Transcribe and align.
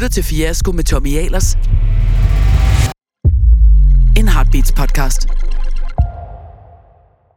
lytter 0.00 0.08
til 0.08 0.24
Fiasko 0.24 0.72
med 0.72 0.84
Tommy 0.84 1.16
Ahlers. 1.16 1.54
En 4.16 4.28
Heartbeats 4.28 4.72
podcast. 4.72 5.28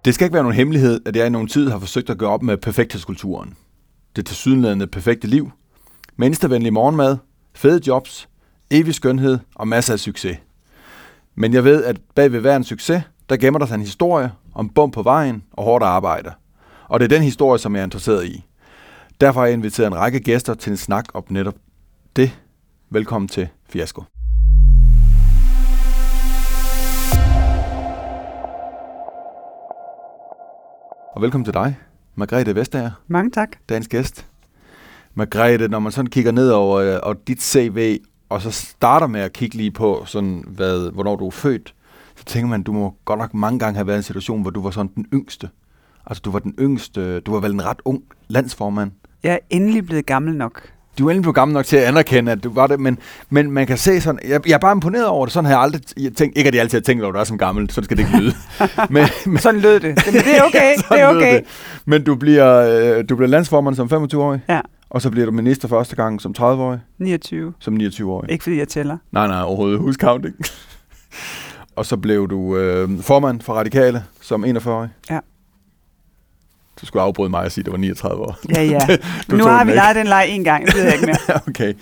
Det 0.05 0.13
skal 0.13 0.25
ikke 0.25 0.33
være 0.33 0.43
nogen 0.43 0.55
hemmelighed, 0.55 1.01
at 1.05 1.15
jeg 1.15 1.27
i 1.27 1.29
nogen 1.29 1.47
tid 1.47 1.69
har 1.69 1.79
forsøgt 1.79 2.09
at 2.09 2.17
gøre 2.17 2.29
op 2.29 2.43
med 2.43 2.57
perfekthedskulturen. 2.57 3.53
Det 4.15 4.25
tilsyneladende 4.25 4.87
perfekte 4.87 5.27
liv. 5.27 5.51
Menneskevenlig 6.17 6.73
morgenmad, 6.73 7.17
fede 7.55 7.81
jobs, 7.87 8.29
evig 8.71 8.95
skønhed 8.95 9.39
og 9.55 9.67
masser 9.67 9.93
af 9.93 9.99
succes. 9.99 10.37
Men 11.35 11.53
jeg 11.53 11.63
ved, 11.63 11.83
at 11.83 11.97
bag 12.15 12.31
ved 12.31 12.39
hver 12.39 12.55
en 12.55 12.63
succes, 12.63 13.03
der 13.29 13.37
gemmer 13.37 13.59
der 13.59 13.65
sig 13.65 13.75
en 13.75 13.81
historie 13.81 14.31
om 14.53 14.69
bum 14.69 14.91
på 14.91 15.03
vejen 15.03 15.43
og 15.51 15.63
hårdt 15.63 15.83
arbejde. 15.83 16.31
Og 16.87 16.99
det 16.99 17.03
er 17.05 17.17
den 17.17 17.23
historie, 17.23 17.59
som 17.59 17.75
jeg 17.75 17.81
er 17.81 17.85
interesseret 17.85 18.25
i. 18.25 18.45
Derfor 19.21 19.39
har 19.39 19.47
jeg 19.47 19.53
inviteret 19.53 19.87
en 19.87 19.95
række 19.95 20.19
gæster 20.19 20.53
til 20.53 20.71
en 20.71 20.77
snak 20.77 21.05
om 21.13 21.23
netop 21.29 21.55
det. 22.15 22.31
Velkommen 22.93 23.27
til 23.27 23.47
Fiasko. 23.69 24.03
Og 31.15 31.21
velkommen 31.21 31.45
til 31.45 31.53
dig, 31.53 31.77
Margrethe 32.15 32.55
Vestager, 32.55 32.91
Mange 33.07 33.31
tak. 33.31 33.49
dagens 33.69 33.87
gæst. 33.87 34.27
Margrethe, 35.13 35.67
når 35.67 35.79
man 35.79 35.91
sådan 35.91 36.09
kigger 36.09 36.31
ned 36.31 36.49
over 36.49 36.77
øh, 36.79 36.99
og 37.03 37.27
dit 37.27 37.41
CV, 37.41 37.99
og 38.29 38.41
så 38.41 38.51
starter 38.51 39.07
med 39.07 39.21
at 39.21 39.33
kigge 39.33 39.57
lige 39.57 39.71
på, 39.71 40.03
sådan, 40.05 40.43
hvad, 40.47 40.91
hvornår 40.91 41.15
du 41.15 41.27
er 41.27 41.31
født, 41.31 41.75
så 42.15 42.25
tænker 42.25 42.49
man, 42.49 42.63
du 42.63 42.71
må 42.71 42.95
godt 43.05 43.19
nok 43.19 43.33
mange 43.33 43.59
gange 43.59 43.75
have 43.75 43.87
været 43.87 43.97
i 43.97 43.99
en 43.99 44.03
situation, 44.03 44.41
hvor 44.41 44.51
du 44.51 44.61
var 44.61 44.71
sådan 44.71 44.91
den 44.95 45.05
yngste. 45.13 45.49
Altså, 46.05 46.21
du 46.25 46.31
var 46.31 46.39
den 46.39 46.53
yngste, 46.59 47.19
du 47.19 47.31
var 47.31 47.39
vel 47.39 47.53
en 47.53 47.65
ret 47.65 47.81
ung 47.85 48.03
landsformand. 48.27 48.91
Jeg 49.23 49.33
er 49.33 49.39
endelig 49.49 49.85
blevet 49.85 50.05
gammel 50.05 50.35
nok. 50.35 50.73
Du 50.99 51.07
er 51.07 51.11
endelig 51.11 51.21
blevet 51.21 51.35
gammel 51.35 51.53
nok 51.53 51.65
til 51.65 51.77
at 51.77 51.83
anerkende, 51.83 52.31
at 52.31 52.43
du 52.43 52.53
var 52.53 52.67
det, 52.67 52.79
men, 52.79 52.97
men 53.29 53.51
man 53.51 53.67
kan 53.67 53.77
se 53.77 54.01
sådan, 54.01 54.19
jeg, 54.27 54.47
jeg 54.47 54.53
er 54.53 54.57
bare 54.57 54.71
imponeret 54.71 55.07
over 55.07 55.25
det, 55.25 55.33
sådan 55.33 55.45
har 55.45 55.53
jeg 55.53 55.61
aldrig 55.61 55.81
jeg 55.99 56.13
tænkt, 56.13 56.37
ikke 56.37 56.47
at 56.47 56.53
jeg 56.53 56.61
altid 56.61 56.77
har 56.77 56.83
tænkt 56.83 57.03
over, 57.03 57.11
at 57.11 57.15
du 57.15 57.19
er 57.19 57.23
som 57.23 57.37
gammel, 57.37 57.69
så 57.69 57.81
skal 57.83 57.97
det 57.97 58.03
ikke 58.03 58.17
lyde. 58.17 58.33
men, 58.89 59.05
men, 59.25 59.37
Sådan 59.37 59.59
lød 59.61 59.79
det. 59.79 60.03
Men 60.05 60.13
det 60.13 60.37
er 60.37 60.43
okay. 60.47 60.73
det 60.75 60.85
sådan 60.85 61.03
er 61.03 61.07
okay. 61.07 61.35
det. 61.35 61.43
Men 61.85 62.03
du 62.03 62.15
bliver, 62.15 62.57
øh, 62.97 63.03
du 63.09 63.15
bliver 63.15 63.29
landsformand 63.29 63.75
som 63.75 63.87
25-årig, 63.87 64.41
Ja, 64.49 64.61
og 64.89 65.01
så 65.01 65.09
bliver 65.09 65.25
du 65.25 65.31
minister 65.31 65.67
første 65.67 65.95
gang 65.95 66.21
som 66.21 66.35
30-årig, 66.39 66.79
29. 66.99 67.53
som 67.59 67.77
29-årig. 67.77 68.31
Ikke 68.31 68.43
fordi 68.43 68.57
jeg 68.57 68.67
tæller. 68.67 68.97
Nej, 69.11 69.27
nej, 69.27 69.41
overhovedet 69.41 69.79
huscounting. 69.79 70.35
og 71.77 71.85
så 71.85 71.97
blev 71.97 72.29
du 72.29 72.57
øh, 72.57 72.99
formand 73.01 73.41
for 73.41 73.53
Radikale 73.53 74.03
som 74.21 74.45
41-årig. 74.45 74.89
Ja. 75.09 75.19
Du 76.81 76.85
skulle 76.85 77.03
afbryde 77.03 77.29
mig 77.29 77.45
og 77.45 77.51
sige, 77.51 77.61
at 77.61 77.65
det 77.65 77.71
var 77.71 77.77
39 77.77 78.21
år. 78.21 78.39
Ja, 78.55 78.63
ja. 78.63 78.79
Du 79.31 79.35
nu 79.35 79.43
har 79.43 79.65
vi 79.65 79.71
leget 79.71 79.95
den 79.95 80.07
leg 80.07 80.25
en 80.29 80.43
gang. 80.43 80.65
Det 80.65 80.75
ved 80.75 80.83
jeg 80.83 80.93
ikke 80.93 81.05
mere. 81.05 81.39
okay. 81.47 81.73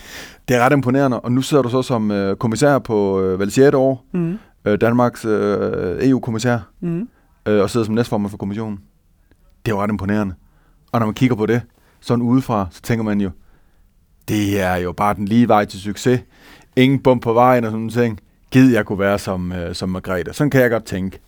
Det 0.48 0.56
er 0.58 0.60
ret 0.66 0.74
imponerende, 0.74 1.20
og 1.20 1.32
nu 1.32 1.42
sidder 1.42 1.64
du 1.64 1.70
så 1.70 1.82
som 1.82 2.12
øh, 2.12 2.36
kommissær 2.36 2.80
på 2.80 3.22
øh, 3.22 3.52
6. 3.52 3.60
år, 3.76 4.06
Mm. 4.14 4.38
øh, 4.66 4.82
Danmarks 4.82 5.26
øh, 5.26 6.10
EU-kommissær, 6.10 6.60
Mm. 6.82 7.08
øh, 7.46 7.62
og 7.62 7.70
sidder 7.70 7.86
som 7.86 7.96
næstformand 7.96 8.30
for 8.30 8.38
kommissionen. 8.38 8.80
Det 9.66 9.72
er 9.72 9.76
jo 9.76 9.82
ret 9.82 9.90
imponerende. 9.90 10.34
Og 10.92 11.00
når 11.00 11.08
man 11.08 11.14
kigger 11.16 11.36
på 11.36 11.46
det, 11.46 11.62
sådan 12.02 12.22
udefra, 12.22 12.68
så 12.72 12.82
tænker 12.82 13.04
man 13.04 13.22
jo, 13.22 13.30
det 14.28 14.62
er 14.62 14.76
jo 14.76 14.92
bare 14.92 15.14
den 15.14 15.26
lige 15.26 15.48
vej 15.48 15.66
til 15.66 15.80
succes. 15.80 16.20
Ingen 16.76 17.00
bump 17.00 17.22
på 17.22 17.34
vejen 17.34 17.64
og 17.64 17.68
sådan 17.72 17.80
nogle 17.86 17.92
ting. 18.06 18.20
Gid 18.52 18.74
jeg 18.74 18.86
kunne 18.86 19.00
være 19.00 19.20
som, 19.20 19.52
øh, 19.52 19.76
som 19.76 19.90
Margrethe. 19.90 20.34
Sådan 20.34 20.50
kan 20.50 20.62
jeg 20.62 20.70
godt 20.70 20.86
tænke. 20.86 21.20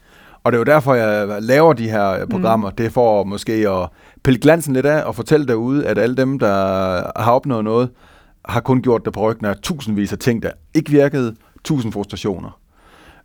Og 0.44 0.52
det 0.52 0.56
er 0.56 0.60
jo 0.60 0.64
derfor, 0.76 0.94
jeg 0.94 1.38
laver 1.42 1.74
de 1.74 1.90
her 1.90 2.10
øh, 2.12 2.28
programmer. 2.28 2.70
Mm. 2.70 2.76
Det 2.76 2.86
er 2.86 2.90
for 2.90 3.24
måske 3.24 3.54
at 3.70 3.90
pille 4.24 4.40
glansen 4.40 4.74
lidt 4.74 4.86
af 4.86 5.04
og 5.04 5.16
fortælle 5.16 5.48
derude, 5.48 5.86
at 5.88 5.98
alle 5.98 6.16
dem, 6.16 6.40
der 6.40 6.54
har 7.22 7.32
opnået 7.32 7.64
noget, 7.64 7.90
har 8.46 8.60
kun 8.60 8.82
gjort 8.82 9.06
det 9.06 9.14
på 9.14 9.20
ryggen 9.30 9.46
af 9.46 9.56
tusindvis 9.58 10.12
af 10.14 10.18
ting, 10.20 10.44
der 10.44 10.50
ikke 10.74 10.92
virkede. 10.92 11.36
Tusind 11.64 11.94
frustrationer. 11.94 12.60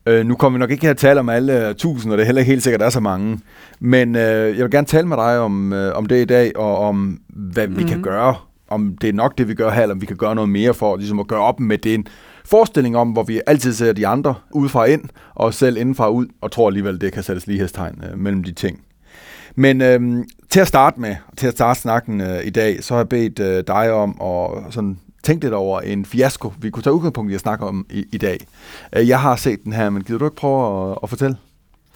Øh, 0.06 0.26
nu 0.26 0.34
kommer 0.34 0.58
vi 0.58 0.60
nok 0.60 0.70
ikke 0.70 0.84
her 0.84 0.90
at 0.90 0.96
tale 0.96 1.20
om 1.20 1.28
alle 1.28 1.74
tusind, 1.74 2.12
og 2.12 2.18
det 2.18 2.22
er 2.22 2.26
heller 2.26 2.40
ikke 2.40 2.50
helt 2.50 2.62
sikkert, 2.62 2.78
at 2.78 2.80
der 2.80 2.86
er 2.86 2.90
så 2.90 3.00
mange. 3.00 3.40
Men 3.80 4.16
øh, 4.16 4.56
jeg 4.56 4.64
vil 4.64 4.70
gerne 4.70 4.86
tale 4.86 5.06
med 5.08 5.16
dig 5.16 5.38
om, 5.38 5.72
øh, 5.72 5.96
om 5.96 6.06
det 6.06 6.22
i 6.22 6.24
dag, 6.24 6.52
og 6.56 6.78
om 6.78 7.18
hvad 7.28 7.66
vi 7.66 7.74
Mhm. 7.82 7.88
kan 7.88 8.02
gøre. 8.02 8.34
Om 8.70 8.96
det 9.00 9.08
er 9.08 9.12
nok 9.12 9.38
det, 9.38 9.48
vi 9.48 9.54
gør 9.54 9.70
her, 9.70 9.82
eller 9.82 9.94
om 9.94 10.00
vi 10.00 10.06
kan 10.06 10.16
gøre 10.16 10.34
noget 10.34 10.50
mere 10.50 10.74
for 10.74 10.96
ligesom 10.96 11.20
at 11.20 11.26
gøre 11.26 11.40
op 11.40 11.60
med 11.60 11.78
den 11.78 12.06
forestilling 12.50 12.96
om, 12.96 13.10
hvor 13.10 13.22
vi 13.22 13.40
altid 13.46 13.72
ser 13.72 13.92
de 13.92 14.06
andre 14.06 14.34
udefra 14.52 14.84
ind, 14.84 15.02
og 15.34 15.46
os 15.46 15.56
selv 15.56 15.76
indenfra 15.76 16.08
ud, 16.10 16.26
og 16.40 16.52
tror 16.52 16.66
alligevel, 16.68 17.00
det 17.00 17.12
kan 17.12 17.22
sættes 17.22 17.46
lighedstegn 17.46 18.02
øh, 18.12 18.18
mellem 18.18 18.44
de 18.44 18.52
ting. 18.52 18.80
Men 19.54 19.80
øh, 19.80 20.24
til 20.50 20.60
at 20.60 20.68
starte 20.68 21.00
med, 21.00 21.16
til 21.36 21.46
at 21.46 21.52
starte 21.52 21.80
snakken 21.80 22.20
øh, 22.20 22.44
i 22.46 22.50
dag, 22.50 22.84
så 22.84 22.94
har 22.94 22.98
jeg 23.00 23.08
bedt 23.08 23.38
øh, 23.38 23.64
dig 23.66 23.92
om 23.92 24.10
at 24.22 24.72
sådan, 24.74 24.98
tænke 25.22 25.44
lidt 25.44 25.54
over 25.54 25.80
en 25.80 26.04
fiasko, 26.04 26.52
vi 26.60 26.70
kunne 26.70 26.82
tage 26.82 26.94
udgangspunkt 26.94 27.30
i 27.32 27.34
at 27.34 27.40
snakke 27.40 27.66
om 27.66 27.86
i, 27.90 28.04
i 28.12 28.18
dag. 28.18 28.38
Øh, 28.96 29.08
jeg 29.08 29.20
har 29.20 29.36
set 29.36 29.64
den 29.64 29.72
her, 29.72 29.90
men 29.90 30.02
gider 30.04 30.18
du 30.18 30.24
ikke 30.24 30.36
prøve 30.36 30.90
at, 30.92 30.98
at 31.02 31.08
fortælle? 31.08 31.36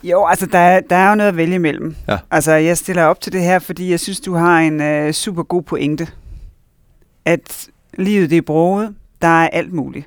Jo, 0.04 0.26
altså 0.26 0.46
der, 0.46 0.58
er- 0.58 0.80
der 0.90 0.96
er 0.96 1.08
jo 1.08 1.14
noget 1.14 1.28
at 1.28 1.36
vælge 1.36 1.54
imellem. 1.54 1.94
Ja. 2.08 2.18
Altså 2.30 2.52
jeg 2.52 2.78
stiller 2.78 3.04
op 3.04 3.20
til 3.20 3.32
det 3.32 3.40
her, 3.42 3.58
fordi 3.58 3.90
jeg 3.90 4.00
synes, 4.00 4.20
du 4.20 4.34
har 4.34 4.58
en 4.60 4.80
øh, 4.80 5.12
super 5.12 5.42
god 5.42 5.62
pointe. 5.62 6.08
At 7.24 7.68
livet 7.98 8.30
det 8.30 8.38
er 8.38 8.42
broget, 8.42 8.94
der 9.22 9.28
er 9.28 9.48
alt 9.48 9.72
muligt. 9.72 10.06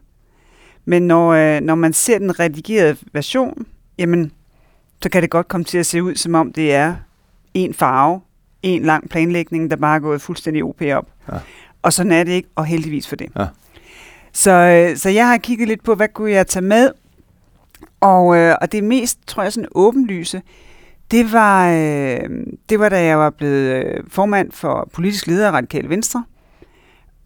Men 0.86 1.08
når, 1.08 1.30
øh, 1.30 1.62
når 1.62 1.76
man 1.76 1.94
ser 1.94 2.18
den 2.18 2.40
redigerede 2.40 2.98
version, 3.14 3.66
jamen, 3.98 4.32
så 5.02 5.10
kan 5.10 5.22
det 5.22 5.30
godt 5.30 5.48
komme 5.48 5.64
til 5.64 5.78
at 5.78 5.86
se 5.86 6.04
ud, 6.04 6.16
som 6.16 6.36
om 6.36 6.54
det 6.54 6.74
er 6.74 6.96
en 7.54 7.74
farve, 7.74 8.22
en 8.64 8.84
lang 8.84 9.10
planlægning, 9.10 9.72
der 9.72 9.76
bare 9.76 9.96
er 9.96 10.00
gået 10.00 10.22
fuldstændig 10.22 10.64
OP 10.64 10.82
op. 10.82 11.08
Ja. 11.32 11.38
Og 11.82 11.94
sådan 11.94 12.12
er 12.12 12.24
det 12.24 12.32
ikke, 12.32 12.50
og 12.56 12.66
heldigvis 12.66 13.08
for 13.08 13.16
det. 13.16 13.28
Ja. 13.40 13.48
Så, 14.34 14.52
øh, 14.52 14.98
så 14.98 15.10
jeg 15.10 15.28
har 15.28 15.38
kigget 15.38 15.68
lidt 15.68 15.84
på, 15.84 15.96
hvad 15.96 16.08
kunne 16.08 16.32
jeg 16.32 16.48
tage 16.48 16.66
med, 16.66 16.92
og, 18.00 18.38
øh, 18.38 18.56
og 18.62 18.72
det 18.72 18.84
mest, 18.84 19.20
tror 19.28 19.44
jeg, 19.44 19.54
sådan 19.54 19.70
åbenlyse, 19.76 20.42
det 21.12 21.34
var, 21.34 21.72
øh, 21.72 22.30
det 22.70 22.80
var, 22.80 22.90
da 22.90 23.04
jeg 23.04 23.18
var 23.18 23.30
blevet 23.30 23.86
øh, 23.86 24.04
formand 24.08 24.52
for 24.52 24.90
politisk 24.94 25.28
leder 25.28 25.48
af 25.48 25.52
Radikale 25.52 25.90
Venstre. 25.90 26.24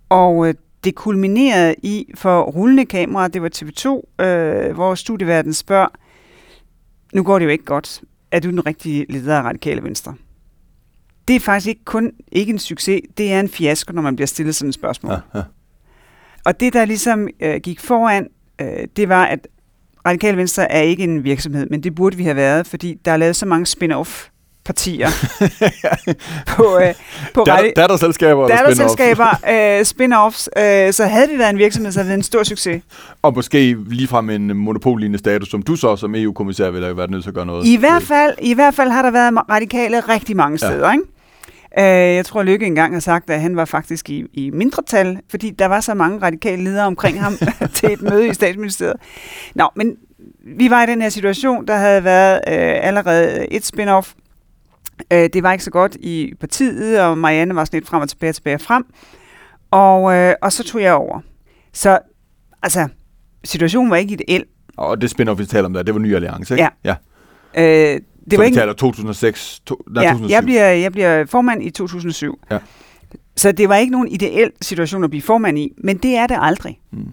Og 0.09 0.47
øh, 0.47 0.53
det 0.83 0.95
kulminerede 0.95 1.75
i 1.83 2.11
for 2.15 2.41
rullende 2.41 2.85
kamera, 2.85 3.27
det 3.27 3.41
var 3.41 3.49
TV2, 3.55 4.23
øh, 4.25 4.73
hvor 4.73 4.95
studieverden 4.95 5.53
spørger, 5.53 5.87
nu 7.13 7.23
går 7.23 7.39
det 7.39 7.45
jo 7.45 7.49
ikke 7.49 7.65
godt, 7.65 8.01
er 8.31 8.39
du 8.39 8.49
den 8.49 8.65
rigtige 8.65 9.05
leder 9.09 9.37
af 9.37 9.43
Radikale 9.43 9.83
Venstre? 9.83 10.15
Det 11.27 11.35
er 11.35 11.39
faktisk 11.39 11.67
ikke 11.67 11.85
kun 11.85 12.11
ikke 12.31 12.53
en 12.53 12.59
succes, 12.59 13.01
det 13.17 13.33
er 13.33 13.39
en 13.39 13.49
fiasko, 13.49 13.93
når 13.93 14.01
man 14.01 14.15
bliver 14.15 14.27
stillet 14.27 14.55
sådan 14.55 14.69
et 14.69 14.75
spørgsmål. 14.75 15.11
Ja, 15.11 15.19
ja. 15.39 15.43
Og 16.45 16.59
det, 16.59 16.73
der 16.73 16.85
ligesom 16.85 17.27
øh, 17.39 17.61
gik 17.63 17.79
foran, 17.79 18.27
øh, 18.61 18.87
det 18.95 19.09
var, 19.09 19.25
at 19.25 19.47
Radikale 20.07 20.37
Venstre 20.37 20.71
er 20.71 20.81
ikke 20.81 21.03
en 21.03 21.23
virksomhed, 21.23 21.67
men 21.69 21.83
det 21.83 21.95
burde 21.95 22.17
vi 22.17 22.23
have 22.23 22.35
været, 22.35 22.67
fordi 22.67 22.93
der 23.05 23.11
er 23.11 23.17
lavet 23.17 23.35
så 23.35 23.45
mange 23.45 23.65
spin-off 23.65 24.29
partier 24.65 25.09
på, 26.55 26.77
øh, 26.83 26.93
på 27.33 27.43
Der, 27.45 27.57
radi- 27.57 27.71
der 27.75 27.83
er 27.83 27.87
der 27.87 27.97
selskaber, 27.97 28.47
der 28.47 28.57
spænder 28.57 28.65
datterselskaber, 28.65 29.27
øh, 29.49 29.85
spin-offs, 29.85 30.47
øh, 30.87 30.93
så 30.93 31.05
havde 31.05 31.29
vi 31.29 31.37
været 31.39 31.49
en 31.49 31.57
virksomhed, 31.57 31.91
så 31.91 31.99
havde 31.99 32.09
det 32.09 32.17
en 32.17 32.23
stor 32.23 32.43
succes. 32.43 32.81
Og 33.21 33.33
måske 33.35 33.77
ligefrem 33.87 34.29
en 34.29 34.57
monopollignende 34.57 35.19
status, 35.19 35.49
som 35.49 35.61
du 35.61 35.75
så 35.75 35.95
som 35.95 36.15
EU-kommissær 36.15 36.69
ville 36.69 36.85
have 36.85 36.97
været 36.97 37.09
nødt 37.11 37.23
til 37.23 37.29
at 37.29 37.33
gøre 37.35 37.45
noget. 37.45 37.65
I 37.67 37.75
hvert 37.77 38.03
fald, 38.03 38.33
i 38.41 38.53
hvert 38.53 38.73
fald 38.73 38.89
har 38.89 39.01
der 39.01 39.11
været 39.11 39.33
radikale 39.49 39.99
rigtig 39.99 40.35
mange 40.35 40.59
Ja. 40.61 40.67
steder, 40.71 40.91
ikke? 40.91 41.03
Øh, 41.79 42.15
jeg 42.15 42.25
tror, 42.25 42.43
Lykke 42.43 42.65
engang 42.65 42.93
har 42.93 42.99
sagt, 42.99 43.29
at 43.29 43.41
han 43.41 43.55
var 43.55 43.65
faktisk 43.65 44.09
i, 44.09 44.23
i 44.33 44.49
mindretal, 44.49 45.17
fordi 45.29 45.49
der 45.49 45.65
var 45.65 45.79
så 45.79 45.93
mange 45.93 46.21
radikale 46.21 46.63
ledere 46.63 46.85
omkring 46.85 47.21
ham 47.23 47.33
til 47.73 47.91
et 47.93 48.01
møde 48.01 48.27
i 48.27 48.33
statsministeriet. 48.33 48.95
Nå, 49.55 49.69
men 49.75 49.95
vi 50.57 50.69
var 50.69 50.83
i 50.83 50.85
den 50.85 51.01
her 51.01 51.09
situation, 51.09 51.67
der 51.67 51.75
havde 51.75 52.03
været 52.03 52.33
øh, 52.47 52.87
allerede 52.87 53.47
et 53.53 53.71
spin-off. 53.73 54.13
Øh, 55.13 55.29
det 55.33 55.43
var 55.43 55.51
ikke 55.51 55.63
så 55.63 55.71
godt 55.71 55.95
i 55.95 56.33
partiet, 56.39 57.01
og 57.01 57.17
Marianne 57.17 57.55
var 57.55 57.65
sådan 57.65 57.77
lidt 57.77 57.89
frem 57.89 58.01
og 58.01 58.09
tilbage, 58.09 58.33
tilbage 58.33 58.55
og 58.55 58.61
frem. 58.61 58.85
Og, 59.71 60.13
øh, 60.15 60.35
og 60.41 60.53
så 60.53 60.63
tog 60.63 60.81
jeg 60.81 60.93
over. 60.93 61.21
Så, 61.73 61.99
altså, 62.63 62.87
situationen 63.43 63.91
var 63.91 63.97
ikke 63.97 64.13
ideel. 64.13 64.45
Og 64.77 65.01
det 65.01 65.09
spænder 65.09 65.33
vi 65.33 65.45
taler 65.45 65.65
om 65.65 65.73
der, 65.73 65.83
det 65.83 65.93
var 65.93 65.99
Ny 65.99 66.15
Alliance, 66.15 66.53
ikke? 66.53 66.67
Ja. 66.83 66.95
ja. 67.55 67.93
Øh, 67.93 68.01
det 68.25 68.33
så 68.33 68.37
var 68.37 68.43
vi 68.43 68.45
ikke 68.45 68.59
taler 68.59 68.73
2006, 68.73 69.59
to, 69.65 69.81
nej, 69.89 70.03
ja, 70.03 70.09
2007. 70.09 70.33
jeg 70.33 70.43
bliver, 70.43 70.65
jeg 70.69 70.91
bliver 70.91 71.25
formand 71.25 71.63
i 71.63 71.69
2007. 71.69 72.39
Ja. 72.51 72.59
Så 73.35 73.51
det 73.51 73.69
var 73.69 73.75
ikke 73.75 73.91
nogen 73.91 74.07
ideel 74.07 74.51
situation 74.61 75.03
at 75.03 75.09
blive 75.09 75.21
formand 75.21 75.59
i, 75.59 75.73
men 75.77 75.97
det 75.97 76.15
er 76.15 76.27
det 76.27 76.37
aldrig. 76.39 76.79
Mm. 76.91 77.07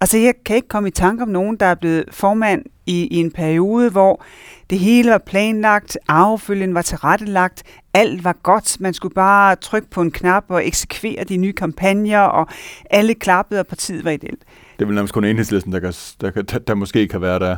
Altså, 0.00 0.18
jeg 0.18 0.34
kan 0.44 0.56
ikke 0.56 0.68
komme 0.68 0.88
i 0.88 0.92
tanke 0.92 1.22
om 1.22 1.28
nogen, 1.28 1.56
der 1.56 1.66
er 1.66 1.74
blevet 1.74 2.04
formand 2.10 2.64
i, 2.86 3.06
i 3.06 3.16
en 3.16 3.30
periode, 3.30 3.90
hvor 3.90 4.24
det 4.70 4.78
hele 4.78 5.10
var 5.10 5.18
planlagt, 5.18 5.98
arvefølgen 6.08 6.74
var 6.74 6.82
tilrettelagt, 6.82 7.62
alt 7.94 8.24
var 8.24 8.36
godt, 8.42 8.76
man 8.80 8.94
skulle 8.94 9.14
bare 9.14 9.56
trykke 9.56 9.90
på 9.90 10.02
en 10.02 10.10
knap 10.10 10.44
og 10.48 10.66
eksekvere 10.66 11.24
de 11.24 11.36
nye 11.36 11.52
kampagner, 11.52 12.20
og 12.20 12.48
alle 12.90 13.14
klappede, 13.14 13.60
og 13.60 13.66
partiet 13.66 14.04
var 14.04 14.10
ideelt. 14.10 14.40
Det 14.78 14.84
er 14.84 14.86
vel 14.86 14.94
nærmest 14.94 15.14
kun 15.14 15.24
enhedslisten, 15.24 15.72
der, 15.72 15.80
kan, 15.80 15.92
der, 16.20 16.42
der, 16.42 16.58
der 16.58 16.74
måske 16.74 17.08
kan 17.08 17.20
være 17.20 17.38
der. 17.38 17.56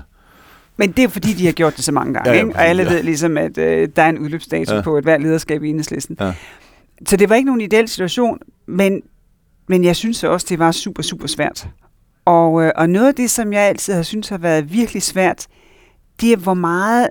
Men 0.77 0.93
det 0.93 1.05
er 1.05 1.09
fordi, 1.09 1.33
de 1.33 1.47
har 1.47 1.53
gjort 1.53 1.77
det 1.77 1.85
så 1.85 1.93
mange 1.93 2.15
gange, 2.15 2.31
Ja, 2.31 2.37
ja, 2.37 2.45
ikke? 2.45 2.57
og 2.57 2.65
alle 2.65 2.83
ja. 2.83 2.89
ved 2.89 3.03
ligesom, 3.03 3.37
at 3.37 3.59
øh, 3.59 3.89
der 3.97 4.03
er 4.03 4.09
en 4.09 4.19
udløbsdato 4.19 4.75
ja. 4.75 4.81
på 4.81 4.99
et 4.99 5.05
hvert 5.05 5.23
lederskab 5.23 5.63
i 5.63 5.69
enhedslisten. 5.69 6.17
Ja. 6.21 6.35
Så 7.07 7.17
det 7.17 7.29
var 7.29 7.37
ikke 7.37 7.47
nogen 7.47 7.61
ideel 7.61 7.89
situation, 7.89 8.39
men 8.67 9.03
men 9.67 9.85
jeg 9.85 9.97
synes 9.97 10.25
også, 10.25 10.47
det 10.51 10.59
var 10.59 10.73
super, 10.73 11.03
super 11.03 11.27
svært. 11.27 11.69
Og, 12.25 12.63
øh, 12.63 12.73
og 12.77 12.91
noget 12.91 13.09
af 13.09 13.15
det, 13.15 13.31
som 13.31 13.53
jeg 13.53 13.63
altid 13.63 13.95
har 13.95 14.03
synes 14.03 14.29
har 14.29 14.39
været 14.39 14.73
virkelig 14.73 15.03
svært, 15.03 15.47
det 16.21 16.33
er, 16.33 16.37
hvor 16.37 16.55
meget 16.55 17.09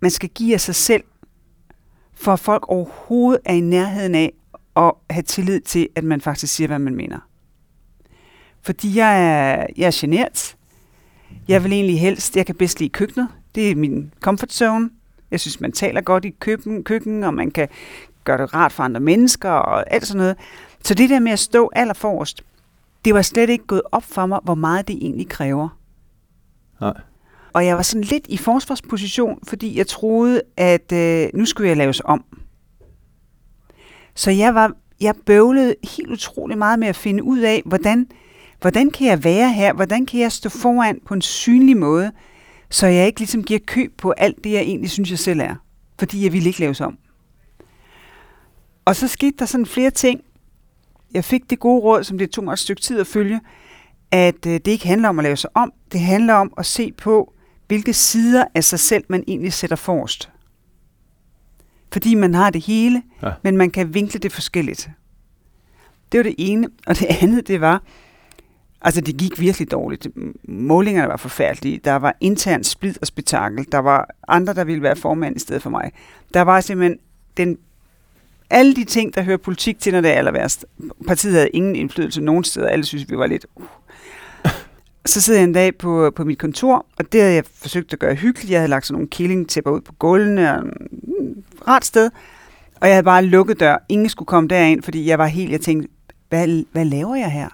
man 0.00 0.10
skal 0.10 0.28
give 0.28 0.54
af 0.54 0.60
sig 0.60 0.74
selv, 0.74 1.04
for 2.14 2.32
at 2.32 2.40
folk 2.40 2.68
overhovedet 2.68 3.40
er 3.44 3.54
i 3.54 3.60
nærheden 3.60 4.14
af 4.14 4.32
at 4.76 4.92
have 5.10 5.22
tillid 5.22 5.60
til, 5.60 5.88
at 5.94 6.04
man 6.04 6.20
faktisk 6.20 6.54
siger, 6.54 6.68
hvad 6.68 6.78
man 6.78 6.94
mener. 6.94 7.18
Fordi 8.62 8.98
jeg 8.98 9.22
er, 9.22 9.66
jeg 9.76 9.86
er 9.86 9.98
genert. 10.00 10.56
Jeg 11.48 11.64
vil 11.64 11.72
egentlig 11.72 12.00
helst, 12.00 12.36
jeg 12.36 12.46
kan 12.46 12.54
bedst 12.54 12.80
lide 12.80 12.90
køkkenet. 12.90 13.28
Det 13.54 13.70
er 13.70 13.74
min 13.74 14.12
comfort 14.20 14.52
zone. 14.52 14.90
Jeg 15.30 15.40
synes, 15.40 15.60
man 15.60 15.72
taler 15.72 16.00
godt 16.00 16.24
i 16.24 16.30
køkken, 16.30 16.84
køkken 16.84 17.24
og 17.24 17.34
man 17.34 17.50
kan 17.50 17.68
gøre 18.24 18.38
det 18.38 18.54
rart 18.54 18.72
for 18.72 18.82
andre 18.82 19.00
mennesker 19.00 19.50
og 19.50 19.92
alt 19.94 20.06
sådan 20.06 20.18
noget. 20.18 20.36
Så 20.84 20.94
det 20.94 21.10
der 21.10 21.20
med 21.20 21.32
at 21.32 21.38
stå 21.38 21.70
allerforrest, 21.74 22.42
det 23.04 23.14
var 23.14 23.22
slet 23.22 23.50
ikke 23.50 23.66
gået 23.66 23.82
op 23.92 24.02
for 24.02 24.26
mig, 24.26 24.40
hvor 24.44 24.54
meget 24.54 24.88
det 24.88 24.96
egentlig 24.96 25.28
kræver. 25.28 25.78
Nej. 26.80 27.00
Og 27.52 27.66
jeg 27.66 27.76
var 27.76 27.82
sådan 27.82 28.04
lidt 28.04 28.26
i 28.28 28.36
forsvarsposition, 28.36 29.38
fordi 29.48 29.78
jeg 29.78 29.86
troede, 29.86 30.42
at 30.56 30.92
øh, 30.92 31.28
nu 31.34 31.44
skulle 31.44 31.68
jeg 31.68 31.76
laves 31.76 32.02
om. 32.04 32.24
Så 34.14 34.30
jeg 34.30 34.54
var 34.54 34.72
jeg 35.00 35.14
bøvlede 35.26 35.74
helt 35.96 36.10
utrolig 36.10 36.58
meget 36.58 36.78
med 36.78 36.88
at 36.88 36.96
finde 36.96 37.22
ud 37.22 37.38
af, 37.38 37.62
hvordan, 37.66 38.06
hvordan 38.60 38.90
kan 38.90 39.06
jeg 39.06 39.24
være 39.24 39.52
her? 39.52 39.72
Hvordan 39.72 40.06
kan 40.06 40.20
jeg 40.20 40.32
stå 40.32 40.48
foran 40.48 41.00
på 41.06 41.14
en 41.14 41.22
synlig 41.22 41.76
måde, 41.76 42.12
så 42.70 42.86
jeg 42.86 43.06
ikke 43.06 43.20
ligesom 43.20 43.44
giver 43.44 43.60
køb 43.66 43.96
på 43.98 44.10
alt 44.10 44.44
det, 44.44 44.52
jeg 44.52 44.60
egentlig 44.60 44.90
synes, 44.90 45.10
jeg 45.10 45.18
selv 45.18 45.40
er. 45.40 45.54
Fordi 45.98 46.24
jeg 46.24 46.32
ville 46.32 46.48
ikke 46.48 46.60
laves 46.60 46.80
om. 46.80 46.98
Og 48.84 48.96
så 48.96 49.08
skete 49.08 49.36
der 49.38 49.44
sådan 49.44 49.66
flere 49.66 49.90
ting. 49.90 50.20
Jeg 51.14 51.24
fik 51.24 51.50
det 51.50 51.58
gode 51.58 51.80
råd, 51.82 52.04
som 52.04 52.18
det 52.18 52.30
tog 52.30 52.44
mig 52.44 52.52
et 52.52 52.58
stykke 52.58 52.82
tid 52.82 53.00
at 53.00 53.06
følge, 53.06 53.40
at 54.10 54.46
øh, 54.46 54.52
det 54.52 54.66
ikke 54.68 54.86
handler 54.86 55.08
om 55.08 55.18
at 55.18 55.22
lave 55.22 55.36
sig 55.36 55.50
om. 55.54 55.72
Det 55.92 56.00
handler 56.00 56.34
om 56.34 56.52
at 56.58 56.66
se 56.66 56.92
på, 56.92 57.32
hvilke 57.68 57.92
sider 57.92 58.44
af 58.54 58.64
sig 58.64 58.78
selv, 58.80 59.04
man 59.08 59.24
egentlig 59.28 59.52
sætter 59.52 59.76
forrest. 59.76 60.30
Fordi 61.92 62.14
man 62.14 62.34
har 62.34 62.50
det 62.50 62.60
hele, 62.64 63.02
Ja. 63.22 63.32
men 63.42 63.56
man 63.56 63.70
kan 63.70 63.94
vinkle 63.94 64.20
det 64.20 64.32
forskelligt. 64.32 64.90
Det 66.12 66.18
var 66.18 66.22
det 66.24 66.34
ene. 66.38 66.68
Og 66.86 66.98
det 66.98 67.06
andet, 67.22 67.48
det 67.48 67.60
var, 67.60 67.82
altså 68.80 69.00
det 69.00 69.16
gik 69.16 69.40
virkelig 69.40 69.70
dårligt. 69.70 70.06
Målingerne 70.48 71.08
var 71.08 71.16
forfærdelige. 71.16 71.80
Der 71.84 71.92
var 71.96 72.16
intern 72.20 72.64
splid 72.64 72.94
og 73.00 73.06
spektakel. 73.06 73.66
Der 73.72 73.78
var 73.78 74.08
andre, 74.28 74.54
der 74.54 74.64
ville 74.64 74.82
være 74.82 74.96
formand 74.96 75.36
i 75.36 75.38
stedet 75.38 75.62
for 75.62 75.70
mig. 75.70 75.92
Der 76.34 76.42
var 76.42 76.60
simpelthen 76.60 76.98
den, 77.36 77.58
alle 78.50 78.76
de 78.76 78.84
ting, 78.84 79.14
der 79.14 79.22
hører 79.22 79.36
politik 79.36 79.78
til, 79.78 79.92
når 79.92 80.00
det 80.00 80.10
er 80.10 80.14
aller 80.14 80.32
værst. 80.32 80.66
Partiet 81.06 81.34
havde 81.34 81.48
ingen 81.48 81.76
indflydelse 81.76 82.20
nogen 82.20 82.44
steder. 82.44 82.68
Alle 82.68 82.84
synes, 82.84 83.10
vi 83.10 83.18
var 83.18 83.26
lidt... 83.26 83.46
Uh. 83.56 83.64
Så 85.06 85.20
sidder 85.20 85.40
jeg 85.40 85.44
en 85.44 85.52
dag 85.52 85.76
på, 85.76 86.12
på 86.16 86.24
mit 86.24 86.38
kontor, 86.38 86.86
og 86.98 87.12
det 87.12 87.20
havde 87.20 87.34
jeg 87.34 87.44
forsøgt 87.54 87.92
at 87.92 87.98
gøre 87.98 88.14
hyggeligt. 88.14 88.50
Jeg 88.50 88.60
havde 88.60 88.70
lagt 88.70 88.86
sådan 88.86 88.94
nogle 88.94 89.08
killingtæpper 89.08 89.70
ud 89.70 89.80
på 89.80 89.92
gulvene, 89.92 90.54
og 90.54 90.64
mm, 90.64 91.44
rart 91.68 91.84
sted. 91.84 92.10
Og 92.80 92.88
jeg 92.88 92.94
havde 92.94 93.04
bare 93.04 93.24
lukket 93.24 93.60
dør. 93.60 93.76
Ingen 93.88 94.08
skulle 94.08 94.26
komme 94.26 94.48
derind, 94.48 94.82
fordi 94.82 95.06
jeg 95.06 95.18
var 95.18 95.26
helt, 95.26 95.52
jeg 95.52 95.60
tænkte, 95.60 95.88
hvad, 96.28 96.64
hvad 96.72 96.84
laver 96.84 97.14
jeg 97.14 97.32
her? 97.32 97.48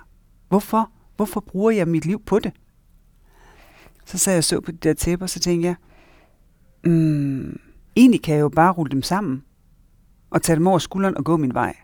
Hvorfor? 0.49 0.91
Hvorfor 1.17 1.41
bruger 1.41 1.71
jeg 1.71 1.89
mit 1.89 2.07
liv 2.07 2.23
på 2.27 2.39
det? 2.39 2.53
Så 4.05 4.19
sad 4.19 4.33
jeg 4.33 4.39
og 4.39 4.45
så 4.45 4.61
på 4.61 4.73
de 4.73 4.77
der 4.77 4.93
tæpper, 4.93 5.27
så 5.27 5.41
tænkte 5.41 5.67
jeg, 5.67 5.75
mm, 6.93 7.61
egentlig 7.97 8.23
kan 8.23 8.35
jeg 8.35 8.41
jo 8.41 8.49
bare 8.49 8.73
rulle 8.73 8.91
dem 8.91 9.03
sammen, 9.03 9.43
og 10.31 10.43
tage 10.43 10.57
dem 10.57 10.67
over 10.67 10.79
skulderen 10.79 11.17
og 11.17 11.25
gå 11.25 11.37
min 11.37 11.55
vej, 11.55 11.77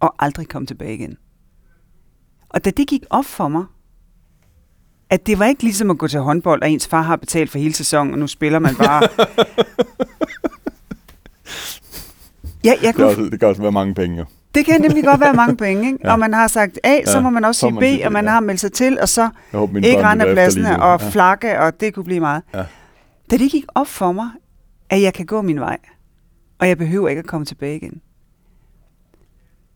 og 0.00 0.14
aldrig 0.18 0.48
komme 0.48 0.66
tilbage 0.66 0.94
igen. 0.94 1.16
Og 2.48 2.64
da 2.64 2.70
det 2.70 2.88
gik 2.88 3.02
op 3.10 3.24
for 3.24 3.48
mig, 3.48 3.64
at 5.10 5.26
det 5.26 5.38
var 5.38 5.44
ikke 5.44 5.62
ligesom 5.62 5.90
at 5.90 5.98
gå 5.98 6.08
til 6.08 6.20
håndbold, 6.20 6.62
og 6.62 6.70
ens 6.70 6.88
far 6.88 7.02
har 7.02 7.16
betalt 7.16 7.50
for 7.50 7.58
hele 7.58 7.74
sæsonen, 7.74 8.12
og 8.12 8.18
nu 8.18 8.26
spiller 8.26 8.58
man 8.58 8.74
bare. 8.76 9.02
ja, 12.64 12.72
jeg 12.72 12.78
Det, 12.82 12.94
kunne, 12.94 13.14
kan 13.14 13.18
også, 13.18 13.30
det 13.30 13.40
kan 13.40 13.48
også 13.48 13.62
være 13.62 13.72
mange 13.72 13.94
penge, 13.94 14.18
jo. 14.18 14.24
det 14.54 14.64
kan 14.66 14.80
nemlig 14.80 15.04
godt 15.04 15.20
være 15.20 15.34
mange 15.34 15.56
penge, 15.56 15.86
ikke? 15.86 15.98
Ja. 16.04 16.12
Og 16.12 16.18
man 16.18 16.34
har 16.34 16.46
sagt 16.48 16.78
A, 16.84 17.00
så 17.04 17.12
Ja, 17.16 17.20
må 17.20 17.30
man 17.30 17.44
også 17.44 17.58
så 17.60 17.66
sige 17.68 17.80
B, 17.80 17.82
sige 17.82 18.06
og 18.06 18.12
man 18.12 18.24
ja. 18.24 18.30
har 18.30 18.40
meldt 18.40 18.60
sig 18.60 18.72
til, 18.72 19.00
og 19.00 19.08
så 19.08 19.30
håber, 19.52 19.76
ikke 19.78 20.02
rende 20.04 20.24
af 20.24 20.48
nu. 20.56 20.68
og 20.84 21.00
Ja. 21.00 21.08
flakke, 21.10 21.60
og 21.60 21.80
det 21.80 21.94
kunne 21.94 22.04
blive 22.04 22.20
meget. 22.20 22.42
Ja. 22.54 22.64
Da 23.30 23.36
det 23.36 23.50
gik 23.50 23.64
op 23.74 23.86
for 23.86 24.12
mig, 24.12 24.30
at 24.90 25.02
jeg 25.02 25.14
kan 25.14 25.26
gå 25.26 25.42
min 25.42 25.60
vej, 25.60 25.78
og 26.58 26.68
jeg 26.68 26.78
behøver 26.78 27.08
ikke 27.08 27.18
at 27.18 27.26
komme 27.26 27.44
tilbage 27.44 27.76
igen, 27.76 28.00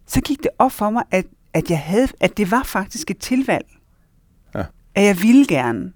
så 0.07 0.21
gik 0.21 0.43
det 0.43 0.51
op 0.59 0.73
for 0.73 0.91
mig, 0.91 1.03
at, 1.11 1.27
at, 1.53 1.71
jeg 1.71 1.81
havde, 1.81 2.09
at 2.21 2.37
det 2.37 2.51
var 2.51 2.63
faktisk 2.63 3.11
et 3.11 3.19
tilvalg. 3.19 3.67
Ja. 4.55 4.65
At 4.95 5.05
jeg 5.05 5.23
ville 5.23 5.47
gerne. 5.47 5.93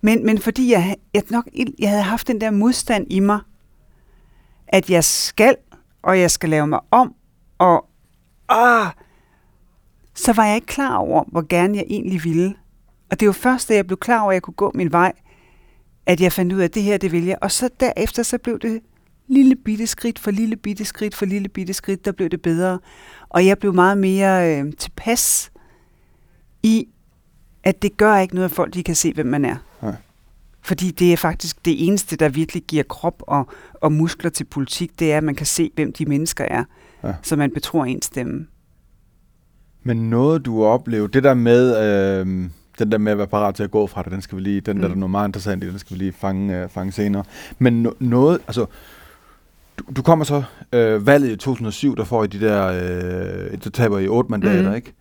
Men, 0.00 0.26
men 0.26 0.38
fordi 0.38 0.72
jeg, 0.72 0.96
jeg 1.14 1.22
nok 1.30 1.48
jeg 1.78 1.90
havde 1.90 2.02
haft 2.02 2.28
den 2.28 2.40
der 2.40 2.50
modstand 2.50 3.06
i 3.10 3.20
mig, 3.20 3.40
at 4.68 4.90
jeg 4.90 5.04
skal, 5.04 5.56
og 6.02 6.20
jeg 6.20 6.30
skal 6.30 6.48
lave 6.48 6.66
mig 6.66 6.80
om, 6.90 7.14
og 7.58 7.86
ah, 8.48 8.90
så 10.14 10.32
var 10.32 10.44
jeg 10.44 10.54
ikke 10.54 10.66
klar 10.66 10.96
over, 10.96 11.24
hvor 11.26 11.46
gerne 11.48 11.76
jeg 11.76 11.84
egentlig 11.88 12.24
ville. 12.24 12.54
Og 13.10 13.20
det 13.20 13.28
var 13.28 13.32
først, 13.32 13.68
da 13.68 13.74
jeg 13.74 13.86
blev 13.86 13.98
klar 13.98 14.20
over, 14.20 14.30
at 14.30 14.34
jeg 14.34 14.42
kunne 14.42 14.54
gå 14.54 14.72
min 14.74 14.92
vej, 14.92 15.12
at 16.06 16.20
jeg 16.20 16.32
fandt 16.32 16.52
ud 16.52 16.60
af, 16.60 16.64
at 16.64 16.74
det 16.74 16.82
her, 16.82 16.98
det 16.98 17.12
vil 17.12 17.24
jeg. 17.24 17.38
Og 17.40 17.50
så 17.50 17.70
derefter, 17.80 18.22
så 18.22 18.38
blev 18.38 18.58
det 18.58 18.82
lille 19.28 19.56
bitte 19.56 19.86
skridt 19.86 20.18
for 20.18 20.30
lille 20.30 20.56
bitte 20.56 20.84
skridt 20.84 21.14
for 21.14 21.26
lille 21.26 21.48
bitte 21.48 21.72
skridt, 21.72 22.04
der 22.04 22.12
blev 22.12 22.28
det 22.28 22.42
bedre. 22.42 22.78
Og 23.28 23.46
jeg 23.46 23.58
blev 23.58 23.74
meget 23.74 23.98
mere 23.98 24.58
øh, 24.60 24.72
tilpas 24.78 25.50
i, 26.62 26.88
at 27.64 27.82
det 27.82 27.96
gør 27.96 28.16
ikke 28.18 28.34
noget, 28.34 28.48
at 28.48 28.54
folk 28.54 28.74
de 28.74 28.82
kan 28.82 28.94
se, 28.94 29.12
hvem 29.12 29.26
man 29.26 29.44
er. 29.44 29.56
Nej. 29.82 29.94
Fordi 30.62 30.90
det 30.90 31.12
er 31.12 31.16
faktisk 31.16 31.64
det 31.64 31.86
eneste, 31.86 32.16
der 32.16 32.28
virkelig 32.28 32.62
giver 32.62 32.82
krop 32.82 33.22
og, 33.26 33.48
og 33.74 33.92
muskler 33.92 34.30
til 34.30 34.44
politik, 34.44 34.98
det 34.98 35.12
er, 35.12 35.16
at 35.18 35.24
man 35.24 35.34
kan 35.34 35.46
se, 35.46 35.70
hvem 35.74 35.92
de 35.92 36.06
mennesker 36.06 36.44
er, 36.44 36.64
Ja. 37.04 37.14
så 37.22 37.36
man 37.36 37.50
betror 37.50 37.84
ens 37.84 38.04
stemme. 38.04 38.46
Men 39.82 40.10
noget, 40.10 40.44
du 40.44 40.62
har 40.62 40.68
oplevet, 40.68 41.14
det 41.14 41.24
der 41.24 41.34
med, 41.34 41.76
øh, 42.20 42.26
den 42.78 42.92
der 42.92 42.98
med 42.98 43.12
at 43.12 43.18
være 43.18 43.26
parat 43.26 43.54
til 43.54 43.62
at 43.62 43.70
gå 43.70 43.86
fra 43.86 44.02
det, 44.02 44.12
den 44.12 44.22
skal 44.22 44.36
vi 44.38 44.42
lige, 44.42 44.60
den 44.60 44.76
mm. 44.76 44.80
der, 44.80 44.88
der 44.88 44.94
er 44.94 44.98
noget 44.98 45.10
meget 45.10 45.28
interessant 45.28 45.64
i, 45.64 45.68
den 45.70 45.78
skal 45.78 45.94
vi 45.94 45.98
lige 46.02 46.12
fange, 46.12 46.62
øh, 46.62 46.68
fange 46.68 46.92
senere. 46.92 47.24
Men 47.58 47.82
no, 47.82 47.90
noget, 48.00 48.40
altså, 48.46 48.66
du, 49.78 49.84
du 49.96 50.02
kommer 50.02 50.24
så, 50.24 50.42
øh, 50.72 51.06
valget 51.06 51.30
i 51.30 51.36
2007, 51.36 51.96
der 51.96 52.04
får 52.04 52.24
I 52.24 52.26
de 52.26 52.40
der, 52.40 52.66
øh, 52.66 53.58
der 53.64 53.70
taber 53.70 53.98
I 53.98 54.08
otte 54.08 54.30
mandater, 54.30 54.62
Mhm. 54.66 54.74
ikke? 54.74 54.92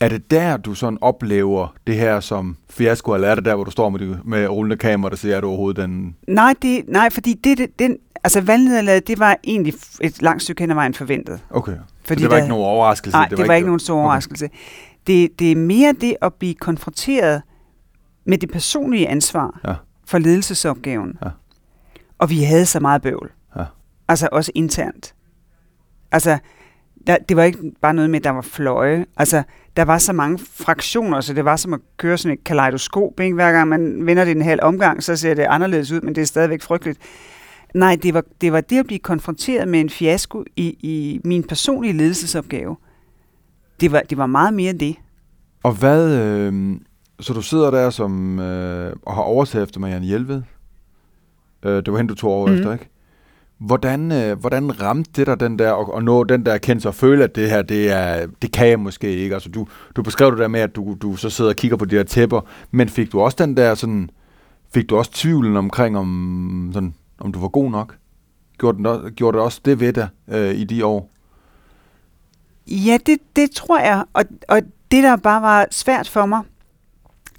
Er 0.00 0.08
det 0.08 0.30
der, 0.30 0.56
du 0.56 0.74
sådan 0.74 0.98
oplever 1.00 1.74
det 1.86 1.94
her 1.94 2.20
som 2.20 2.56
fiasko, 2.70 3.12
eller 3.14 3.28
er 3.28 3.34
det 3.34 3.44
der, 3.44 3.54
hvor 3.54 3.64
du 3.64 3.70
står 3.70 3.88
med, 3.88 4.00
de, 4.00 4.18
med 4.24 4.46
rullende 4.48 4.76
kamera, 4.76 5.10
der 5.10 5.16
siger, 5.16 5.36
at 5.36 5.42
du 5.42 5.48
overhovedet 5.48 5.82
den... 5.82 6.16
Nej, 6.28 6.54
det, 6.62 6.82
nej 6.88 7.10
fordi 7.10 7.34
det, 7.44 7.58
det, 7.58 7.78
den, 7.78 7.96
altså 8.24 8.40
valgnederlaget, 8.40 9.08
det 9.08 9.18
var 9.18 9.36
egentlig 9.44 9.74
et 10.00 10.22
langt 10.22 10.42
stykke 10.42 10.62
hen 10.62 10.70
ad 10.70 10.74
vejen 10.74 10.94
forventet. 10.94 11.40
Okay, 11.50 11.72
fordi 11.72 11.82
Fordi 12.06 12.22
det 12.22 12.30
var 12.30 12.36
der- 12.36 12.42
ikke 12.42 12.48
nogen 12.48 12.64
overraskelse? 12.66 13.16
Nej, 13.16 13.28
det, 13.28 13.38
det 13.38 13.48
var 13.48 13.54
ikke 13.54 13.66
nogen 13.66 13.80
stor 13.80 13.94
okay. 13.94 14.02
overraskelse. 14.04 14.48
Det, 15.06 15.38
det 15.38 15.52
er 15.52 15.56
mere 15.56 15.94
det 16.00 16.16
at 16.22 16.34
blive 16.34 16.54
konfronteret 16.54 17.42
med 18.26 18.38
det 18.38 18.50
personlige 18.50 19.08
ansvar 19.08 19.60
Ja. 19.64 19.74
for 20.06 20.18
ledelsesopgaven. 20.18 21.18
Ja. 21.24 21.28
Og 22.18 22.30
vi 22.30 22.42
havde 22.42 22.66
så 22.66 22.80
meget 22.80 23.02
bøvl. 23.02 23.30
Altså 24.08 24.28
også 24.32 24.52
internt. 24.54 25.14
Altså, 26.12 26.38
der, 27.06 27.16
det 27.28 27.36
var 27.36 27.42
ikke 27.42 27.72
bare 27.82 27.94
noget 27.94 28.10
med, 28.10 28.20
at 28.20 28.24
der 28.24 28.30
var 28.30 28.42
fløje. 28.42 29.06
Altså, 29.16 29.42
der 29.76 29.82
var 29.82 29.98
så 29.98 30.12
mange 30.12 30.38
fraktioner, 30.38 31.20
så 31.20 31.34
det 31.34 31.44
var 31.44 31.56
som 31.56 31.74
at 31.74 31.80
køre 31.96 32.18
sådan 32.18 32.38
et 32.38 32.44
kaleidoskop. 32.44 33.20
Ikke? 33.20 33.34
Hver 33.34 33.52
gang 33.52 33.68
man 33.68 34.06
vender 34.06 34.24
det 34.24 34.30
en 34.30 34.42
halv 34.42 34.60
omgang, 34.62 35.02
så 35.02 35.16
ser 35.16 35.34
det 35.34 35.42
anderledes 35.42 35.92
ud, 35.92 36.00
men 36.00 36.14
det 36.14 36.22
er 36.22 36.26
stadigvæk 36.26 36.62
frygteligt. 36.62 36.98
Nej, 37.74 37.98
det 38.02 38.14
var 38.14 38.24
det, 38.40 38.52
var 38.52 38.60
det 38.60 38.78
at 38.78 38.86
blive 38.86 38.98
konfronteret 38.98 39.68
med 39.68 39.80
en 39.80 39.90
fiasko 39.90 40.44
i, 40.56 40.76
i 40.80 41.20
min 41.24 41.42
personlige 41.42 41.92
ledelsesopgave. 41.92 42.76
Det 43.80 43.92
var, 43.92 44.00
det 44.00 44.18
var 44.18 44.26
meget 44.26 44.54
mere 44.54 44.72
det. 44.72 44.96
Og 45.62 45.72
hvad, 45.72 46.14
øh, 46.18 46.76
så 47.20 47.32
du 47.32 47.42
sidder 47.42 47.70
der 47.70 47.90
som, 47.90 48.38
øh, 48.38 48.96
og 49.02 49.14
har 49.14 49.22
overtaget 49.22 49.62
efter 49.62 49.80
Marianne 49.80 50.06
Hjelved. 50.06 50.42
Øh, 51.62 51.76
det 51.76 51.92
var 51.92 51.96
hende, 51.96 52.08
du 52.08 52.14
tog 52.14 52.30
over 52.30 52.46
mm. 52.46 52.54
Efter, 52.54 52.72
ikke? 52.72 52.88
Hvordan, 53.58 54.12
øh, 54.12 54.38
hvordan 54.38 54.82
ramte 54.82 55.10
det 55.16 55.26
dig 55.26 55.40
den 55.40 55.58
der, 55.58 55.70
og, 55.70 55.94
og 55.94 56.04
nå 56.04 56.24
den 56.24 56.46
der 56.46 56.52
erkendelse 56.52 56.88
og 56.88 56.94
føle, 56.94 57.24
at 57.24 57.34
det 57.36 57.50
her, 57.50 57.62
det, 57.62 57.90
er, 57.92 58.26
det 58.42 58.52
kan 58.52 58.68
jeg 58.68 58.80
måske 58.80 59.16
ikke? 59.16 59.34
Altså, 59.34 59.48
du, 59.48 59.66
du 59.96 60.02
beskrev 60.02 60.30
det 60.30 60.38
der 60.38 60.48
med, 60.48 60.60
at 60.60 60.76
du, 60.76 60.96
du 61.02 61.16
så 61.16 61.30
sidder 61.30 61.50
og 61.50 61.56
kigger 61.56 61.76
på 61.76 61.84
de 61.84 61.96
der 61.96 62.02
tæpper, 62.02 62.40
men 62.70 62.88
fik 62.88 63.12
du 63.12 63.20
også 63.20 63.36
den 63.40 63.56
der 63.56 63.74
sådan, 63.74 64.10
fik 64.74 64.90
du 64.90 64.96
også 64.96 65.10
tvivlen 65.14 65.56
omkring, 65.56 65.98
om, 65.98 66.70
sådan, 66.74 66.94
om 67.18 67.32
du 67.32 67.40
var 67.40 67.48
god 67.48 67.70
nok? 67.70 67.96
Gjorde, 68.58 68.76
den, 68.78 68.86
også- 68.86 69.10
gjorde 69.10 69.36
det 69.36 69.44
også 69.44 69.60
det 69.64 69.80
ved 69.80 69.92
dig 69.92 70.08
øh, 70.28 70.54
i 70.54 70.64
de 70.64 70.84
år? 70.84 71.10
Ja, 72.66 72.98
det, 73.06 73.18
det 73.36 73.50
tror 73.50 73.78
jeg. 73.78 74.04
Og, 74.12 74.24
og 74.48 74.60
det, 74.90 75.02
der 75.02 75.16
bare 75.16 75.42
var 75.42 75.66
svært 75.70 76.08
for 76.08 76.26
mig, 76.26 76.42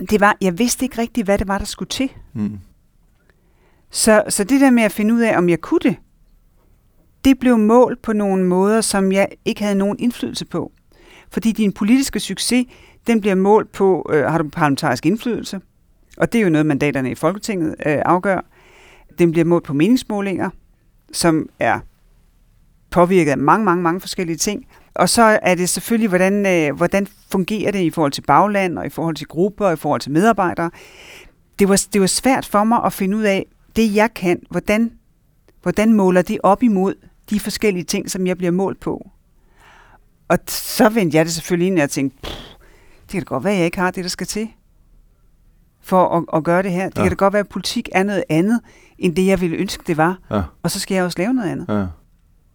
det 0.10 0.22
var, 0.22 0.38
jeg 0.42 0.60
vidste 0.60 0.86
ikke 0.86 0.98
rigtigt, 1.02 1.28
hvad 1.28 1.38
det 1.38 1.48
var, 1.48 1.58
der 1.58 1.66
skulle 1.66 1.90
til. 1.90 2.10
Mm. 2.34 2.60
Så, 3.92 4.24
så 4.30 4.44
det 4.44 4.62
der 4.62 4.72
med 4.72 4.84
at 4.84 4.92
finde 4.92 5.14
ud 5.14 5.20
af, 5.20 5.38
om 5.38 5.50
jeg 5.50 5.62
kunne 5.62 5.80
det, 5.84 5.96
det 7.28 7.40
blev 7.40 7.58
målt 7.58 8.02
på 8.02 8.14
nogle 8.14 8.46
måder, 8.46 8.82
som 8.82 9.12
jeg 9.12 9.28
ikke 9.46 9.62
havde 9.64 9.76
nogen 9.76 10.00
indflydelse 10.00 10.46
på. 10.46 10.72
Fordi 11.30 11.52
din 11.52 11.72
politiske 11.72 12.20
succes, 12.20 12.66
den 13.08 13.22
bliver 13.22 13.36
målt 13.36 13.72
på, 13.72 14.10
øh, 14.14 14.24
har 14.26 14.38
du 14.38 14.50
parlamentarisk 14.50 15.06
indflydelse? 15.06 15.62
Og 16.18 16.34
det 16.34 16.40
er 16.40 16.44
jo 16.44 16.50
noget, 16.50 16.66
mandaterne 16.66 17.12
i 17.12 17.16
Folketinget 17.16 17.76
øh, 17.86 18.02
afgør. 18.06 18.46
Den 19.20 19.32
bliver 19.32 19.46
målt 19.46 19.64
på 19.64 19.74
meningsmålinger, 19.74 20.50
som 21.14 21.50
er 21.60 21.80
påvirket 22.90 23.32
af 23.32 23.38
mange, 23.38 23.66
mange, 23.66 23.84
mange 23.84 24.00
forskellige 24.00 24.38
ting. 24.38 24.66
Og 24.94 25.10
så 25.10 25.40
er 25.42 25.56
det 25.56 25.70
selvfølgelig, 25.70 26.10
hvordan, 26.10 26.46
øh, 26.46 26.76
hvordan 26.76 27.08
fungerer 27.32 27.72
det 27.72 27.80
i 27.82 27.90
forhold 27.90 28.12
til 28.12 28.22
bagland, 28.22 28.80
og 28.80 28.86
i 28.86 28.90
forhold 28.90 29.16
til 29.16 29.28
grupper, 29.28 29.66
og 29.66 29.74
i 29.74 29.76
forhold 29.76 30.02
til 30.02 30.12
medarbejdere. 30.12 30.72
Det 31.60 31.70
var, 31.70 31.86
det 31.94 32.02
var 32.02 32.08
svært 32.08 32.46
for 32.46 32.64
mig 32.64 32.84
at 32.86 32.94
finde 32.94 33.18
ud 33.18 33.24
af, 33.24 33.46
det 33.76 33.96
jeg 33.96 34.14
kan, 34.14 34.40
hvordan, 34.50 34.92
hvordan 35.62 35.94
måler 35.94 36.22
det 36.22 36.38
op 36.44 36.64
imod 36.64 36.96
de 37.30 37.40
forskellige 37.40 37.84
ting, 37.84 38.12
som 38.12 38.28
jeg 38.28 38.38
bliver 38.38 38.52
målt 38.52 38.80
på. 38.80 39.10
Og 40.28 40.38
så 40.48 40.90
vendte 40.90 41.18
jeg 41.18 41.26
det 41.26 41.34
selvfølgelig 41.34 41.68
ind, 41.68 41.76
og 41.76 41.82
jeg 41.82 41.90
tænkte, 41.90 42.18
det 43.02 43.12
kan 43.12 43.22
da 43.22 43.26
godt 43.26 43.44
være, 43.44 43.54
at 43.54 43.58
jeg 43.58 43.66
ikke 43.66 43.80
har 43.80 43.92
det, 43.92 44.04
der 44.04 44.10
skal 44.10 44.28
til 44.28 44.48
for 45.82 46.18
at, 46.18 46.38
at 46.38 46.44
gøre 46.44 46.64
det 46.64 46.72
her. 46.72 46.90
Det 46.90 46.98
ja. 46.98 47.02
kan 47.02 47.12
da 47.12 47.16
godt 47.16 47.34
være, 47.34 47.40
at 47.40 47.50
politik 47.50 47.90
er 47.92 48.04
noget 48.04 48.24
andet, 48.30 48.60
end 49.00 49.16
det, 49.16 49.26
jeg 49.28 49.42
ville 49.42 49.58
ønske, 49.58 49.84
det 49.88 49.98
var. 49.98 50.18
Ja. 50.32 50.42
Og 50.64 50.72
så 50.72 50.80
skal 50.80 50.96
jeg 50.96 51.04
også 51.04 51.20
lave 51.20 51.34
noget 51.34 51.50
andet. 51.50 51.66
Ja. 51.70 51.86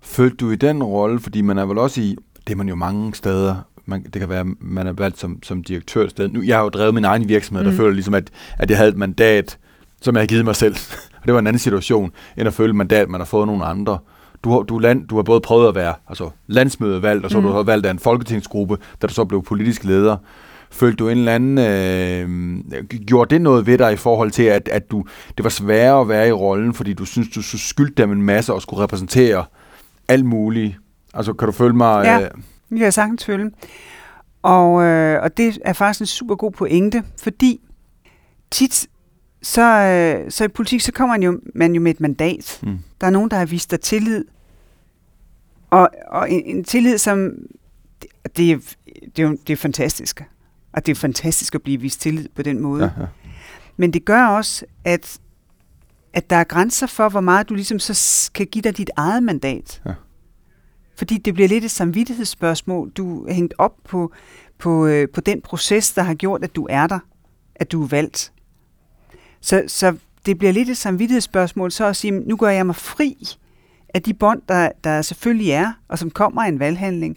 Følte 0.03 0.37
du 0.37 0.51
i 0.51 0.57
den 0.57 0.83
rolle, 0.83 1.21
fordi 1.21 1.41
man 1.41 1.59
er 1.59 1.65
vel 1.65 1.79
også 1.79 2.01
i, 2.01 2.17
det 2.47 2.53
er 2.53 2.57
man 2.57 2.69
jo 2.69 2.75
mange 2.75 3.15
steder, 3.15 3.57
man, 3.87 4.03
det 4.03 4.21
kan 4.21 4.29
være, 4.29 4.45
man 4.61 4.87
er 4.87 4.93
valgt 4.93 5.19
som, 5.19 5.43
som 5.43 5.65
direktør 5.65 6.05
et 6.05 6.11
sted. 6.11 6.29
Nu, 6.29 6.43
jeg 6.43 6.57
har 6.57 6.63
jo 6.63 6.69
drevet 6.69 6.95
min 6.95 7.05
egen 7.05 7.29
virksomhed, 7.29 7.65
mm. 7.65 7.71
der 7.71 7.77
føler 7.77 7.93
ligesom, 7.93 8.15
at, 8.15 8.31
at 8.59 8.71
jeg 8.71 8.79
havde 8.79 8.91
et 8.91 8.97
mandat, 8.97 9.59
som 10.01 10.15
jeg 10.15 10.23
har 10.23 10.27
givet 10.27 10.45
mig 10.45 10.57
selv. 10.57 10.77
og 11.21 11.23
det 11.27 11.35
var 11.35 11.39
en 11.39 11.47
anden 11.47 11.61
situation, 11.61 12.13
end 12.37 12.49
at 12.49 12.55
føle 12.55 12.71
et 12.71 12.77
mandat, 12.77 13.09
man 13.09 13.21
har 13.21 13.27
fået 13.27 13.47
nogle 13.47 13.65
andre. 13.65 13.99
Du 14.45 14.51
har, 14.51 14.61
du, 14.61 14.79
land, 14.79 15.09
du 15.09 15.17
har 15.17 15.23
både 15.23 15.41
prøvet 15.41 15.69
at 15.69 15.75
være 15.75 15.95
altså, 16.09 16.31
landsmødevalgt, 16.47 17.25
og 17.25 17.31
så 17.31 17.41
mm. 17.41 17.47
du 17.47 17.53
har 17.53 17.63
valgt 17.63 17.87
af 17.87 17.91
en 17.91 17.99
folketingsgruppe, 17.99 18.79
da 19.03 19.07
du 19.07 19.15
så 19.15 19.25
blev 19.25 19.43
politisk 19.43 19.85
leder. 19.85 20.17
Følte 20.71 20.97
du 20.97 21.09
en 21.09 21.19
eller 21.19 21.35
anden... 21.35 21.59
Øh, 21.59 22.99
gjorde 23.07 23.35
det 23.35 23.43
noget 23.43 23.67
ved 23.67 23.79
dig 23.79 23.93
i 23.93 23.97
forhold 23.97 24.31
til, 24.31 24.43
at, 24.43 24.69
at 24.69 24.91
du, 24.91 25.05
det 25.37 25.45
var 25.45 25.51
sværere 25.51 26.01
at 26.01 26.09
være 26.09 26.29
i 26.29 26.33
rollen, 26.33 26.75
fordi 26.75 26.93
du 26.93 27.05
synes, 27.05 27.29
du 27.29 27.43
skyldte 27.43 28.03
dem 28.03 28.13
en 28.13 28.23
masse 28.23 28.53
og 28.53 28.63
skulle 28.63 28.83
repræsentere 28.83 29.45
alt 30.09 30.25
muligt? 30.25 30.77
Altså, 31.15 31.33
kan 31.33 31.47
du 31.47 31.53
følge 31.53 31.77
mig? 31.77 32.05
Ja, 32.05 32.21
øh... 32.21 32.31
jeg 32.71 32.79
kan 32.79 32.93
sagtens 32.93 33.25
følge. 33.25 33.51
Og, 34.43 34.83
øh, 34.83 35.23
og 35.23 35.37
det 35.37 35.59
er 35.65 35.73
faktisk 35.73 36.01
en 36.01 36.07
super 36.07 36.35
god 36.35 36.51
pointe, 36.51 37.03
fordi 37.23 37.61
tit 38.51 38.87
så, 39.43 39.63
øh, 39.63 40.31
så 40.31 40.45
i 40.45 40.49
politik, 40.49 40.81
så 40.81 40.93
kommer 40.93 41.15
man 41.15 41.23
jo, 41.23 41.41
man 41.55 41.75
jo 41.75 41.81
med 41.81 41.91
et 41.91 42.01
mandat. 42.01 42.61
Mm. 42.63 42.79
Der 43.01 43.07
er 43.07 43.11
nogen, 43.11 43.31
der 43.31 43.37
har 43.37 43.47
vist 43.47 43.71
dig 43.71 43.81
tillid. 43.81 44.25
Og, 45.71 45.91
og 46.09 46.31
en, 46.31 46.43
en 46.45 46.65
tillid, 46.65 46.99
som... 46.99 47.33
Det, 48.03 48.37
det, 48.37 48.51
er, 48.51 48.59
det, 49.17 49.25
er, 49.25 49.35
det 49.47 49.53
er 49.53 49.57
fantastisk. 49.57 50.25
Og 50.73 50.87
det 50.87 50.93
er 50.93 50.97
fantastisk 50.97 51.55
at 51.55 51.63
blive 51.63 51.81
vist 51.81 52.01
tillid 52.01 52.29
på 52.35 52.43
den 52.43 52.61
måde. 52.61 52.85
Ja, 52.85 53.03
ja. 53.03 53.07
Men 53.77 53.93
det 53.93 54.05
gør 54.05 54.27
også, 54.27 54.67
at, 54.85 55.19
at 56.13 56.31
der 56.31 56.37
er 56.37 56.45
grænser 56.45 56.87
for, 56.87 57.09
hvor 57.09 57.21
meget 57.21 57.49
du 57.49 57.55
ligesom 57.55 57.79
så 57.79 58.31
kan 58.35 58.47
give 58.47 58.63
dig 58.63 58.77
dit 58.77 58.91
eget 58.97 59.23
mandat. 59.23 59.83
Ja. 59.87 59.95
Fordi 60.97 61.19
det 61.19 61.35
bliver 61.35 61.49
lidt 61.49 61.65
et 61.65 61.71
samvittighedsspørgsmål. 61.71 62.91
Du 62.91 63.25
er 63.25 63.33
hængt 63.33 63.55
op 63.59 63.77
på, 63.85 64.13
på, 64.59 64.87
øh, 64.87 65.09
på 65.09 65.21
den 65.21 65.41
proces, 65.41 65.93
der 65.93 66.03
har 66.03 66.15
gjort, 66.15 66.45
at 66.45 66.57
du 66.57 66.67
er 66.71 66.87
der. 66.87 66.99
At 67.55 67.73
du 67.73 67.83
er 67.83 67.89
valgt. 67.89 68.33
Så, 69.43 69.63
så 69.67 69.97
det 70.27 70.39
bliver 70.39 70.53
lidt 70.53 70.69
et 70.69 70.77
samvittighedsspørgsmål, 70.77 71.73
så 71.73 71.87
at 71.87 71.97
sige, 71.97 72.11
nu 72.11 72.37
gør 72.37 72.49
jeg 72.49 72.67
mig 72.67 72.77
fri 72.77 73.17
af 73.95 74.03
de 74.03 74.15
bånd, 74.15 74.43
der, 74.49 74.71
der 74.85 75.03
selvfølgelig 75.03 75.51
er, 75.51 75.73
og 75.89 75.99
som 75.99 76.11
kommer 76.11 76.43
af 76.43 76.49
en 76.49 76.59
valghandling. 76.59 77.17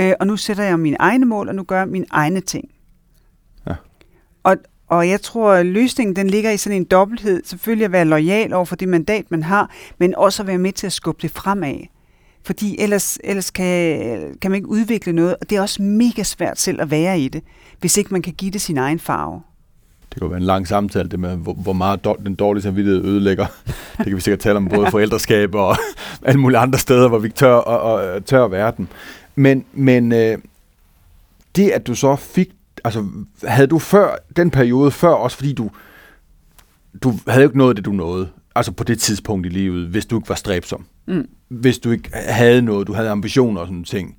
Øh, 0.00 0.12
og 0.20 0.26
nu 0.26 0.36
sætter 0.36 0.64
jeg 0.64 0.80
mine 0.80 0.96
egne 1.00 1.26
mål, 1.26 1.48
og 1.48 1.54
nu 1.54 1.62
gør 1.62 1.78
jeg 1.78 1.88
mine 1.88 2.06
egne 2.10 2.40
ting. 2.40 2.70
Ja. 3.66 3.74
Og, 4.42 4.56
og 4.88 5.08
jeg 5.08 5.20
tror, 5.20 5.52
at 5.52 5.66
løsningen 5.66 6.16
den 6.16 6.30
ligger 6.30 6.50
i 6.50 6.56
sådan 6.56 6.76
en 6.76 6.84
dobbelthed. 6.84 7.42
Selvfølgelig 7.44 7.84
at 7.84 7.92
være 7.92 8.04
lojal 8.04 8.52
over 8.52 8.64
for 8.64 8.76
det 8.76 8.88
mandat, 8.88 9.30
man 9.30 9.42
har, 9.42 9.70
men 9.98 10.14
også 10.14 10.42
at 10.42 10.46
være 10.46 10.58
med 10.58 10.72
til 10.72 10.86
at 10.86 10.92
skubbe 10.92 11.22
det 11.22 11.30
fremad. 11.30 11.80
Fordi 12.44 12.76
ellers, 12.78 13.18
ellers 13.24 13.50
kan, 13.50 14.38
kan 14.42 14.50
man 14.50 14.56
ikke 14.56 14.68
udvikle 14.68 15.12
noget, 15.12 15.36
og 15.40 15.50
det 15.50 15.56
er 15.56 15.62
også 15.62 15.82
mega 15.82 16.22
svært 16.22 16.58
selv 16.58 16.80
at 16.80 16.90
være 16.90 17.20
i 17.20 17.28
det, 17.28 17.42
hvis 17.80 17.96
ikke 17.96 18.10
man 18.10 18.22
kan 18.22 18.32
give 18.32 18.50
det 18.50 18.60
sin 18.60 18.78
egen 18.78 18.98
farve. 18.98 19.42
Det 20.10 20.18
kan 20.18 20.22
jo 20.22 20.28
være 20.28 20.40
en 20.40 20.46
lang 20.46 20.68
samtale, 20.68 21.08
det 21.08 21.20
med, 21.20 21.36
hvor, 21.36 21.52
hvor 21.52 21.72
meget 21.72 22.04
do, 22.04 22.16
den 22.26 22.34
dårlige 22.34 22.62
samvittighed 22.62 23.04
ødelægger. 23.04 23.46
Det 23.98 24.06
kan 24.06 24.16
vi 24.16 24.20
sikkert 24.20 24.40
tale 24.40 24.56
om 24.56 24.68
både 24.68 24.90
forældreskab 24.96 25.54
og 25.54 25.76
alle 26.22 26.40
mulige 26.40 26.58
andre 26.58 26.78
steder, 26.78 27.08
hvor 27.08 27.18
vi 27.18 27.28
tør, 27.28 27.54
og, 27.54 27.80
og, 27.80 28.24
tør 28.24 28.44
at 28.44 28.50
være 28.50 28.72
den. 28.76 28.88
Men, 29.34 29.64
men 29.72 30.12
øh, 30.12 30.38
det, 31.56 31.70
at 31.70 31.86
du 31.86 31.94
så 31.94 32.16
fik, 32.16 32.48
altså 32.84 33.06
havde 33.44 33.66
du 33.66 33.78
før, 33.78 34.16
den 34.36 34.50
periode 34.50 34.90
før 34.90 35.08
også, 35.08 35.36
fordi 35.36 35.52
du, 35.52 35.70
du 37.02 37.14
havde 37.28 37.42
jo 37.42 37.48
ikke 37.48 37.58
noget 37.58 37.76
det, 37.76 37.84
du 37.84 37.92
nåede, 37.92 38.28
altså 38.54 38.72
på 38.72 38.84
det 38.84 38.98
tidspunkt 38.98 39.46
i 39.46 39.48
livet, 39.48 39.88
hvis 39.88 40.06
du 40.06 40.16
ikke 40.16 40.28
var 40.28 40.34
stræbsom. 40.34 40.84
Mm. 41.06 41.28
Hvis 41.48 41.78
du 41.78 41.90
ikke 41.90 42.10
havde 42.14 42.62
noget, 42.62 42.86
du 42.86 42.92
havde 42.92 43.08
ambitioner 43.08 43.60
og 43.60 43.66
sådan 43.66 43.84
ting. 43.84 44.16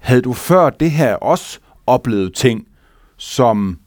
Havde 0.00 0.22
du 0.22 0.32
før 0.32 0.70
det 0.70 0.90
her 0.90 1.14
også 1.14 1.58
oplevet 1.86 2.34
ting, 2.34 2.66
som 3.16 3.78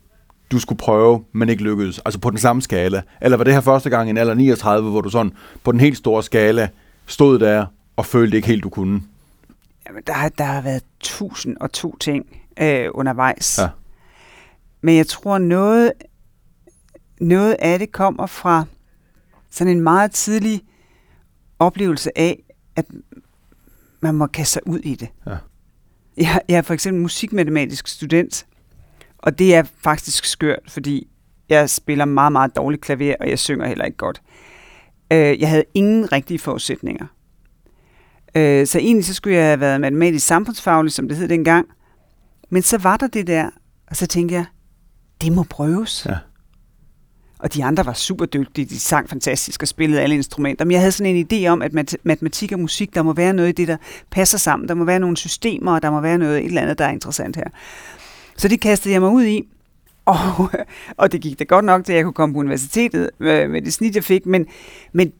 du 0.53 0.59
skulle 0.59 0.79
prøve, 0.79 1.23
men 1.31 1.49
ikke 1.49 1.63
lykkedes? 1.63 1.99
Altså 2.05 2.19
på 2.19 2.29
den 2.29 2.37
samme 2.37 2.61
skala? 2.61 3.01
Eller 3.21 3.37
var 3.37 3.43
det 3.43 3.53
her 3.53 3.61
første 3.61 3.89
gang 3.89 4.07
i 4.07 4.09
en 4.09 4.17
alder 4.17 4.33
39, 4.33 4.89
hvor 4.89 5.01
du 5.01 5.09
sådan 5.09 5.31
på 5.63 5.71
den 5.71 5.79
helt 5.79 5.97
store 5.97 6.23
skala 6.23 6.69
stod 7.05 7.39
der 7.39 7.65
og 7.95 8.05
følte 8.05 8.37
ikke 8.37 8.47
helt, 8.47 8.63
du 8.63 8.69
kunne? 8.69 9.01
Jamen, 9.87 10.03
der, 10.07 10.29
der 10.37 10.43
har 10.43 10.61
været 10.61 10.83
tusind 10.99 11.57
og 11.57 11.71
to 11.71 11.97
ting 11.97 12.25
øh, 12.61 12.89
undervejs. 12.93 13.59
Ja. 13.59 13.69
Men 14.81 14.95
jeg 14.95 15.07
tror, 15.07 15.37
noget, 15.37 15.91
noget 17.21 17.55
af 17.59 17.79
det 17.79 17.91
kommer 17.91 18.25
fra 18.25 18.65
sådan 19.49 19.73
en 19.77 19.81
meget 19.81 20.11
tidlig 20.11 20.61
oplevelse 21.59 22.17
af, 22.17 22.43
at 22.75 22.85
man 23.99 24.15
må 24.15 24.27
kaste 24.27 24.53
sig 24.53 24.67
ud 24.67 24.79
i 24.79 24.95
det. 24.95 25.07
Ja. 25.27 25.37
Jeg, 26.17 26.41
jeg 26.49 26.57
er 26.57 26.61
for 26.61 26.73
eksempel 26.73 27.01
musikmatematisk 27.01 27.87
student, 27.87 28.45
og 29.23 29.39
det 29.39 29.55
er 29.55 29.63
faktisk 29.77 30.25
skørt, 30.25 30.59
fordi 30.67 31.07
jeg 31.49 31.69
spiller 31.69 32.05
meget, 32.05 32.31
meget 32.31 32.55
dårligt 32.55 32.81
klaver, 32.81 33.15
og 33.19 33.29
jeg 33.29 33.39
synger 33.39 33.67
heller 33.67 33.85
ikke 33.85 33.97
godt. 33.97 34.21
Øh, 35.11 35.39
jeg 35.41 35.49
havde 35.49 35.63
ingen 35.73 36.11
rigtige 36.11 36.39
forudsætninger. 36.39 37.05
Øh, 38.35 38.67
så 38.67 38.79
egentlig 38.79 39.05
så 39.05 39.13
skulle 39.13 39.35
jeg 39.35 39.45
have 39.45 39.59
været 39.59 39.81
matematisk 39.81 40.27
samfundsfaglig, 40.27 40.91
som 40.91 41.07
det 41.07 41.17
hed 41.17 41.27
dengang. 41.27 41.67
Men 42.49 42.61
så 42.61 42.77
var 42.77 42.97
der 42.97 43.07
det 43.07 43.27
der, 43.27 43.49
og 43.87 43.95
så 43.95 44.07
tænkte 44.07 44.35
jeg, 44.35 44.45
det 45.21 45.31
må 45.31 45.43
prøves. 45.43 46.05
Ja. 46.09 46.17
Og 47.39 47.53
de 47.53 47.63
andre 47.63 47.85
var 47.85 47.93
super 47.93 48.25
dygtige, 48.25 48.65
de 48.65 48.79
sang 48.79 49.09
fantastisk 49.09 49.61
og 49.61 49.67
spillede 49.67 50.01
alle 50.01 50.15
instrumenter. 50.15 50.65
Men 50.65 50.71
jeg 50.71 50.79
havde 50.79 50.91
sådan 50.91 51.15
en 51.15 51.27
idé 51.33 51.47
om, 51.47 51.61
at 51.61 51.73
matematik 52.03 52.51
og 52.51 52.59
musik, 52.59 52.95
der 52.95 53.03
må 53.03 53.13
være 53.13 53.33
noget 53.33 53.49
i 53.49 53.51
det, 53.51 53.67
der 53.67 53.77
passer 54.11 54.37
sammen. 54.37 54.69
Der 54.69 54.75
må 54.75 54.85
være 54.85 54.99
nogle 54.99 55.17
systemer, 55.17 55.73
og 55.73 55.81
der 55.81 55.91
må 55.91 56.01
være 56.01 56.17
noget 56.17 56.37
et 56.37 56.45
eller 56.45 56.61
andet, 56.61 56.77
der 56.77 56.85
er 56.85 56.91
interessant 56.91 57.35
her. 57.35 57.47
Så 58.37 58.47
det 58.47 58.61
kastede 58.61 58.93
jeg 58.93 59.01
mig 59.01 59.09
ud 59.09 59.23
i. 59.23 59.49
Og, 60.05 60.17
og 60.97 61.11
det 61.11 61.21
gik 61.21 61.39
da 61.39 61.43
godt 61.43 61.65
nok 61.65 61.85
til, 61.85 61.93
at 61.93 61.97
jeg 61.97 62.03
kunne 62.03 62.13
komme 62.13 62.33
på 62.33 62.39
universitetet 62.39 63.09
med, 63.19 63.47
med 63.47 63.61
det 63.61 63.73
snit, 63.73 63.95
jeg 63.95 64.03
fik. 64.03 64.25
Men, 64.25 64.45
men, 64.93 65.11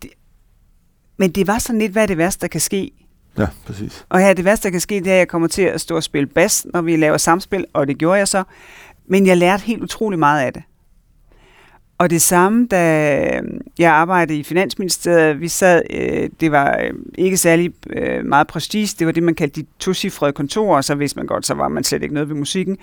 men 1.17 1.32
det 1.32 1.48
var 1.48 1.60
sådan 1.60 1.79
lidt, 1.79 1.91
hvad 1.91 2.03
er 2.03 2.08
det 2.08 2.17
værste, 2.17 2.41
der 2.41 2.48
kan 2.48 2.62
ske? 2.62 2.91
Ja, 3.38 3.48
præcis. 3.65 4.05
Og 4.10 4.20
her 4.20 4.34
det 4.34 4.46
værste, 4.46 4.63
der 4.63 4.72
kan 4.72 4.82
ske, 4.82 4.96
det 4.96 5.08
er, 5.08 5.13
at 5.13 5.20
jeg 5.20 5.27
kommer 5.27 5.48
til 5.48 5.62
at 5.62 5.82
stå 5.82 5.96
og 5.96 6.03
spille 6.03 6.27
bas, 6.27 6.65
når 6.74 6.82
vi 6.82 6.96
laver 6.96 7.17
samspil, 7.17 7.65
og 7.74 7.88
det 7.88 7.98
gjorde 7.98 8.17
jeg 8.17 8.27
så. 8.27 8.43
Men 9.08 9.27
jeg 9.27 9.38
lærte 9.38 9.63
helt 9.63 9.84
utrolig 9.84 10.20
meget 10.20 10.46
af 10.46 10.53
det. 10.53 10.63
Og 11.98 12.10
det 12.10 12.22
samme, 12.22 12.68
da 12.68 13.42
jeg 13.80 13.92
arbejdede 13.92 14.40
i 14.40 14.44
Finansministeriet, 14.44 15.42
vi 15.42 15.48
sad, 15.48 15.82
øh, 15.90 16.30
det 16.40 16.52
var 16.52 16.78
øh, 16.84 16.94
ikke 17.18 17.38
særlig 17.38 17.72
øh, 17.90 18.26
meget 18.26 18.48
prestige, 18.48 18.96
det 19.00 19.08
var 19.08 19.14
det, 19.14 19.24
man 19.24 19.36
kaldte 19.36 19.62
de 19.62 19.66
tosifrede 19.80 20.32
kontorer, 20.32 20.82
så 20.82 20.96
hvis 20.96 21.16
man 21.16 21.26
godt, 21.26 21.46
så 21.46 21.54
var 21.54 21.68
man 21.68 21.84
slet 21.84 22.04
ikke 22.04 22.14
noget 22.14 22.30
ved 22.30 22.36
musikken. 22.36 22.78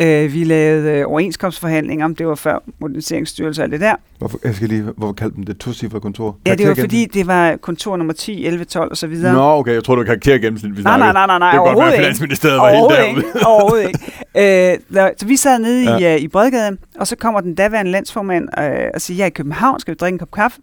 Øh, 0.00 0.32
vi 0.32 0.44
lavede 0.44 0.90
øh, 0.90 1.06
overenskomstforhandlinger, 1.06 2.08
det 2.08 2.26
var 2.26 2.34
før 2.34 2.58
moderniseringsstyrelse 2.78 3.62
og 3.62 3.64
alt 3.64 3.72
det 3.72 3.80
der. 3.80 3.94
Hvorfor, 4.18 4.38
jeg 4.44 4.54
skal 4.54 4.68
lige, 4.68 4.82
hvorfor 4.82 5.12
kaldte 5.12 5.36
man 5.36 5.46
det 5.46 5.58
tosifrede 5.58 6.00
kontor? 6.00 6.38
Ja, 6.46 6.54
det 6.54 6.68
var 6.68 6.74
fordi, 6.74 7.04
det 7.04 7.26
var 7.26 7.56
kontor 7.56 7.96
nummer 7.96 8.12
10, 8.12 8.46
11, 8.46 8.64
12 8.64 8.90
og 8.90 8.96
så 8.96 9.06
videre. 9.06 9.32
Nå, 9.32 9.58
okay, 9.58 9.72
jeg 9.72 9.84
tror 9.84 9.94
du 9.94 10.00
var 10.00 10.06
karaktergennemsnit, 10.06 10.76
vi 10.76 10.82
nej, 10.82 10.98
nej, 10.98 11.12
nej, 11.12 11.26
nej, 11.26 11.38
nej, 11.38 11.50
det 11.50 11.60
kan 11.64 11.74
godt 11.74 11.86
være, 11.86 11.96
Finansministeriet 11.96 12.58
var 12.58 12.70
helt 12.70 12.82
derude. 12.90 13.08
Ikke, 13.08 13.46
overhovedet 13.46 13.88
ikke. 13.88 13.98
Øh, 14.38 14.78
så 15.16 15.26
vi 15.26 15.36
sad 15.36 15.58
nede 15.58 15.98
ja. 15.98 16.12
i, 16.12 16.16
uh, 16.16 16.22
i 16.22 16.28
Bredgade, 16.28 16.76
og 16.98 17.06
så 17.06 17.16
kommer 17.16 17.40
den 17.40 17.54
daværende 17.54 17.90
landsformand 17.90 18.48
øh, 18.58 18.90
og 18.94 19.00
siger, 19.00 19.16
jeg 19.16 19.22
er 19.22 19.26
i 19.26 19.30
København, 19.30 19.80
skal 19.80 19.94
vi 19.94 19.96
drikke 19.96 20.14
en 20.14 20.18
kop 20.18 20.30
kaffe? 20.30 20.60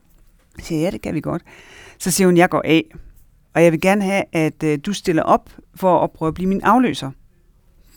Jeg 0.58 0.66
siger, 0.66 0.82
ja, 0.82 0.90
det 0.90 1.02
kan 1.02 1.16
vi 1.16 1.22
godt. 1.22 1.42
Så 1.98 2.12
siger 2.12 2.28
hun, 2.28 2.38
jeg 2.38 2.50
går 2.50 2.62
af, 2.66 2.84
og 3.54 3.63
jeg 3.63 3.72
vil 3.72 3.82
gerne 3.82 4.04
have, 4.04 4.24
at 4.32 4.63
øh, 4.63 4.80
du 4.86 4.94
stiller 4.94 5.24
op 5.24 5.50
for 5.75 6.00
at 6.04 6.12
prøve 6.12 6.28
at 6.28 6.34
blive 6.34 6.50
min 6.50 6.62
afløser. 6.62 7.12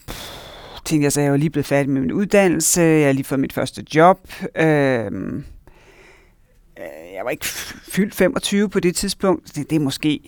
Pff, 0.07 0.37
tænkte 0.85 1.03
jeg 1.03 1.11
så, 1.11 1.21
jeg 1.21 1.31
var 1.31 1.37
lige 1.37 1.49
blevet 1.49 1.65
færdig 1.65 1.89
med 1.89 2.01
min 2.01 2.11
uddannelse, 2.11 2.81
jeg 2.81 3.05
har 3.05 3.13
lige 3.13 3.23
fået 3.23 3.39
mit 3.39 3.53
første 3.53 3.85
job. 3.95 4.27
Øh, 4.55 5.11
jeg 7.15 7.23
var 7.23 7.29
ikke 7.29 7.45
fyldt 7.91 8.15
25 8.15 8.69
på 8.69 8.79
det 8.79 8.95
tidspunkt. 8.95 9.55
Det, 9.55 9.69
det, 9.69 9.75
er 9.75 9.79
måske, 9.79 10.21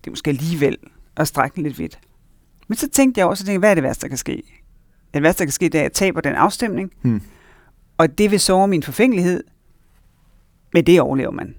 det 0.00 0.06
er 0.06 0.10
måske 0.10 0.30
alligevel 0.30 0.76
at 1.16 1.28
strække 1.28 1.62
lidt 1.62 1.78
vidt. 1.78 1.98
Men 2.68 2.76
så 2.76 2.88
tænkte 2.88 3.18
jeg 3.18 3.26
også, 3.26 3.44
tænkte, 3.44 3.58
hvad 3.58 3.70
er 3.70 3.74
det 3.74 3.82
værste, 3.82 4.02
der 4.02 4.08
kan 4.08 4.18
ske? 4.18 4.42
Det 5.14 5.22
værste, 5.22 5.38
der 5.38 5.44
kan 5.44 5.52
ske, 5.52 5.64
det 5.64 5.74
er, 5.74 5.80
at 5.80 5.84
jeg 5.84 5.92
taber 5.92 6.20
den 6.20 6.34
afstemning, 6.34 6.92
Hmm 7.02 7.22
og 7.98 8.18
det 8.18 8.30
vil 8.30 8.40
såre 8.40 8.68
min 8.68 8.82
forfængelighed, 8.82 9.44
men 10.72 10.86
det 10.86 11.00
overlever 11.00 11.30
man. 11.30 11.54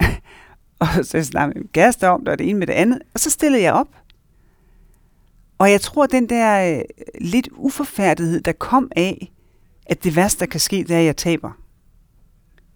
og 0.80 0.88
så 1.02 1.24
snakkede 1.24 1.38
jeg 1.38 1.48
med 1.48 1.54
min 1.54 1.70
kæreste 1.72 2.08
om 2.08 2.20
det, 2.20 2.28
og 2.28 2.38
det 2.38 2.48
ene 2.48 2.58
med 2.58 2.66
det 2.66 2.72
andet, 2.72 2.98
og 3.14 3.20
så 3.20 3.30
stillede 3.30 3.62
jeg 3.62 3.72
op. 3.72 3.88
Og 5.58 5.70
jeg 5.70 5.80
tror, 5.80 6.06
den 6.06 6.28
der 6.28 6.76
øh, 6.76 6.82
lidt 7.20 7.48
uforfærdighed, 7.52 8.40
der 8.40 8.52
kom 8.52 8.90
af, 8.96 9.32
at 9.86 10.04
det 10.04 10.16
værste, 10.16 10.40
der 10.40 10.46
kan 10.46 10.60
ske, 10.60 10.76
det 10.76 10.90
er, 10.90 10.98
at 10.98 11.04
jeg 11.04 11.16
taber. 11.16 11.50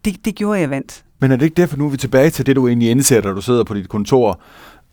Det, 0.05 0.25
det 0.25 0.35
gjorde 0.35 0.61
jeg 0.61 0.71
vandt. 0.71 1.05
Men 1.19 1.33
er 1.33 1.37
det 1.37 1.45
ikke 1.45 1.55
derfor, 1.55 1.76
nu 1.76 1.87
er 1.87 1.91
vi 1.91 1.97
tilbage 1.97 2.31
til 2.31 2.47
det, 2.47 2.57
du 2.57 2.69
egentlig 2.69 2.91
indser, 2.91 3.23
når 3.23 3.33
du 3.33 3.41
sidder 3.41 3.64
på 3.64 3.75
dit 3.75 3.88
kontor 3.88 4.41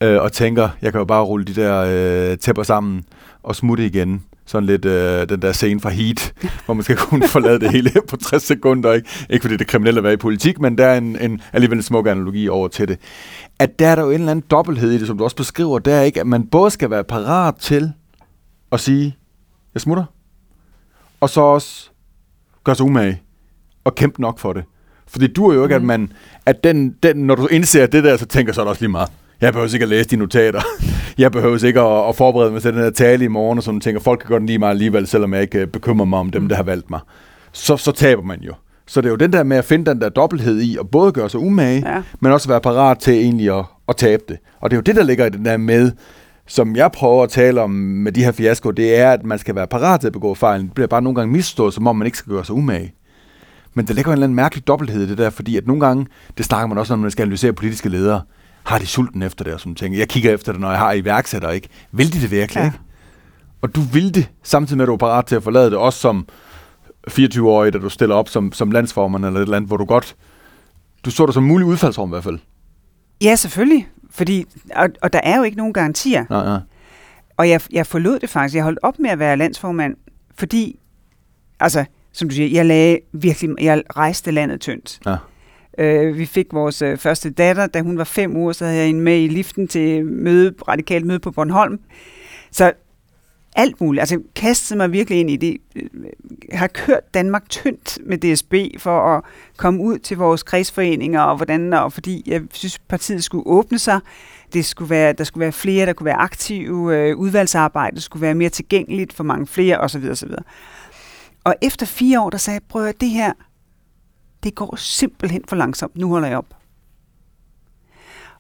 øh, 0.01 0.21
og 0.21 0.31
tænker, 0.31 0.69
jeg 0.81 0.91
kan 0.91 0.99
jo 0.99 1.05
bare 1.05 1.23
rulle 1.23 1.45
de 1.45 1.55
der 1.55 1.85
øh, 2.31 2.37
tæpper 2.37 2.63
sammen 2.63 3.05
og 3.43 3.55
smutte 3.55 3.85
igen. 3.85 4.23
Sådan 4.49 4.65
lidt 4.65 4.85
øh, 4.85 5.29
den 5.29 5.41
der 5.41 5.51
scene 5.51 5.79
fra 5.79 5.89
Heat, 5.89 6.33
hvor 6.65 6.73
man 6.73 6.83
skal 6.83 6.97
kunne 6.97 7.27
forlade 7.27 7.59
det 7.59 7.71
hele 7.71 7.91
på 8.07 8.17
60 8.17 8.43
sekunder. 8.43 8.93
Ikke, 8.93 9.09
ikke 9.29 9.43
fordi 9.43 9.53
det 9.53 9.61
er 9.61 9.65
kriminelt 9.65 9.97
at 9.97 10.03
være 10.03 10.13
i 10.13 10.17
politik, 10.17 10.59
men 10.59 10.77
der 10.77 10.85
er 10.85 10.97
en, 10.97 11.21
en 11.21 11.41
alligevel 11.53 11.77
en 11.77 11.83
smuk 11.83 12.07
analogi 12.07 12.49
over 12.49 12.67
til 12.67 12.87
det. 12.87 12.99
At 13.59 13.79
der 13.79 13.87
er 13.87 13.95
der 13.95 14.01
jo 14.01 14.09
en 14.09 14.15
eller 14.15 14.31
anden 14.31 14.45
dobbelthed 14.51 14.91
i 14.91 14.97
det, 14.97 15.07
som 15.07 15.17
du 15.17 15.23
også 15.23 15.35
beskriver, 15.35 15.79
der 15.79 15.95
er 15.95 16.01
ikke, 16.01 16.19
at 16.19 16.27
man 16.27 16.47
både 16.47 16.71
skal 16.71 16.89
være 16.89 17.03
parat 17.03 17.55
til 17.55 17.91
at 18.71 18.79
sige, 18.79 19.17
jeg 19.73 19.81
smutter, 19.81 20.03
og 21.21 21.29
så 21.29 21.41
også 21.41 21.89
gøre 22.63 22.75
sig 22.75 22.85
umage 22.85 23.21
og 23.83 23.95
kæmpe 23.95 24.21
nok 24.21 24.39
for 24.39 24.53
det. 24.53 24.63
Fordi 25.07 25.27
du 25.27 25.49
er 25.49 25.55
jo 25.55 25.63
ikke, 25.63 25.77
mm. 25.77 25.83
at 25.83 25.99
man, 25.99 26.11
at 26.45 26.63
den, 26.63 26.95
den, 27.03 27.17
når 27.17 27.35
du 27.35 27.47
indser 27.47 27.87
det 27.87 28.03
der, 28.03 28.17
så 28.17 28.25
tænker 28.25 28.53
så 28.53 28.61
er 28.61 28.65
det 28.65 28.69
også 28.69 28.81
lige 28.81 28.91
meget. 28.91 29.09
Jeg 29.41 29.53
behøver 29.53 29.73
ikke 29.73 29.83
at 29.83 29.89
læse 29.89 30.09
de 30.09 30.15
notater. 30.15 30.61
Jeg 31.17 31.31
behøver 31.31 31.65
ikke 31.65 31.79
at, 31.81 32.09
at 32.09 32.15
forberede 32.15 32.51
mig 32.51 32.61
til 32.61 32.73
den 32.73 32.81
her 32.83 32.89
tale 32.89 33.25
i 33.25 33.27
morgen, 33.27 33.57
og 33.57 33.63
sådan 33.63 33.79
tænker, 33.79 34.01
folk 34.01 34.19
kan 34.19 34.27
godt 34.29 34.45
lige 34.45 34.59
meget 34.59 34.71
alligevel, 34.71 35.07
selvom 35.07 35.33
jeg 35.33 35.41
ikke 35.41 35.59
øh, 35.59 35.67
bekymrer 35.67 36.05
mig 36.05 36.19
om 36.19 36.29
dem, 36.29 36.47
der 36.49 36.55
har 36.55 36.63
valgt 36.63 36.89
mig. 36.89 36.99
Så, 37.51 37.77
så 37.77 37.91
taber 37.91 38.23
man 38.23 38.39
jo. 38.41 38.53
Så 38.87 39.01
det 39.01 39.07
er 39.07 39.11
jo 39.11 39.15
den 39.15 39.33
der 39.33 39.43
med 39.43 39.57
at 39.57 39.65
finde 39.65 39.85
den 39.91 40.01
der 40.01 40.09
dobbelthed 40.09 40.59
i, 40.61 40.77
at 40.79 40.89
både 40.91 41.11
gøre 41.11 41.29
sig 41.29 41.39
umage, 41.39 41.93
Ja. 41.93 42.01
men 42.19 42.31
også 42.31 42.47
være 42.47 42.61
parat 42.61 42.99
til 42.99 43.13
egentlig 43.13 43.57
at, 43.59 43.65
at 43.89 43.95
tabe 43.95 44.23
det. 44.29 44.37
Og 44.61 44.69
det 44.71 44.75
er 44.75 44.77
jo 44.77 44.81
det, 44.81 44.95
der 44.95 45.03
ligger 45.03 45.25
i 45.25 45.29
den 45.29 45.45
der 45.45 45.57
med, 45.57 45.91
som 46.47 46.75
jeg 46.75 46.91
prøver 46.91 47.23
at 47.23 47.29
tale 47.29 47.61
om 47.61 47.69
med 47.69 48.11
de 48.11 48.23
her 48.23 48.31
fiasko, 48.31 48.71
det 48.71 48.99
er, 48.99 49.11
at 49.11 49.25
man 49.25 49.39
skal 49.39 49.55
være 49.55 49.67
parat 49.67 49.99
til 49.99 50.07
at 50.07 50.13
begå 50.13 50.33
fejl. 50.35 50.61
Det 50.61 50.71
bliver 50.73 50.87
bare 50.87 51.01
nogle 51.01 51.15
gange 51.15 51.31
misstået, 51.33 51.73
som 51.73 51.87
om 51.87 51.95
man 51.95 52.05
ikke 52.05 52.17
skal 52.17 52.33
gøre 52.33 52.45
sig 52.45 52.55
umage. 52.55 52.93
Men 53.73 53.87
der 53.87 53.93
ligger 53.93 54.11
en 54.11 54.13
eller 54.13 54.23
anden 54.25 54.35
mærkelig 54.35 54.67
dobbelthed 54.67 55.03
i 55.03 55.09
det 55.09 55.17
der, 55.17 55.29
fordi 55.29 55.57
at 55.57 55.67
nogle 55.67 55.85
gange, 55.85 56.05
det 56.37 56.45
snakker 56.45 56.67
man 56.67 56.77
også 56.77 56.93
om, 56.93 56.99
når 56.99 57.01
man 57.01 57.11
skal 57.11 57.23
analysere 57.23 57.53
politiske 57.53 57.89
ledere, 57.89 58.21
har 58.69 58.79
de 58.79 58.87
sulten 58.87 59.21
efter 59.21 59.43
det, 59.43 59.53
og 59.53 59.59
som 59.59 59.75
tænker, 59.75 59.97
jeg 59.97 60.09
kigger 60.09 60.33
efter 60.33 60.51
det, 60.51 60.61
når 60.61 60.69
jeg 60.69 60.79
har 60.79 60.93
iværksætter, 60.93 61.49
ikke? 61.49 61.69
Vil 61.91 62.13
de 62.13 62.21
det 62.21 62.31
virkelig, 62.31 62.61
ja. 62.61 62.65
ikke? 62.65 62.79
Og 63.61 63.75
du 63.75 63.81
vil 63.81 64.15
det, 64.15 64.29
samtidig 64.43 64.77
med, 64.77 64.83
at 64.83 64.87
du 64.87 64.93
er 64.93 64.97
parat 64.97 65.25
til 65.25 65.35
at 65.35 65.43
forlade 65.43 65.65
det, 65.65 65.77
også 65.77 65.99
som 65.99 66.27
24-årig, 67.11 67.73
da 67.73 67.77
du 67.77 67.89
stiller 67.89 68.15
op 68.15 68.29
som, 68.29 68.51
som 68.51 68.71
landsformand 68.71 69.25
eller 69.25 69.39
et 69.39 69.43
eller 69.43 69.57
andet, 69.57 69.69
hvor 69.69 69.77
du 69.77 69.85
godt, 69.85 70.15
du 71.05 71.11
så 71.11 71.25
det 71.25 71.33
som 71.33 71.43
mulig 71.43 71.67
udfaldsrum 71.67 72.09
i 72.09 72.13
hvert 72.13 72.23
fald. 72.23 72.39
Ja, 73.21 73.35
selvfølgelig. 73.35 73.87
Fordi, 74.09 74.45
og, 74.75 74.89
og 75.01 75.13
der 75.13 75.19
er 75.23 75.37
jo 75.37 75.43
ikke 75.43 75.57
nogen 75.57 75.73
garantier. 75.73 76.25
Nej, 76.29 76.45
nej. 76.45 76.59
Og 77.37 77.49
jeg, 77.49 77.61
jeg 77.71 77.87
forlod 77.87 78.19
det 78.19 78.29
faktisk. 78.29 78.55
Jeg 78.55 78.63
holdt 78.63 78.79
op 78.83 78.99
med 78.99 79.09
at 79.09 79.19
være 79.19 79.37
landsformand, 79.37 79.95
fordi, 80.35 80.79
altså, 81.59 81.85
som 82.13 82.29
du 82.29 82.35
siger, 82.35 82.49
jeg 82.49 82.65
lagde 82.65 82.99
virkelig, 83.13 83.49
jeg 83.61 83.83
rejste 83.97 84.31
landet 84.31 84.61
tyndt. 84.61 84.99
Ja. 85.05 85.15
Øh, 85.79 86.17
vi 86.17 86.25
fik 86.25 86.47
vores 86.51 86.81
øh, 86.81 86.97
første 86.97 87.29
datter, 87.29 87.67
da 87.67 87.81
hun 87.81 87.97
var 87.97 88.03
fem 88.03 88.35
uger, 88.35 88.53
så 88.53 88.65
havde 88.65 88.77
jeg 88.77 88.87
hende 88.87 89.01
med 89.01 89.23
i 89.23 89.27
liften 89.27 89.67
til 89.67 90.05
møde, 90.05 90.53
radikalt 90.67 91.05
møde 91.05 91.19
på 91.19 91.31
Bornholm. 91.31 91.79
Så 92.51 92.73
alt 93.55 93.81
muligt. 93.81 93.99
Altså, 93.99 94.21
kastede 94.35 94.77
mig 94.77 94.91
virkelig 94.91 95.19
ind 95.19 95.29
i 95.29 95.37
det. 95.37 95.57
Jeg 96.51 96.59
har 96.59 96.67
kørt 96.67 97.13
Danmark 97.13 97.49
tyndt 97.49 97.97
med 98.05 98.17
DSB 98.17 98.81
for 98.81 99.15
at 99.17 99.23
komme 99.57 99.83
ud 99.83 99.99
til 99.99 100.17
vores 100.17 100.43
kredsforeninger, 100.43 101.21
og 101.21 101.35
hvordan, 101.35 101.73
og 101.73 101.93
fordi 101.93 102.23
jeg 102.25 102.41
synes, 102.51 102.79
partiet 102.79 103.23
skulle 103.23 103.47
åbne 103.47 103.79
sig. 103.79 103.99
Det 104.53 104.65
skulle 104.65 104.89
være, 104.89 105.13
der 105.13 105.23
skulle 105.23 105.41
være 105.41 105.51
flere, 105.51 105.85
der 105.85 105.93
kunne 105.93 106.05
være 106.05 106.15
aktive. 106.15 106.97
Øh, 106.97 107.17
udvalgsarbejdet 107.17 108.03
skulle 108.03 108.21
være 108.21 108.35
mere 108.35 108.49
tilgængeligt 108.49 109.13
for 109.13 109.23
mange 109.23 109.47
flere, 109.47 109.77
osv. 109.77 110.09
osv. 110.11 110.31
Og 111.43 111.55
efter 111.61 111.85
fire 111.85 112.21
år, 112.21 112.29
der 112.29 112.37
sagde 112.37 112.55
jeg, 112.55 112.61
prøv 112.69 112.85
at 112.85 113.01
det 113.01 113.09
her, 113.09 113.33
det 114.43 114.55
går 114.55 114.75
simpelthen 114.75 115.41
for 115.47 115.55
langsomt. 115.55 115.97
Nu 115.97 116.09
holder 116.09 116.27
jeg 116.27 116.37
op. 116.37 116.55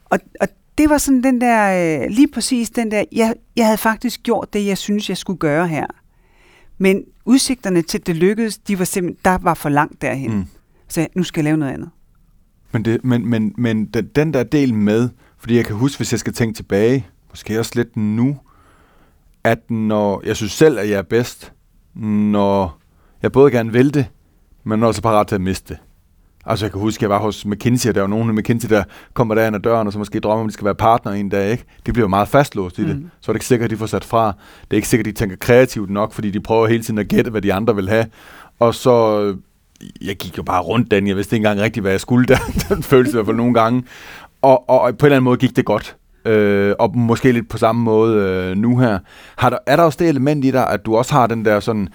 Og, 0.05 0.19
og 0.41 0.47
det 0.77 0.89
var 0.89 0.97
sådan 0.97 1.23
den 1.23 1.41
der, 1.41 2.01
øh, 2.03 2.09
lige 2.09 2.27
præcis 2.27 2.69
den 2.69 2.91
der, 2.91 3.03
jeg, 3.11 3.33
jeg 3.55 3.65
havde 3.65 3.77
faktisk 3.77 4.23
gjort 4.23 4.53
det, 4.53 4.65
jeg 4.65 4.77
synes, 4.77 5.09
jeg 5.09 5.17
skulle 5.17 5.39
gøre 5.39 5.67
her. 5.67 5.85
Men 6.77 7.03
udsigterne 7.25 7.81
til, 7.81 8.07
det 8.07 8.15
lykkedes, 8.15 8.57
de 8.57 8.79
var 8.79 8.85
simpelthen, 8.85 9.21
der 9.25 9.37
var 9.37 9.53
for 9.53 9.69
langt 9.69 10.01
derhen. 10.01 10.33
Mm. 10.33 10.45
Så 10.87 11.01
jeg, 11.01 11.09
nu 11.15 11.23
skal 11.23 11.39
jeg 11.41 11.43
lave 11.43 11.57
noget 11.57 11.73
andet. 11.73 11.89
Men, 12.71 12.85
det, 12.85 13.03
men, 13.03 13.29
men, 13.29 13.53
men 13.57 13.85
den, 13.85 14.33
der 14.33 14.43
del 14.43 14.73
med, 14.73 15.09
fordi 15.37 15.55
jeg 15.55 15.65
kan 15.65 15.75
huske, 15.75 15.99
hvis 15.99 16.11
jeg 16.11 16.19
skal 16.19 16.33
tænke 16.33 16.55
tilbage, 16.55 17.07
måske 17.29 17.59
også 17.59 17.71
lidt 17.75 17.97
nu, 17.97 18.39
at 19.43 19.71
når 19.71 20.21
jeg 20.25 20.35
synes 20.35 20.51
selv, 20.51 20.79
at 20.79 20.89
jeg 20.89 20.97
er 20.97 21.01
bedst, 21.01 21.53
når 21.93 22.79
jeg 23.21 23.31
både 23.31 23.51
gerne 23.51 23.71
vil 23.71 23.93
det, 23.93 24.05
men 24.63 24.83
også 24.83 25.01
parat 25.01 25.27
til 25.27 25.35
at 25.35 25.41
miste 25.41 25.73
det. 25.73 25.81
Altså 26.45 26.65
jeg 26.65 26.71
kan 26.71 26.81
huske, 26.81 27.03
jeg 27.03 27.09
var 27.09 27.19
hos 27.19 27.45
McKinsey, 27.45 27.89
og 27.89 27.95
der 27.95 28.01
var 28.01 28.07
nogen 28.07 28.29
af 28.29 28.35
McKinsey, 28.35 28.69
der 28.69 28.83
kommer 29.13 29.35
der 29.35 29.47
ind 29.47 29.55
ad 29.55 29.59
døren, 29.59 29.87
og 29.87 29.93
så 29.93 29.99
måske 29.99 30.19
drømmer 30.19 30.41
om, 30.41 30.47
at 30.47 30.49
de 30.49 30.53
skal 30.53 30.65
være 30.65 30.75
partner 30.75 31.11
en 31.11 31.29
dag, 31.29 31.51
ikke? 31.51 31.63
De 31.85 31.93
bliver 31.93 32.03
jo 32.03 32.07
meget 32.07 32.27
fastlåst 32.27 32.79
i 32.79 32.87
det. 32.87 32.95
Mm. 32.95 33.09
Så 33.21 33.31
er 33.31 33.33
det 33.33 33.37
ikke 33.37 33.45
sikkert, 33.45 33.65
at 33.65 33.71
de 33.71 33.77
får 33.77 33.85
sat 33.85 34.03
fra. 34.03 34.33
Det 34.61 34.71
er 34.71 34.75
ikke 34.75 34.87
sikkert, 34.87 35.07
at 35.07 35.15
de 35.15 35.19
tænker 35.19 35.35
kreativt 35.35 35.89
nok, 35.89 36.13
fordi 36.13 36.31
de 36.31 36.39
prøver 36.39 36.67
hele 36.67 36.83
tiden 36.83 36.97
at 36.97 37.07
gætte, 37.07 37.31
hvad 37.31 37.41
de 37.41 37.53
andre 37.53 37.75
vil 37.75 37.89
have. 37.89 38.05
Og 38.59 38.75
så, 38.75 39.21
øh, 39.21 39.37
jeg 40.01 40.15
gik 40.15 40.37
jo 40.37 40.43
bare 40.43 40.61
rundt 40.61 40.91
den, 40.91 41.07
jeg 41.07 41.15
vidste 41.15 41.35
ikke 41.35 41.45
engang 41.45 41.61
rigtigt, 41.61 41.83
hvad 41.83 41.91
jeg 41.91 42.01
skulle 42.01 42.25
der. 42.25 42.37
den 42.75 42.83
følelse 42.83 43.11
i 43.11 43.15
hvert 43.15 43.25
fald 43.25 43.37
nogle 43.37 43.53
gange. 43.53 43.83
Og, 44.41 44.69
og, 44.69 44.81
og 44.81 44.97
på 44.97 45.05
en 45.05 45.07
eller 45.07 45.15
anden 45.15 45.23
måde 45.23 45.37
gik 45.37 45.55
det 45.55 45.65
godt. 45.65 45.95
Øh, 46.25 46.75
og 46.79 46.97
måske 46.97 47.31
lidt 47.31 47.49
på 47.49 47.57
samme 47.57 47.83
måde 47.83 48.15
øh, 48.15 48.57
nu 48.57 48.77
her. 48.77 48.99
Har 49.35 49.49
der, 49.49 49.57
er 49.65 49.75
der 49.75 49.83
også 49.83 49.97
det 50.01 50.09
element 50.09 50.45
i 50.45 50.51
dig, 50.51 50.69
at 50.69 50.85
du 50.85 50.95
også 50.95 51.13
har 51.13 51.27
den 51.27 51.45
der 51.45 51.59
sådan, 51.59 51.89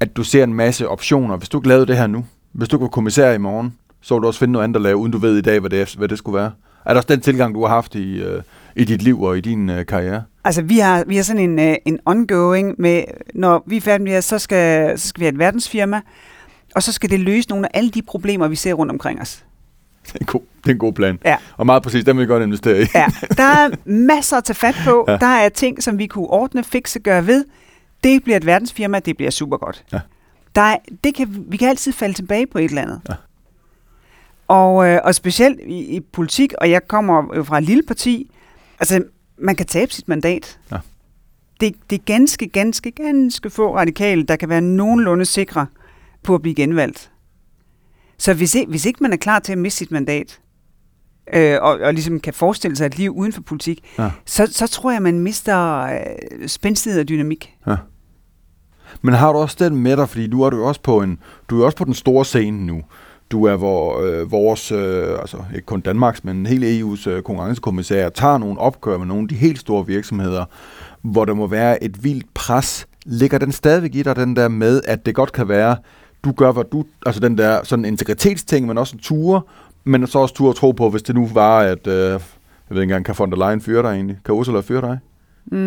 at 0.00 0.16
du 0.16 0.24
ser 0.24 0.44
en 0.44 0.54
masse 0.54 0.88
optioner. 0.88 1.36
Hvis 1.36 1.48
du 1.48 1.58
ikke 1.58 1.68
lavede 1.68 1.86
det 1.86 1.96
her 1.96 2.06
nu, 2.06 2.24
hvis 2.58 2.68
du 2.68 2.76
ikke 2.76 2.82
var 2.82 2.88
kommissær 2.88 3.32
i 3.32 3.38
morgen, 3.38 3.74
så 4.00 4.14
ville 4.14 4.22
du 4.22 4.26
også 4.26 4.40
finde 4.40 4.52
noget 4.52 4.64
andet 4.64 4.76
at 4.76 4.82
lave, 4.82 4.96
uden 4.96 5.12
du 5.12 5.18
ved 5.18 5.38
i 5.38 5.40
dag, 5.40 5.60
hvad 5.60 5.70
det, 5.70 5.94
hvad 5.94 6.08
det 6.08 6.18
skulle 6.18 6.38
være. 6.38 6.52
Er 6.84 6.90
der 6.90 6.96
også 6.96 7.06
den 7.08 7.20
tilgang, 7.20 7.54
du 7.54 7.62
har 7.62 7.68
haft 7.68 7.94
i, 7.94 8.22
øh, 8.22 8.42
i 8.76 8.84
dit 8.84 9.02
liv 9.02 9.22
og 9.22 9.38
i 9.38 9.40
din 9.40 9.70
øh, 9.70 9.86
karriere? 9.86 10.22
Altså, 10.44 10.62
vi 10.62 10.78
har, 10.78 11.04
vi 11.06 11.16
har 11.16 11.22
sådan 11.22 11.42
en, 11.42 11.58
øh, 11.58 11.76
en 11.84 11.98
ongoing 12.04 12.74
med, 12.78 13.04
når 13.34 13.62
vi 13.66 13.76
er 13.76 13.80
færdige 13.80 14.04
med 14.04 14.22
så 14.22 14.38
skal, 14.38 14.98
så 14.98 15.08
skal 15.08 15.20
vi 15.20 15.24
have 15.24 15.32
et 15.32 15.38
verdensfirma, 15.38 16.00
og 16.74 16.82
så 16.82 16.92
skal 16.92 17.10
det 17.10 17.20
løse 17.20 17.48
nogle 17.48 17.66
af 17.66 17.78
alle 17.78 17.90
de 17.90 18.02
problemer, 18.02 18.48
vi 18.48 18.56
ser 18.56 18.74
rundt 18.74 18.92
omkring 18.92 19.20
os. 19.20 19.44
Det 20.06 20.14
er 20.14 20.18
en 20.20 20.26
god, 20.26 20.40
det 20.62 20.70
er 20.70 20.74
en 20.74 20.78
god 20.78 20.92
plan. 20.92 21.18
Ja. 21.24 21.36
Og 21.56 21.66
meget 21.66 21.82
præcis, 21.82 22.04
den 22.04 22.16
vil 22.16 22.22
jeg 22.22 22.28
godt 22.28 22.42
investere 22.42 22.82
i. 22.82 22.86
Ja, 22.94 23.06
der 23.36 23.42
er 23.42 23.70
masser 23.90 24.36
at 24.36 24.44
tage 24.44 24.54
fat 24.54 24.76
på. 24.84 25.04
Ja. 25.08 25.16
Der 25.16 25.26
er 25.26 25.48
ting, 25.48 25.82
som 25.82 25.98
vi 25.98 26.06
kunne 26.06 26.26
ordne, 26.26 26.64
fikse, 26.64 26.98
gøre 26.98 27.26
ved. 27.26 27.44
Det 28.04 28.24
bliver 28.24 28.36
et 28.36 28.46
verdensfirma, 28.46 28.98
det 28.98 29.16
bliver 29.16 29.30
super 29.30 29.56
godt. 29.56 29.84
Ja. 29.92 30.00
Der 30.58 30.64
er, 30.64 30.76
det 31.04 31.14
kan, 31.14 31.44
vi 31.48 31.56
kan 31.56 31.68
altid 31.68 31.92
falde 31.92 32.14
tilbage 32.14 32.46
på 32.46 32.58
et 32.58 32.64
eller 32.64 32.82
andet. 32.82 33.00
Ja. 33.08 33.14
Og, 34.48 34.88
øh, 34.88 35.00
og 35.04 35.14
specielt 35.14 35.60
i, 35.66 35.96
i 35.96 36.00
politik, 36.00 36.52
og 36.60 36.70
jeg 36.70 36.88
kommer 36.88 37.34
jo 37.36 37.44
fra 37.44 37.58
et 37.58 37.64
lille 37.64 37.82
parti, 37.82 38.30
altså 38.80 39.04
man 39.38 39.56
kan 39.56 39.66
tabe 39.66 39.92
sit 39.92 40.08
mandat. 40.08 40.58
Ja. 40.72 40.76
Det, 41.60 41.74
det 41.90 41.98
er 41.98 42.02
ganske, 42.04 42.48
ganske, 42.48 42.90
ganske 42.90 43.50
få 43.50 43.76
radikale, 43.76 44.22
der 44.22 44.36
kan 44.36 44.48
være 44.48 44.60
nogenlunde 44.60 45.24
sikre 45.24 45.66
på 46.22 46.34
at 46.34 46.42
blive 46.42 46.54
genvalgt. 46.54 47.10
Så 48.18 48.34
hvis 48.34 48.54
ikke, 48.54 48.70
hvis 48.70 48.86
ikke 48.86 49.02
man 49.02 49.12
er 49.12 49.16
klar 49.16 49.38
til 49.38 49.52
at 49.52 49.58
miste 49.58 49.78
sit 49.78 49.90
mandat, 49.90 50.40
øh, 51.34 51.58
og, 51.62 51.78
og 51.80 51.94
ligesom 51.94 52.20
kan 52.20 52.34
forestille 52.34 52.76
sig 52.76 52.86
et 52.86 52.98
liv 52.98 53.10
uden 53.16 53.32
for 53.32 53.42
politik, 53.42 53.84
Ja. 53.98 54.10
så, 54.24 54.46
så 54.46 54.66
tror 54.66 54.90
jeg, 54.92 55.02
man 55.02 55.18
mister 55.20 55.82
øh, 55.82 56.48
spændstighed 56.48 57.00
og 57.00 57.08
dynamik. 57.08 57.56
Men 59.02 59.14
har 59.14 59.32
du 59.32 59.38
også 59.38 59.56
den 59.58 59.76
med 59.76 59.96
dig, 59.96 60.08
fordi 60.08 60.26
nu 60.26 60.42
er 60.42 60.50
du 60.50 60.64
også 60.64 60.80
på 60.80 61.02
en, 61.02 61.18
du 61.50 61.60
er 61.60 61.64
også 61.64 61.76
på 61.76 61.84
den 61.84 61.94
store 61.94 62.24
scene 62.24 62.66
nu. 62.66 62.82
Du 63.30 63.44
er 63.44 63.56
hvor, 63.56 64.00
øh, 64.00 64.32
vores, 64.32 64.72
øh, 64.72 65.18
altså 65.20 65.36
ikke 65.54 65.66
kun 65.66 65.80
Danmarks, 65.80 66.24
men 66.24 66.46
hele 66.46 66.80
EU's 66.80 67.08
øh, 67.08 67.22
konkurrencekommissær, 67.22 68.08
tager 68.08 68.38
nogle 68.38 68.58
opgør 68.58 68.98
med 68.98 69.06
nogle 69.06 69.22
af 69.22 69.28
de 69.28 69.34
helt 69.34 69.58
store 69.58 69.86
virksomheder, 69.86 70.44
hvor 71.02 71.24
der 71.24 71.34
må 71.34 71.46
være 71.46 71.84
et 71.84 72.04
vildt 72.04 72.34
pres. 72.34 72.86
Ligger 73.06 73.38
den 73.38 73.52
stadigvæk 73.52 73.94
i 73.94 74.02
dig, 74.02 74.16
den 74.16 74.36
der 74.36 74.48
med, 74.48 74.80
at 74.84 75.06
det 75.06 75.14
godt 75.14 75.32
kan 75.32 75.48
være, 75.48 75.76
du 76.24 76.32
gør, 76.32 76.52
hvad 76.52 76.64
du, 76.72 76.84
altså 77.06 77.20
den 77.20 77.38
der 77.38 77.60
sådan 77.64 77.84
integritetsting, 77.84 78.66
men 78.66 78.78
også 78.78 78.96
en 78.96 79.00
ture, 79.00 79.40
men 79.84 80.06
så 80.06 80.18
også 80.18 80.34
ture 80.34 80.50
at 80.50 80.56
tro 80.56 80.72
på, 80.72 80.90
hvis 80.90 81.02
det 81.02 81.14
nu 81.14 81.28
var, 81.34 81.58
at, 81.58 81.86
øh, 81.86 81.94
jeg 81.94 82.20
ved 82.68 82.82
ikke 82.82 82.82
engang, 82.82 83.04
kan 83.04 83.14
von 83.18 83.30
der 83.30 83.48
Leyen 83.48 83.60
fyre 83.60 83.82
dig 83.82 83.88
egentlig? 83.88 84.18
Kan 84.24 84.34
Ursula 84.34 84.60
fyre 84.60 84.80
dig? 84.80 84.98
Mm, 85.46 85.58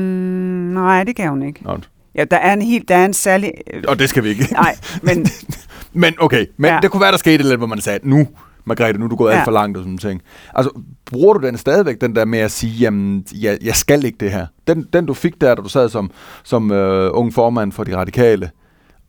nej, 0.73 1.03
det 1.03 1.15
kan 1.15 1.29
hun 1.29 1.43
ikke. 1.43 1.63
Nå, 1.63 1.77
Ja, 2.15 2.23
der 2.23 2.37
er 2.37 2.53
en 2.53 2.61
helt, 2.61 2.87
der 2.87 2.95
er 2.95 3.05
en 3.05 3.13
særlig... 3.13 3.51
Øh, 3.73 3.83
og 3.87 3.99
det 3.99 4.09
skal 4.09 4.23
vi 4.23 4.29
ikke. 4.29 4.47
nej, 4.51 4.75
men 5.01 5.27
Men 5.93 6.13
okay, 6.19 6.45
men 6.57 6.71
ja. 6.71 6.79
Det 6.81 6.91
kunne 6.91 7.01
være, 7.01 7.11
der 7.11 7.17
skete 7.17 7.43
lidt, 7.43 7.57
hvor 7.57 7.67
man 7.67 7.81
sagde, 7.81 7.99
nu 8.03 8.27
Margrethe, 8.65 8.99
nu 8.99 9.05
er 9.05 9.09
du 9.09 9.15
gået 9.15 9.31
ja. 9.31 9.35
Alt 9.37 9.45
for 9.45 9.51
langt 9.51 9.77
og 9.77 9.83
sådan 9.83 9.97
ting. 9.97 10.21
Altså, 10.55 10.81
bruger 11.05 11.33
du 11.33 11.47
den 11.47 11.57
stadigvæk, 11.57 12.01
den 12.01 12.15
der 12.15 12.25
med 12.25 12.39
at 12.39 12.51
sige, 12.51 12.73
jamen, 12.73 13.25
jeg, 13.41 13.57
jeg 13.61 13.75
skal 13.75 14.05
ikke 14.05 14.17
det 14.19 14.31
her? 14.31 14.45
Den, 14.67 14.87
den 14.93 15.05
du 15.05 15.13
fik 15.13 15.41
der, 15.41 15.55
da 15.55 15.61
du 15.61 15.69
sad 15.69 15.89
som, 15.89 16.11
som 16.43 16.71
øh, 16.71 17.09
ung 17.13 17.33
formand 17.33 17.71
for 17.71 17.83
de 17.83 17.97
radikale, 17.97 18.49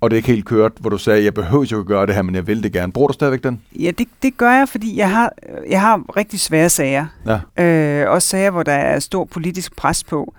og 0.01 0.11
det 0.11 0.17
ikke 0.17 0.29
helt 0.29 0.45
kørt, 0.45 0.73
hvor 0.81 0.91
du 0.91 0.99
sagde, 0.99 1.25
jeg 1.25 1.35
behøver 1.35 1.65
jo 1.73 1.79
ikke 1.79 1.89
gøre 1.89 2.07
det 2.07 2.15
her, 2.15 2.23
men 2.23 2.35
jeg 2.35 2.47
vil 2.47 2.63
det 2.63 2.73
gerne. 2.73 2.93
Bruger 2.93 3.09
du 3.09 3.13
stadigvæk 3.15 3.45
den? 3.45 3.61
Ja, 3.81 3.91
det, 3.91 4.09
det 4.23 4.37
gør 4.37 4.53
jeg, 4.53 4.69
fordi 4.69 4.99
jeg 4.99 5.11
har, 5.11 5.33
jeg 5.71 5.81
har 5.81 6.17
rigtig 6.17 6.41
svære 6.41 6.69
sager. 6.69 7.07
Ja. 7.57 7.65
Øh, 7.65 8.11
også 8.11 8.29
sager, 8.29 8.51
hvor 8.51 8.63
der 8.63 8.73
er 8.73 8.99
stor 8.99 9.25
politisk 9.25 9.77
pres 9.77 10.05
på. 10.05 10.35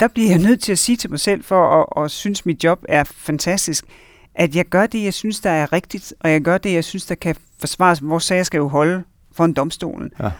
Der 0.00 0.08
bliver 0.08 0.30
jeg 0.30 0.38
nødt 0.38 0.62
til 0.62 0.72
at 0.72 0.78
sige 0.78 0.96
til 0.96 1.10
mig 1.10 1.20
selv, 1.20 1.44
for 1.44 1.82
at, 1.98 2.04
at 2.04 2.10
synes, 2.10 2.46
mit 2.46 2.64
job 2.64 2.84
er 2.88 3.04
fantastisk, 3.04 3.84
at 4.34 4.56
jeg 4.56 4.64
gør 4.64 4.86
det, 4.86 5.04
jeg 5.04 5.14
synes, 5.14 5.40
der 5.40 5.50
er 5.50 5.72
rigtigt, 5.72 6.14
og 6.20 6.30
jeg 6.30 6.40
gør 6.40 6.58
det, 6.58 6.72
jeg 6.72 6.84
synes, 6.84 7.06
der 7.06 7.14
kan 7.14 7.36
forsvares. 7.58 8.02
Vores 8.02 8.24
sager 8.24 8.42
skal 8.42 8.58
jo 8.58 8.68
holde 8.68 9.04
for 9.32 9.44
en 9.44 9.52
domstolen. 9.52 10.10
Ja. 10.20 10.30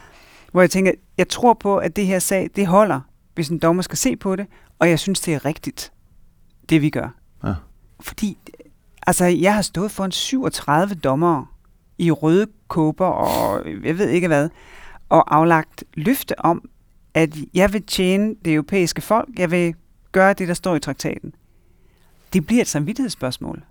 Hvor 0.52 0.60
jeg 0.60 0.70
tænker, 0.70 0.92
jeg 1.18 1.28
tror 1.28 1.54
på, 1.54 1.76
at 1.76 1.96
det 1.96 2.06
her 2.06 2.18
sag, 2.18 2.50
det 2.56 2.66
holder, 2.66 3.00
hvis 3.34 3.48
en 3.48 3.58
dommer 3.58 3.82
skal 3.82 3.98
se 3.98 4.16
på 4.16 4.36
det, 4.36 4.46
og 4.78 4.88
jeg 4.88 4.98
synes, 4.98 5.20
det 5.20 5.34
er 5.34 5.44
rigtigt, 5.44 5.92
det 6.68 6.82
vi 6.82 6.90
gør. 6.90 7.08
Ja. 7.44 7.54
Fordi, 8.00 8.38
altså, 9.06 9.24
jeg 9.24 9.54
har 9.54 9.62
stået 9.62 9.90
for 9.90 10.04
en 10.04 10.12
37 10.12 10.94
dommere 10.94 11.46
i 11.98 12.10
røde 12.10 12.46
kåber 12.68 13.06
og 13.06 13.66
jeg 13.84 13.98
ved 13.98 14.08
ikke 14.08 14.26
hvad, 14.26 14.48
og 15.08 15.36
aflagt 15.36 15.84
løfte 15.94 16.40
om, 16.40 16.62
at 17.14 17.36
jeg 17.54 17.72
vil 17.72 17.82
tjene 17.82 18.34
det 18.44 18.52
europæiske 18.54 19.00
folk, 19.00 19.28
jeg 19.38 19.50
vil 19.50 19.74
gøre 20.12 20.32
det, 20.32 20.48
der 20.48 20.54
står 20.54 20.76
i 20.76 20.80
traktaten. 20.80 21.34
Det 22.32 22.46
bliver 22.46 22.62
et 22.62 22.68
samvittighedsspørgsmål. 22.68 23.62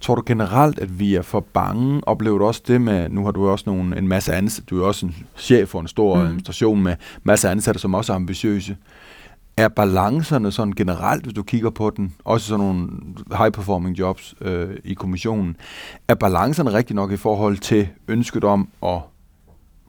Tror 0.00 0.14
du 0.14 0.22
generelt, 0.26 0.78
at 0.78 0.98
vi 0.98 1.14
er 1.14 1.22
for 1.22 1.40
bange? 1.40 2.00
Oplever 2.08 2.38
du 2.38 2.44
også 2.44 2.62
det 2.66 2.80
med, 2.80 3.08
nu 3.08 3.24
har 3.24 3.30
du 3.30 3.48
også 3.48 3.64
nogle, 3.66 3.98
en 3.98 4.08
masse 4.08 4.34
ansatte, 4.34 4.66
du 4.70 4.82
er 4.82 4.86
også 4.86 5.06
en 5.06 5.16
chef 5.36 5.68
for 5.68 5.80
en 5.80 5.88
stor 5.88 6.14
Mm. 6.16 6.22
administration 6.26 6.82
med 6.82 6.96
masser 7.22 7.48
af 7.48 7.52
ansatte, 7.52 7.80
som 7.80 7.94
også 7.94 8.12
er 8.12 8.16
ambitiøse. 8.16 8.76
Er 9.56 9.68
balancerne 9.68 10.52
sådan 10.52 10.72
generelt, 10.72 11.22
hvis 11.22 11.34
du 11.34 11.42
kigger 11.42 11.70
på 11.70 11.90
den, 11.90 12.14
også 12.24 12.46
sådan 12.46 12.64
nogle 12.64 12.88
high-performing 13.32 13.98
jobs 13.98 14.34
øh, 14.40 14.76
i 14.84 14.94
kommissionen, 14.94 15.56
er 16.08 16.14
balancerne 16.14 16.72
rigtig 16.72 16.96
nok 16.96 17.12
i 17.12 17.16
forhold 17.16 17.58
til 17.58 17.88
ønsket 18.08 18.44
om 18.44 18.68
at 18.82 18.98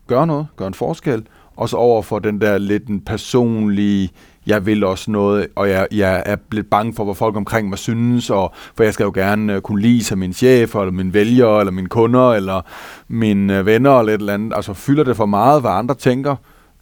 gøre 0.07 0.27
noget, 0.27 0.47
gøre 0.55 0.67
en 0.67 0.73
forskel, 0.73 1.27
også 1.55 1.77
over 1.77 2.01
for 2.01 2.19
den 2.19 2.41
der 2.41 2.57
lidt 2.57 2.87
en 2.87 3.01
personlige, 3.01 4.09
jeg 4.47 4.65
vil 4.65 4.83
også 4.83 5.11
noget, 5.11 5.47
og 5.55 5.69
jeg, 5.69 5.87
jeg 5.91 6.23
er 6.25 6.35
lidt 6.51 6.69
bange 6.69 6.93
for, 6.93 7.03
hvad 7.03 7.15
folk 7.15 7.35
omkring 7.35 7.69
mig 7.69 7.77
synes, 7.77 8.29
og 8.29 8.53
for 8.75 8.83
jeg 8.83 8.93
skal 8.93 9.03
jo 9.03 9.11
gerne 9.15 9.53
øh, 9.53 9.61
kunne 9.61 9.81
lide 9.81 10.03
sig 10.03 10.17
min 10.17 10.33
chef, 10.33 10.75
eller 10.75 10.91
min 10.91 11.13
vælger, 11.13 11.59
eller 11.59 11.71
mine 11.71 11.89
kunder, 11.89 12.33
eller 12.33 12.61
mine 13.07 13.59
øh, 13.59 13.65
venner, 13.65 13.99
eller 13.99 14.13
et 14.13 14.19
eller 14.19 14.33
andet. 14.33 14.53
Altså 14.55 14.73
fylder 14.73 15.03
det 15.03 15.15
for 15.15 15.25
meget, 15.25 15.61
hvad 15.61 15.71
andre 15.71 15.95
tænker, 15.95 16.35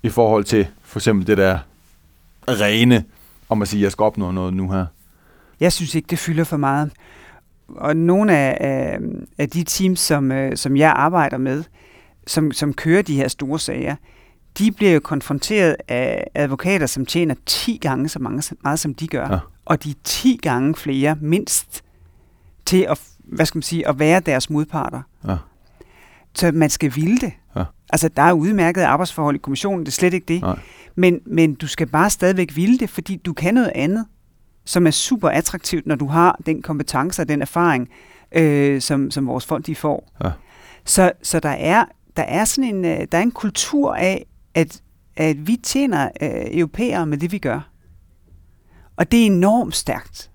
i 0.03 0.09
forhold 0.09 0.43
til 0.43 0.67
for 0.81 0.99
eksempel 0.99 1.27
det 1.27 1.37
der 1.37 1.59
rene, 2.47 3.03
om 3.49 3.61
at 3.61 3.67
sige, 3.67 3.79
at 3.79 3.83
jeg 3.83 3.91
skal 3.91 4.03
opnå 4.03 4.31
noget 4.31 4.53
nu 4.53 4.71
her. 4.71 4.85
Jeg 5.59 5.73
synes 5.73 5.95
ikke, 5.95 6.07
det 6.09 6.19
fylder 6.19 6.43
for 6.43 6.57
meget. 6.57 6.91
Og 7.67 7.97
nogle 7.97 8.37
af, 8.37 8.57
af, 8.59 8.99
af 9.37 9.49
de 9.49 9.63
teams, 9.63 9.99
som, 9.99 10.31
øh, 10.31 10.57
som 10.57 10.77
jeg 10.77 10.93
arbejder 10.95 11.37
med, 11.37 11.63
som, 12.27 12.51
som 12.51 12.73
kører 12.73 13.01
de 13.01 13.15
her 13.15 13.27
store 13.27 13.59
sager, 13.59 13.95
de 14.57 14.71
bliver 14.71 14.91
jo 14.91 14.99
konfronteret 14.99 15.75
af 15.87 16.27
advokater, 16.35 16.85
som 16.85 17.05
tjener 17.05 17.35
10 17.45 17.77
gange 17.81 18.09
så 18.09 18.19
mange, 18.19 18.55
meget, 18.63 18.79
som 18.79 18.93
de 18.93 19.07
gør. 19.07 19.27
Ja. 19.31 19.39
Og 19.65 19.83
de 19.83 19.89
er 19.89 19.95
10 20.03 20.39
gange 20.41 20.75
flere, 20.75 21.15
mindst, 21.21 21.83
til 22.65 22.85
at, 22.89 23.01
hvad 23.17 23.45
skal 23.45 23.57
man 23.57 23.63
sige, 23.63 23.87
at 23.87 23.99
være 23.99 24.19
deres 24.19 24.49
modparter. 24.49 25.01
Ja. 25.27 25.35
Så 26.35 26.51
man 26.51 26.69
skal 26.69 26.95
ville 26.95 27.17
det. 27.17 27.33
Ja. 27.55 27.63
Altså, 27.89 28.07
der 28.07 28.21
er 28.21 28.33
udmærkede 28.33 28.85
arbejdsforhold 28.85 29.35
i 29.35 29.39
kommissionen, 29.39 29.79
det 29.79 29.87
er 29.87 29.91
slet 29.91 30.13
ikke 30.13 30.33
det. 30.33 30.41
Nej. 30.41 30.59
Men, 30.95 31.19
men 31.25 31.55
du 31.55 31.67
skal 31.67 31.87
bare 31.87 32.09
stadigvæk 32.09 32.55
ville 32.55 32.77
det, 32.77 32.89
fordi 32.89 33.15
du 33.15 33.33
kan 33.33 33.53
noget 33.53 33.71
andet, 33.75 34.05
som 34.65 34.87
er 34.87 34.91
super 34.91 35.29
attraktivt, 35.29 35.87
når 35.87 35.95
du 35.95 36.07
har 36.07 36.39
den 36.45 36.61
kompetence 36.61 37.21
og 37.21 37.29
den 37.29 37.41
erfaring, 37.41 37.89
øh, 38.31 38.81
som, 38.81 39.11
som 39.11 39.27
vores 39.27 39.45
folk 39.45 39.65
de 39.65 39.75
får. 39.75 40.11
Ja. 40.23 40.31
Så, 40.85 41.11
så 41.23 41.39
der 41.39 41.49
er 41.49 41.85
der 42.17 42.23
er 42.23 42.45
sådan 42.45 42.75
en 42.75 42.85
øh, 42.85 43.07
der 43.11 43.17
er 43.17 43.21
en 43.21 43.31
kultur 43.31 43.95
af 43.95 44.25
at 44.55 44.81
at 45.15 45.47
vi 45.47 45.55
tjener 45.63 46.09
øh, 46.21 46.29
europæere 46.51 47.05
med 47.05 47.17
det 47.17 47.31
vi 47.31 47.37
gør. 47.37 47.69
Og 48.97 49.11
det 49.11 49.21
er 49.21 49.25
enormt 49.25 49.75
stærkt. 49.75 50.29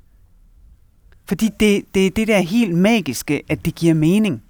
Fordi 1.29 1.51
det, 1.61 1.85
det 1.95 2.07
er 2.07 2.11
det 2.11 2.29
der 2.29 2.39
helt 2.39 2.75
magiske, 2.75 3.43
at 3.49 3.65
det 3.65 3.75
giver 3.75 3.95
mening. 3.95 4.43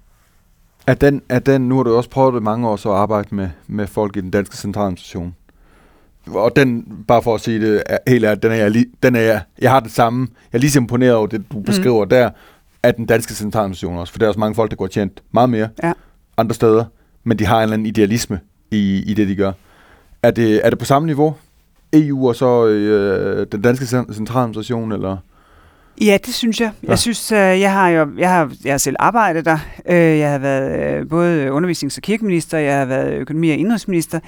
Er 0.87 0.93
den, 0.93 1.21
er 1.29 1.39
den, 1.39 1.61
nu 1.61 1.75
har 1.75 1.83
du 1.83 1.95
også 1.95 2.09
prøvet 2.09 2.33
det 2.33 2.43
mange 2.43 2.67
år 2.67 2.75
så 2.75 2.91
at 2.91 2.95
arbejde 2.97 3.35
med, 3.35 3.49
med 3.67 3.87
folk 3.87 4.17
i 4.17 4.21
den 4.21 4.31
danske 4.31 4.57
centraladministration. 4.57 5.35
Og 6.27 6.55
den, 6.55 6.85
bare 7.07 7.23
for 7.23 7.35
at 7.35 7.41
sige 7.41 7.59
det 7.61 7.83
er, 7.85 7.97
helt 8.07 8.25
ærligt, 8.25 8.43
den 8.43 8.51
er 8.51 8.55
jeg, 8.55 8.85
den 9.03 9.15
er 9.15 9.19
jeg, 9.19 9.41
jeg 9.61 9.71
har 9.71 9.79
det 9.79 9.91
samme. 9.91 10.27
Jeg 10.51 10.57
er 10.57 10.61
lige 10.61 10.71
så 10.71 10.79
imponeret 10.79 11.13
over 11.15 11.27
det, 11.27 11.51
du 11.51 11.59
beskriver 11.59 12.03
mm. 12.05 12.09
der, 12.09 12.29
af 12.83 12.95
den 12.95 13.05
danske 13.05 13.33
centraladministration 13.33 13.97
også. 13.97 14.13
For 14.13 14.19
der 14.19 14.25
er 14.25 14.27
også 14.27 14.39
mange 14.39 14.55
folk, 14.55 14.71
der 14.71 14.77
går 14.77 14.87
tjent 14.87 15.23
meget 15.31 15.49
mere 15.49 15.69
Ja. 15.83 15.93
andre 16.37 16.55
steder, 16.55 16.85
men 17.23 17.39
de 17.39 17.45
har 17.45 17.57
en 17.57 17.63
eller 17.63 17.73
anden 17.73 17.85
idealisme 17.85 18.39
i, 18.71 19.03
i 19.11 19.13
det, 19.13 19.27
de 19.27 19.35
gør. 19.35 19.51
Er 20.23 20.31
det, 20.31 20.65
er 20.65 20.69
det 20.69 20.79
på 20.79 20.85
samme 20.85 21.05
niveau? 21.05 21.35
EU 21.93 22.27
og 22.27 22.35
så 22.35 22.65
øh, 22.67 23.47
den 23.51 23.61
danske 23.61 23.85
cen- 23.85 24.13
centraladministration, 24.13 24.91
eller? 24.91 25.17
Ja, 26.01 26.17
det 26.25 26.33
synes 26.33 26.61
jeg. 26.61 26.71
Ja. 26.83 26.89
Jeg 26.89 26.99
synes, 26.99 27.31
øh, 27.31 27.37
jeg 27.37 27.73
har 27.73 27.89
jo, 27.89 28.07
jeg 28.17 28.29
har, 28.29 28.51
jeg 28.63 28.73
har 28.73 28.77
selv 28.77 28.95
arbejdet 28.99 29.45
der. 29.45 29.57
Øh, 29.89 29.95
Jeg 30.19 30.31
har 30.31 30.37
været 30.39 30.99
øh, 31.01 31.09
både 31.09 31.47
undervisnings- 31.51 31.97
og 31.97 32.01
kirkeminister, 32.01 32.57
jeg 32.57 32.77
har 32.79 32.85
været 32.85 33.13
økonomi- 33.13 33.51
og 33.51 33.57
indrigsminister, 33.57 34.19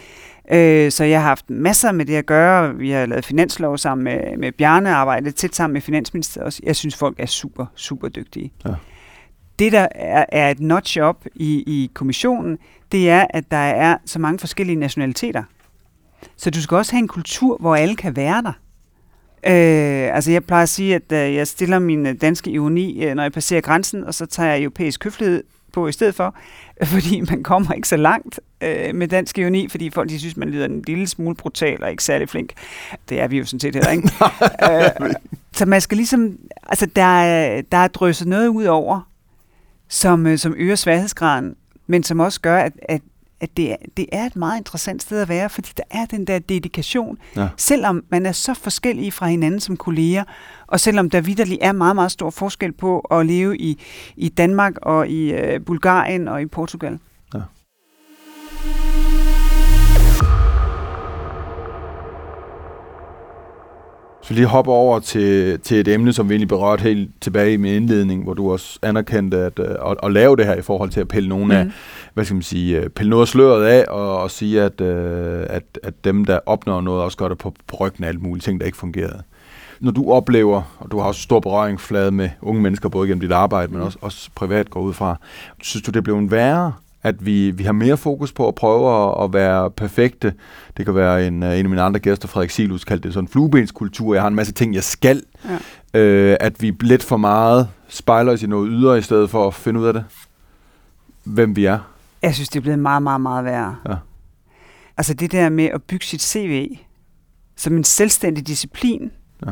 så 0.89 1.03
jeg 1.03 1.19
har 1.21 1.27
haft 1.27 1.49
masser 1.49 1.91
med 1.91 2.05
det 2.05 2.15
at 2.15 2.25
gøre. 2.25 2.75
Vi 2.75 2.91
har 2.91 3.05
lavet 3.05 3.25
finanslov 3.25 3.77
sammen 3.77 4.03
med, 4.03 4.37
med 4.37 4.51
Bjarne, 4.51 4.89
arbejdet 4.95 5.35
tæt 5.35 5.55
sammen 5.55 5.73
med 5.73 5.81
Finansministeriet 5.81 6.45
også. 6.45 6.59
Jeg 6.63 6.75
synes, 6.75 6.95
folk 6.95 7.15
er 7.19 7.25
super, 7.25 7.65
super 7.75 8.07
dygtige. 8.09 8.51
Ja. 8.65 8.69
Det, 9.59 9.71
der 9.71 9.87
er, 9.95 10.25
er 10.29 10.49
et 10.51 10.59
notch 10.59 10.99
op 11.01 11.25
i, 11.35 11.63
i 11.67 11.91
kommissionen, 11.93 12.57
det 12.91 13.09
er, 13.09 13.25
at 13.29 13.51
der 13.51 13.57
er 13.57 13.97
så 14.05 14.19
mange 14.19 14.39
forskellige 14.39 14.75
nationaliteter. 14.75 15.43
Så 16.37 16.49
du 16.49 16.61
skal 16.61 16.77
også 16.77 16.91
have 16.91 16.99
en 16.99 17.07
kultur, 17.07 17.57
hvor 17.57 17.75
alle 17.75 17.95
kan 17.95 18.15
være 18.15 18.41
der. 18.41 18.53
Øh, 19.45 20.15
altså 20.15 20.31
jeg 20.31 20.43
plejer 20.43 20.63
at 20.63 20.69
sige, 20.69 20.95
at 20.95 21.11
øh, 21.11 21.35
jeg 21.35 21.47
stiller 21.47 21.79
min 21.79 22.05
øh, 22.05 22.15
danske 22.21 22.51
ironi, 22.51 23.03
øh, 23.05 23.15
når 23.15 23.23
jeg 23.23 23.31
passerer 23.31 23.61
grænsen, 23.61 24.03
og 24.03 24.13
så 24.13 24.25
tager 24.25 24.49
jeg 24.49 24.61
europæisk 24.61 25.03
høflighed 25.03 25.43
på 25.73 25.87
i 25.87 25.91
stedet 25.91 26.15
for, 26.15 26.35
fordi 26.83 27.21
man 27.21 27.43
kommer 27.43 27.73
ikke 27.73 27.87
så 27.87 27.97
langt 27.97 28.39
øh, 28.61 28.95
med 28.95 29.07
dansk 29.07 29.37
ironi, 29.37 29.67
fordi 29.69 29.89
folk 29.89 30.09
de 30.09 30.19
synes, 30.19 30.37
man 30.37 30.49
lyder 30.49 30.65
en 30.65 30.83
lille 30.87 31.07
smule 31.07 31.35
brutal 31.35 31.83
og 31.83 31.91
ikke 31.91 32.03
særlig 32.03 32.29
flink. 32.29 32.53
Det 33.09 33.21
er 33.21 33.27
vi 33.27 33.37
jo 33.37 33.45
sådan 33.45 33.59
set 33.59 33.75
heller 33.75 33.91
ikke. 33.91 34.09
øh, 35.07 35.13
så 35.53 35.65
man 35.65 35.81
skal 35.81 35.97
ligesom, 35.97 36.37
altså 36.63 36.85
der 36.85 37.21
er, 37.21 37.61
der 37.61 37.77
er 37.77 37.87
drysset 37.87 38.27
noget 38.27 38.47
ud 38.47 38.65
over, 38.65 39.01
som, 39.89 40.27
øh, 40.27 40.37
som 40.37 40.53
øger 40.57 40.75
sværhedsgraden, 40.75 41.55
men 41.91 42.03
som 42.03 42.19
også 42.19 42.41
gør, 42.41 42.57
at, 42.57 42.73
at, 42.89 43.01
at 43.41 43.57
det, 43.57 43.71
er, 43.71 43.75
det 43.97 44.05
er 44.11 44.25
et 44.25 44.35
meget 44.35 44.57
interessant 44.57 45.01
sted 45.01 45.21
at 45.21 45.29
være, 45.29 45.49
fordi 45.49 45.69
der 45.77 45.83
er 45.91 46.05
den 46.05 46.27
der 46.27 46.39
dedikation, 46.39 47.17
Ja. 47.35 47.47
selvom 47.57 48.03
man 48.09 48.25
er 48.25 48.31
så 48.31 48.53
forskellige 48.53 49.11
fra 49.11 49.27
hinanden 49.27 49.59
som 49.59 49.77
kolleger, 49.77 50.23
og 50.67 50.79
selvom 50.79 51.09
der 51.09 51.21
vidderlig 51.21 51.57
er 51.61 51.71
meget, 51.71 51.95
meget 51.95 52.11
stor 52.11 52.29
forskel 52.29 52.71
på 52.71 52.99
at 52.99 53.25
leve 53.25 53.57
i, 53.57 53.79
i 54.15 54.29
Danmark 54.29 54.73
og 54.81 55.07
i 55.09 55.31
øh, 55.33 55.61
Bulgarien 55.65 56.27
og 56.27 56.41
i 56.41 56.45
Portugal. 56.45 56.99
Så 64.31 64.35
lige 64.35 64.47
hoppe 64.47 64.71
over 64.71 64.99
til, 64.99 65.59
til 65.59 65.79
et 65.79 65.87
emne, 65.87 66.13
som 66.13 66.29
vi 66.29 66.33
egentlig 66.33 66.47
berørte 66.47 66.81
helt 66.83 67.09
tilbage 67.21 67.53
i 67.53 67.57
min 67.57 67.73
indledning, 67.73 68.23
hvor 68.23 68.33
du 68.33 68.51
også 68.51 68.79
anerkendte 68.81 69.37
at, 69.37 69.59
øh, 69.59 69.65
at, 69.91 69.97
at 70.03 70.11
lave 70.11 70.35
det 70.35 70.45
her 70.45 70.55
i 70.55 70.61
forhold 70.61 70.89
til 70.89 70.99
at 70.99 71.07
pille 71.07 71.29
nogle 71.29 71.57
af, 71.57 71.65
Mhm. 71.65 71.73
hvad 72.13 72.25
skal 72.25 72.35
man 72.35 72.43
sige, 72.43 72.79
øh, 72.79 72.89
pille 72.89 73.09
noget 73.09 73.21
af 73.23 73.27
sløret 73.27 73.65
af, 73.65 73.85
og, 73.89 74.21
og 74.21 74.31
sige, 74.31 74.61
at, 74.61 74.81
øh, 74.81 75.45
at, 75.49 75.63
at 75.83 75.93
dem, 76.03 76.25
der 76.25 76.39
opnår 76.45 76.81
noget, 76.81 77.03
også 77.03 77.17
gør 77.17 77.27
det 77.27 77.37
på, 77.37 77.53
på 77.67 77.75
ryggen 77.79 78.03
af 78.03 78.07
alle 78.07 78.19
mulige 78.21 78.41
ting, 78.41 78.59
der 78.59 78.65
ikke 78.65 78.77
fungerede. 78.77 79.21
Når 79.79 79.91
du 79.91 80.11
oplever, 80.11 80.75
og 80.79 80.91
du 80.91 80.99
har 80.99 81.05
også 81.07 81.21
stor 81.21 81.39
berøringsflade 81.39 82.11
med 82.11 82.29
unge 82.41 82.61
mennesker, 82.61 82.89
både 82.89 83.07
gennem 83.07 83.21
dit 83.21 83.31
arbejde, 83.31 83.73
men 83.73 83.81
også, 83.81 83.97
også 84.01 84.29
privat 84.35 84.69
går 84.69 84.81
ud 84.81 84.93
fra, 84.93 85.15
synes 85.61 85.83
du, 85.83 85.91
det 85.91 86.03
blev 86.03 86.17
en 86.17 86.31
værre, 86.31 86.73
at 87.03 87.25
vi, 87.25 87.51
vi 87.51 87.63
har 87.63 87.71
mere 87.71 87.97
fokus 87.97 88.31
på 88.33 88.47
at 88.47 88.55
prøve 88.55 89.09
at, 89.19 89.23
at 89.23 89.33
være 89.33 89.71
perfekte. 89.71 90.33
Det 90.77 90.85
kan 90.85 90.95
være 90.95 91.27
en, 91.27 91.43
øh, 91.43 91.59
en 91.59 91.65
af 91.65 91.69
mine 91.69 91.81
andre 91.81 91.99
gæster, 91.99 92.27
Frederik 92.27 92.49
Silus, 92.49 92.83
kaldte 92.85 93.03
det 93.07 93.13
sådan 93.13 93.23
en 93.23 93.27
fluebenskultur. 93.27 94.13
Jeg 94.13 94.23
har 94.23 94.27
en 94.27 94.35
masse 94.35 94.53
ting, 94.53 94.73
jeg 94.75 94.83
skal. 94.83 95.23
Ja. 95.93 95.99
Øh, 95.99 96.37
at 96.39 96.61
vi 96.61 96.73
lidt 96.81 97.03
for 97.03 97.17
meget 97.17 97.67
spejler 97.87 98.31
os 98.31 98.43
i 98.43 98.47
noget 98.47 98.69
ydre, 98.71 98.97
i 98.97 99.01
stedet 99.01 99.29
for 99.29 99.47
at 99.47 99.53
finde 99.53 99.79
ud 99.79 99.85
af 99.85 99.93
det. 99.93 100.05
Hvem 101.23 101.55
vi 101.55 101.65
er. 101.65 101.79
Jeg 102.21 102.35
synes, 102.35 102.49
det 102.49 102.55
er 102.59 102.61
blevet 102.61 102.79
meget, 102.79 103.03
meget, 103.03 103.21
meget 103.21 103.45
værre. 103.45 103.75
Ja. 103.89 103.95
Altså 104.97 105.13
det 105.13 105.31
der 105.31 105.49
med 105.49 105.65
at 105.65 105.83
bygge 105.83 106.05
sit 106.05 106.21
CV 106.21 106.77
som 107.55 107.75
en 107.77 107.83
selvstændig 107.83 108.47
disciplin, 108.47 109.11
Ja. 109.45 109.51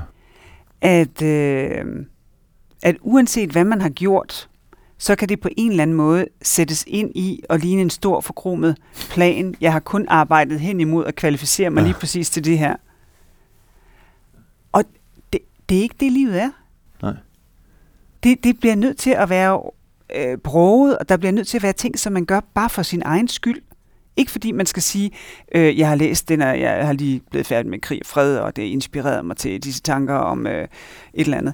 at, 0.82 1.22
øh, 1.22 1.86
at 2.84 2.96
uanset 3.02 3.50
hvad 3.52 3.64
man 3.64 3.82
har 3.82 3.90
gjort, 3.90 4.49
så 5.00 5.16
kan 5.16 5.30
det 5.30 5.40
på 5.40 5.50
en 5.58 5.72
eller 5.72 5.84
anden 5.84 5.98
måde 5.98 6.26
sættes 6.42 6.84
ind 6.88 7.12
i 7.16 7.44
og 7.50 7.60
ligne 7.60 7.82
en 7.82 7.90
stor 7.90 8.22
forkromet 8.22 8.78
plan. 9.10 9.56
Jeg 9.62 9.72
har 9.74 9.80
kun 9.80 10.06
arbejdet 10.08 10.60
hen 10.60 10.80
imod 10.82 11.06
at 11.06 11.16
kvalificere 11.16 11.70
mig 11.70 11.82
Ja. 11.82 11.88
lige 11.88 11.96
præcis 12.00 12.30
til 12.30 12.44
det 12.46 12.58
her. 12.58 12.76
Og 14.72 14.84
det, 15.34 15.42
det 15.70 15.78
er 15.78 15.82
ikke 15.82 15.96
det, 16.00 16.12
livet 16.12 16.42
er. 16.42 16.50
Nej. 17.02 17.14
Det, 18.24 18.44
det 18.44 18.60
bliver 18.60 18.76
nødt 18.76 18.98
til 18.98 19.10
at 19.10 19.30
være 19.30 19.62
øh, 20.16 20.38
broget, 20.38 20.98
og 20.98 21.10
der 21.10 21.18
bliver 21.18 21.32
nødt 21.32 21.48
til 21.48 21.58
at 21.58 21.64
være 21.64 21.74
ting, 21.74 22.00
som 22.00 22.14
man 22.14 22.26
gør 22.26 22.40
bare 22.54 22.70
for 22.70 22.82
sin 22.84 23.02
egen 23.06 23.28
skyld. 23.28 23.62
Ikke 24.18 24.32
fordi 24.32 24.52
man 24.52 24.66
skal 24.66 24.84
sige, 24.84 25.12
øh, 25.56 25.80
jeg 25.80 25.88
har 25.88 25.96
læst 25.96 26.30
den, 26.30 26.42
og 26.42 26.60
jeg 26.60 26.86
har 26.86 26.94
lige 26.94 27.22
blevet 27.32 27.48
færdig 27.48 27.70
med 27.70 27.80
krig 27.80 28.00
og 28.02 28.06
fred, 28.06 28.38
og 28.38 28.56
det 28.56 28.64
inspirerede 28.64 29.24
mig 29.24 29.38
til 29.38 29.64
disse 29.64 29.82
tanker 29.82 30.16
om 30.16 30.48
øh, 30.48 30.64
et 30.64 30.70
eller 31.14 31.38
andet. 31.38 31.54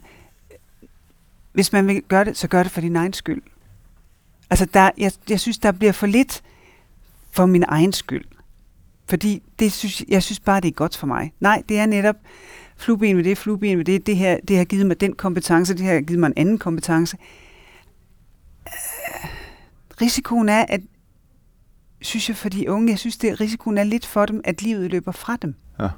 Hvis 1.56 1.74
man 1.74 1.88
vil 1.88 2.04
gøre 2.08 2.26
det, 2.26 2.38
så 2.38 2.48
gør 2.48 2.64
det 2.64 2.72
for 2.72 2.82
din 2.82 2.96
egen 2.96 3.14
skyld. 3.14 3.42
Altså, 4.50 4.66
der, 4.66 4.90
jeg, 4.98 5.12
jeg 5.30 5.40
synes, 5.40 5.58
der 5.58 5.72
bliver 5.72 5.92
for 5.92 6.08
lidt 6.08 6.44
for 7.32 7.46
min 7.46 7.64
egen 7.68 7.94
skyld. 7.94 8.26
Fordi 9.10 9.44
det 9.60 9.72
synes, 9.72 10.04
jeg 10.08 10.24
synes 10.24 10.40
bare, 10.40 10.62
det 10.62 10.68
er 10.68 10.72
godt 10.72 10.98
for 10.98 11.08
mig. 11.08 11.34
Nej, 11.40 11.64
det 11.70 11.80
er 11.80 11.86
netop 11.86 12.16
flueben 12.78 13.18
ved 13.18 13.24
det, 13.24 13.38
flueben 13.38 13.78
ved 13.78 13.86
det, 13.86 14.06
det 14.06 14.18
her, 14.18 14.40
det 14.48 14.58
har 14.58 14.66
givet 14.66 14.86
mig 14.86 15.02
den 15.02 15.16
kompetence, 15.16 15.74
det 15.74 15.86
her 15.86 15.94
har 15.94 16.02
givet 16.02 16.20
mig 16.20 16.28
en 16.28 16.34
anden 16.38 16.58
kompetence. 16.58 17.18
Øh, 18.68 19.30
risikoen 20.02 20.50
er, 20.50 20.66
at 20.70 20.82
synes 22.02 22.30
jeg 22.30 22.38
for 22.38 22.50
de 22.50 22.72
unge, 22.72 22.92
jeg 22.92 23.00
synes, 23.00 23.18
det 23.18 23.42
risikoen 23.42 23.78
er 23.78 23.84
lidt 23.84 24.06
for 24.06 24.26
dem, 24.26 24.42
at 24.44 24.62
livet 24.62 24.92
løber 24.92 25.12
fra 25.12 25.36
dem. 25.42 25.56
Ja. 25.80 25.90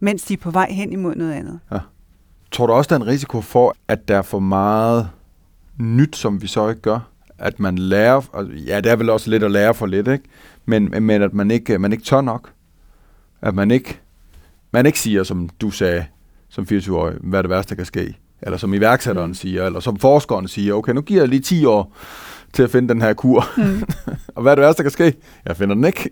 Mens 0.00 0.22
de 0.22 0.34
er 0.34 0.38
på 0.38 0.50
vej 0.50 0.70
hen 0.70 0.92
imod 0.92 1.14
noget 1.14 1.32
andet. 1.32 1.60
Tror 2.54 2.66
du 2.66 2.72
også, 2.72 2.88
der 2.88 2.94
er 2.94 3.00
en 3.00 3.06
risiko 3.06 3.40
for, 3.40 3.76
at 3.88 4.08
der 4.08 4.16
er 4.18 4.22
for 4.22 4.38
meget 4.38 5.08
nyt, 5.78 6.16
som 6.16 6.42
vi 6.42 6.46
så 6.46 6.68
ikke 6.68 6.80
gør? 6.80 6.98
At 7.38 7.60
man 7.60 7.78
lærer, 7.78 8.20
ja, 8.66 8.80
det 8.80 8.92
er 8.92 8.96
vel 8.96 9.10
også 9.10 9.30
lidt 9.30 9.42
at 9.42 9.50
lære 9.50 9.74
for 9.74 9.86
lidt, 9.86 10.08
ikke? 10.08 10.24
Men, 10.66 10.94
men 11.00 11.22
at 11.22 11.34
man 11.34 11.50
ikke, 11.50 11.78
man 11.78 11.92
ikke 11.92 12.04
tør 12.04 12.20
nok. 12.20 12.50
At 13.42 13.54
man 13.54 13.70
ikke, 13.70 13.98
man 14.72 14.86
ikke 14.86 15.00
siger, 15.00 15.22
som 15.22 15.48
du 15.48 15.70
sagde, 15.70 16.04
som 16.48 16.66
24-årig, 16.72 17.14
hvad 17.20 17.38
er 17.38 17.42
det 17.42 17.50
værste, 17.50 17.70
der 17.70 17.76
kan 17.76 17.86
ske? 17.86 18.16
Eller 18.42 18.56
som 18.56 18.74
iværksætteren 18.74 19.30
Mm. 19.30 19.34
siger, 19.34 19.66
eller 19.66 19.80
som 19.80 19.96
forskeren 19.98 20.48
siger, 20.48 20.74
okay, 20.74 20.92
nu 20.92 21.00
giver 21.00 21.20
jeg 21.20 21.28
lige 21.28 21.40
10 21.40 21.64
år 21.64 21.96
til 22.52 22.62
at 22.62 22.70
finde 22.70 22.88
den 22.88 23.02
her 23.02 23.12
kur. 23.14 23.44
Mm. 23.56 23.82
og 24.36 24.42
hvad 24.42 24.52
er 24.52 24.56
det 24.56 24.62
værste, 24.62 24.78
der 24.78 24.90
kan 24.90 24.92
ske? 24.92 25.14
Jeg 25.46 25.56
finder 25.56 25.74
den 25.74 25.84
ikke. 25.84 26.10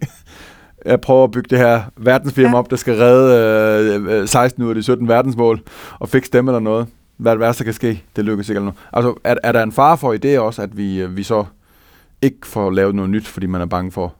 Jeg 0.86 1.00
prøver 1.00 1.24
at 1.24 1.30
bygge 1.30 1.48
det 1.50 1.58
her 1.58 1.82
verdensfirma 1.96 2.48
Ja. 2.50 2.58
op, 2.58 2.70
der 2.70 2.76
skal 2.76 2.94
redde 2.96 4.00
øh, 4.10 4.20
øh, 4.20 4.28
16 4.28 4.62
ud 4.62 4.68
af 4.68 4.74
de 4.74 4.82
17 4.82 5.08
verdensmål, 5.08 5.60
og 6.00 6.08
fikse 6.08 6.30
dem 6.32 6.48
eller 6.48 6.60
noget. 6.60 6.86
Hvad 7.16 7.32
det 7.32 7.40
værste, 7.40 7.64
kan 7.64 7.72
ske? 7.72 8.02
Det 8.16 8.24
lykkes 8.24 8.48
ikke 8.48 8.58
eller 8.58 8.64
noget. 8.64 8.78
Altså, 8.92 9.20
er, 9.24 9.34
er 9.42 9.52
der 9.52 9.62
en 9.62 9.72
fare 9.72 9.98
for 9.98 10.12
i 10.12 10.18
det 10.18 10.38
også, 10.38 10.62
at 10.62 10.76
vi, 10.76 11.00
øh, 11.02 11.16
vi 11.16 11.22
så 11.22 11.44
ikke 12.22 12.46
får 12.46 12.70
lavet 12.70 12.94
noget 12.94 13.10
nyt, 13.10 13.26
fordi 13.26 13.46
man 13.46 13.60
er 13.60 13.66
bange 13.66 13.92
for, 13.92 14.14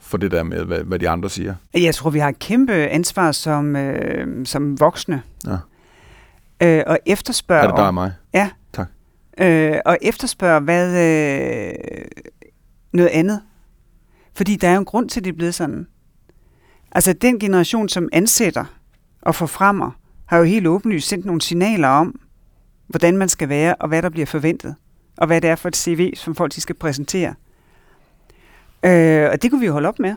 for 0.00 0.18
det 0.18 0.30
der 0.30 0.42
med, 0.42 0.64
hvad, 0.64 0.78
hvad 0.78 0.98
de 0.98 1.08
andre 1.08 1.30
siger? 1.30 1.54
Jeg 1.74 1.94
tror, 1.94 2.10
vi 2.10 2.18
har 2.18 2.28
et 2.28 2.38
kæmpe 2.38 2.72
ansvar 2.72 3.32
som, 3.32 3.76
øh, 3.76 4.46
som 4.46 4.80
voksne. 4.80 5.22
Ja. 5.46 5.56
Øh, 6.62 6.82
og 6.86 6.98
efterspørge... 7.06 7.62
Er 7.62 7.66
det 7.66 7.76
der 7.76 7.82
og 7.82 7.94
mig? 7.94 8.12
Ja. 8.34 8.50
Tak. 8.72 8.88
Øh, 9.40 9.76
og 9.84 9.98
efterspørge 10.02 10.60
hvad, 10.60 10.88
øh, 11.68 11.72
noget 12.92 13.10
andet. 13.12 13.40
Fordi 14.34 14.56
der 14.56 14.68
er 14.68 14.72
jo 14.72 14.78
en 14.78 14.84
grund 14.84 15.08
til, 15.08 15.20
at 15.20 15.24
det 15.24 15.30
er 15.32 15.36
blevet 15.36 15.54
sådan. 15.54 15.86
Altså 16.92 17.12
den 17.12 17.38
generation, 17.38 17.88
som 17.88 18.08
ansætter 18.12 18.64
og 19.22 19.34
forfremmer, 19.34 19.90
har 20.26 20.38
jo 20.38 20.44
helt 20.44 20.66
åbenlyst 20.66 21.08
sendt 21.08 21.26
nogle 21.26 21.40
signaler 21.40 21.88
om, 21.88 22.20
hvordan 22.86 23.16
man 23.16 23.28
skal 23.28 23.48
være, 23.48 23.74
og 23.74 23.88
hvad 23.88 24.02
der 24.02 24.08
bliver 24.08 24.26
forventet. 24.26 24.74
Og 25.16 25.26
hvad 25.26 25.40
det 25.40 25.50
er 25.50 25.56
for 25.56 25.68
et 25.68 25.76
CV, 25.76 26.14
som 26.16 26.34
folk 26.34 26.54
de 26.54 26.60
skal 26.60 26.74
præsentere. 26.74 27.34
Øh, 28.84 29.28
og 29.32 29.42
det 29.42 29.50
kunne 29.50 29.60
vi 29.60 29.66
jo 29.66 29.72
holde 29.72 29.88
op 29.88 29.98
med. 29.98 30.14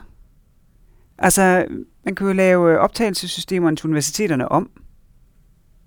Altså, 1.17 1.65
man 2.05 2.15
kunne 2.15 2.27
jo 2.29 2.33
lave 2.33 2.79
optagelsessystemerne 2.79 3.75
til 3.75 3.85
universiteterne 3.87 4.49
om. 4.51 4.69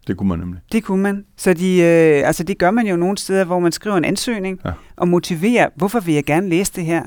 Det 0.06 0.16
kunne 0.16 0.28
man 0.28 0.38
nemlig. 0.38 0.60
Det 0.72 0.84
kunne 0.84 1.02
man. 1.02 1.24
Så 1.36 1.54
de, 1.54 1.76
øh, 1.80 2.26
altså 2.26 2.44
det 2.44 2.58
gør 2.58 2.70
man 2.70 2.86
jo 2.86 2.96
nogle 2.96 3.18
steder, 3.18 3.44
hvor 3.44 3.58
man 3.58 3.72
skriver 3.72 3.96
en 3.96 4.04
ansøgning 4.04 4.60
Ja. 4.64 4.72
og 4.96 5.08
motiverer, 5.08 5.68
hvorfor 5.76 6.00
vil 6.00 6.14
jeg 6.14 6.24
gerne 6.24 6.48
læse 6.48 6.72
det 6.72 6.84
her. 6.84 7.02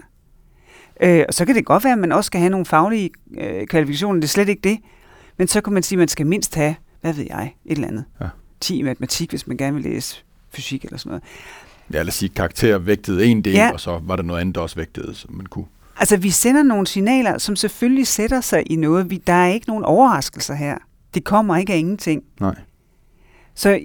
Øh, 1.02 1.26
og 1.28 1.34
så 1.34 1.46
kan 1.46 1.56
det 1.56 1.66
godt 1.66 1.84
være, 1.84 1.94
at 1.94 2.00
man 2.00 2.12
også 2.12 2.28
skal 2.28 2.40
have 2.40 2.50
nogle 2.50 2.66
faglige 2.66 3.10
øh, 3.38 3.68
kvalifikationer. 3.68 4.20
Det 4.20 4.28
er 4.28 4.30
slet 4.30 4.50
ikke 4.50 4.70
det. 4.70 4.78
Men 5.38 5.48
så 5.48 5.62
kan 5.62 5.74
man 5.74 5.84
sige, 5.84 5.98
at 5.98 6.00
man 6.00 6.08
skal 6.08 6.28
mindst 6.28 6.56
have, 6.56 6.76
hvad 7.02 7.14
ved 7.14 7.26
jeg, 7.30 7.54
et 7.66 7.72
eller 7.72 7.88
andet. 7.88 8.04
Ja. 8.22 8.26
10 8.60 8.78
i 8.78 8.82
matematik, 8.82 9.30
hvis 9.30 9.48
man 9.48 9.58
gerne 9.58 9.74
vil 9.76 9.84
læse 9.84 10.24
fysik 10.54 10.84
eller 10.86 10.98
sådan 10.98 11.10
noget. 11.10 11.24
Ja, 11.94 11.98
lad 11.98 12.08
os 12.08 12.14
sige, 12.16 12.30
karakter 12.30 12.78
vægtede 12.78 13.26
en 13.26 13.42
del, 13.42 13.54
Ja. 13.54 13.72
og 13.74 13.80
så 13.80 14.00
var 14.04 14.16
der 14.16 14.24
noget 14.24 14.42
andet, 14.42 14.56
der 14.56 14.62
også 14.62 14.76
vægtede, 14.76 15.16
som 15.16 15.34
man 15.34 15.46
kunne. 15.46 15.66
Altså, 16.00 16.18
vi 16.18 16.30
sender 16.30 16.64
nogle 16.64 16.88
signaler, 16.88 17.38
som 17.38 17.56
selvfølgelig 17.56 18.08
sætter 18.08 18.42
sig 18.42 18.72
i 18.72 18.76
noget. 18.76 19.10
Vi, 19.10 19.18
der 19.28 19.34
er 19.34 19.48
ikke 19.48 19.68
nogen 19.68 19.84
overraskelser 19.84 20.54
her. 20.54 20.78
Det 21.14 21.24
kommer 21.24 21.58
ikke 21.58 21.74
af 21.74 21.78
ingenting. 21.78 22.24
Nej. 22.40 22.56
Så 23.58 23.80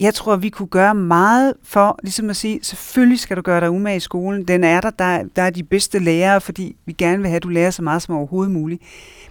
jeg 0.00 0.14
tror, 0.14 0.36
vi 0.36 0.48
kunne 0.48 0.68
gøre 0.68 0.94
meget 0.94 1.54
for 1.62 1.98
ligesom 2.02 2.30
at 2.30 2.36
sige, 2.36 2.58
selvfølgelig 2.62 3.18
skal 3.18 3.36
du 3.36 3.42
gøre 3.42 3.60
dig 3.60 3.70
umage 3.70 3.96
i 3.96 4.00
skolen. 4.00 4.48
Den 4.48 4.64
er 4.64 4.80
der, 4.80 4.90
der, 4.90 5.22
der 5.36 5.42
er 5.42 5.50
de 5.50 5.62
bedste 5.62 5.98
lærere, 5.98 6.40
fordi 6.40 6.76
vi 6.86 6.92
gerne 6.92 7.18
vil 7.18 7.28
have, 7.28 7.36
at 7.36 7.42
du 7.42 7.48
lærer 7.48 7.70
så 7.70 7.82
meget 7.82 8.02
som 8.02 8.14
overhovedet 8.14 8.52
muligt. 8.52 8.82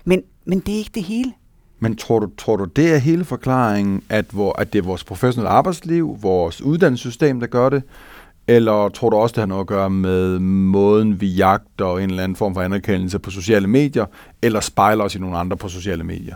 Men, 0.06 0.22
men 0.46 0.60
det 0.60 0.74
er 0.74 0.78
ikke 0.78 0.92
det 0.94 1.04
hele. 1.04 1.34
Men 1.80 1.96
tror 1.96 2.20
du, 2.20 2.30
tror 2.38 2.56
du, 2.56 2.66
det 2.66 2.94
er 2.94 2.98
hele 2.98 3.26
forklaringen, 3.26 4.04
at, 4.10 4.26
hvor, 4.32 4.60
at 4.60 4.74
det 4.74 4.80
er 4.80 4.84
vores 4.84 5.04
professionelle 5.04 5.50
arbejdsliv, 5.50 6.18
vores 6.22 6.62
uddannelsessystem, 6.62 7.40
der 7.40 7.48
gør 7.48 7.70
det? 7.70 7.84
Eller 8.48 8.90
tror 8.90 9.10
du 9.10 9.18
også, 9.18 9.34
det 9.34 9.42
har 9.42 9.46
noget 9.46 9.62
at 9.62 9.68
gøre 9.68 9.90
med 9.90 10.40
måden, 10.40 11.22
vi 11.22 11.28
jagter 11.28 11.98
en 11.98 12.10
eller 12.10 12.24
anden 12.24 12.36
form 12.36 12.54
for 12.54 12.62
anerkendelse 12.62 13.20
på 13.20 13.32
sociale 13.32 13.68
medier, 13.68 14.06
eller 14.42 14.60
spejler 14.60 15.04
os 15.04 15.16
i 15.16 15.20
nogle 15.20 15.38
andre 15.38 15.58
på 15.58 15.68
sociale 15.68 16.04
medier? 16.04 16.36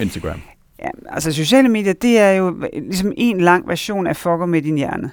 Instagram. 0.00 0.40
Ja, 0.82 0.88
altså 1.08 1.32
sociale 1.32 1.68
medier, 1.68 1.92
det 1.92 2.18
er 2.18 2.30
jo 2.30 2.68
ligesom 2.72 3.12
en 3.16 3.40
lang 3.40 3.68
version 3.68 4.06
af 4.06 4.16
fucker 4.16 4.46
med 4.46 4.62
din 4.62 4.76
hjerne. 4.76 5.10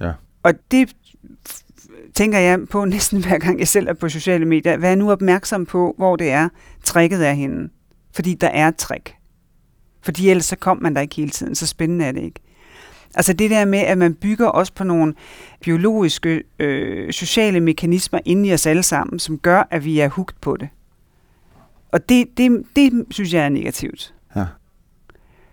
Ja. 0.00 0.12
Og 0.42 0.54
det 0.70 0.96
tænker 2.14 2.38
jeg 2.38 2.60
på 2.70 2.84
næsten 2.94 3.24
hver 3.24 3.38
gang 3.38 3.58
jeg 3.58 3.68
selv 3.68 3.88
er 3.88 3.92
på 3.92 4.08
sociale 4.08 4.44
medier. 4.44 4.76
Vær 4.76 4.94
nu 4.94 5.10
opmærksom 5.10 5.66
på, 5.66 5.94
hvor 5.98 6.16
det 6.16 6.30
er, 6.30 6.48
tricket 6.82 7.28
er 7.28 7.32
henne. 7.32 7.68
Fordi 8.14 8.34
der 8.34 8.48
er 8.48 8.68
et 8.68 8.76
trick. 8.76 9.14
Fordi 10.02 10.30
ellers 10.30 10.44
så 10.44 10.56
kom 10.56 10.82
man 10.82 10.94
der 10.94 11.00
ikke 11.00 11.14
hele 11.14 11.30
tiden. 11.30 11.54
Så 11.54 11.66
spændende 11.66 12.04
er 12.04 12.12
det 12.12 12.22
ikke. 12.22 12.40
Altså 13.14 13.32
det 13.32 13.50
der 13.50 13.64
med, 13.64 13.78
at 13.78 13.98
man 13.98 14.14
bygger 14.14 14.46
også 14.46 14.72
på 14.74 14.84
nogle 14.84 15.14
biologiske, 15.60 16.42
øh, 16.58 17.12
sociale 17.12 17.60
mekanismer 17.60 18.20
inde 18.24 18.48
i 18.48 18.52
os 18.52 18.66
alle 18.66 18.82
sammen, 18.82 19.18
som 19.18 19.38
gør, 19.38 19.68
at 19.70 19.84
vi 19.84 20.00
er 20.00 20.08
hugt 20.08 20.40
på 20.40 20.56
det. 20.56 20.68
Og 21.92 22.08
det, 22.08 22.26
det, 22.36 22.64
det 22.76 23.04
synes 23.10 23.34
jeg 23.34 23.44
er 23.44 23.48
negativt. 23.48 24.14
Ja. 24.36 24.46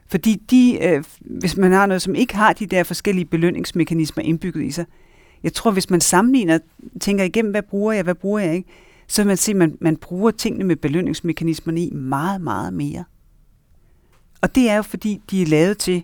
Fordi 0.08 0.36
de, 0.36 0.78
øh, 0.82 1.04
hvis 1.20 1.58
man 1.58 1.72
har 1.72 1.86
noget, 1.86 2.02
som 2.02 2.16
ikke 2.16 2.36
har 2.36 2.54
de 2.54 2.66
der 2.66 2.84
forskellige 2.84 3.26
belønningsmekanismer 3.26 4.24
indbygget 4.24 4.64
i 4.64 4.72
sig, 4.72 4.86
jeg 5.44 5.54
tror, 5.54 5.72
hvis 5.72 5.90
man 5.90 6.02
sammenligner, 6.02 6.60
tænker 7.02 7.24
igennem, 7.24 7.52
hvad 7.52 7.62
bruger 7.62 7.94
jeg, 7.94 8.04
hvad 8.04 8.16
bruger 8.16 8.40
jeg 8.40 8.56
ikke, 8.56 8.70
så 9.08 9.22
vil 9.22 9.28
man 9.28 9.38
se, 9.38 9.52
at 9.52 9.58
man, 9.58 9.78
man 9.82 9.98
bruger 9.98 10.32
tingene 10.32 10.64
med 10.64 10.76
belønningsmekanismerne 10.76 11.82
i 11.82 11.94
meget, 11.94 12.42
meget 12.42 12.74
mere. 12.74 13.04
Og 14.42 14.56
det 14.56 14.70
er 14.70 14.76
jo, 14.76 14.82
fordi 14.82 15.22
de 15.32 15.42
er 15.42 15.46
lavet 15.46 15.78
til 15.78 16.04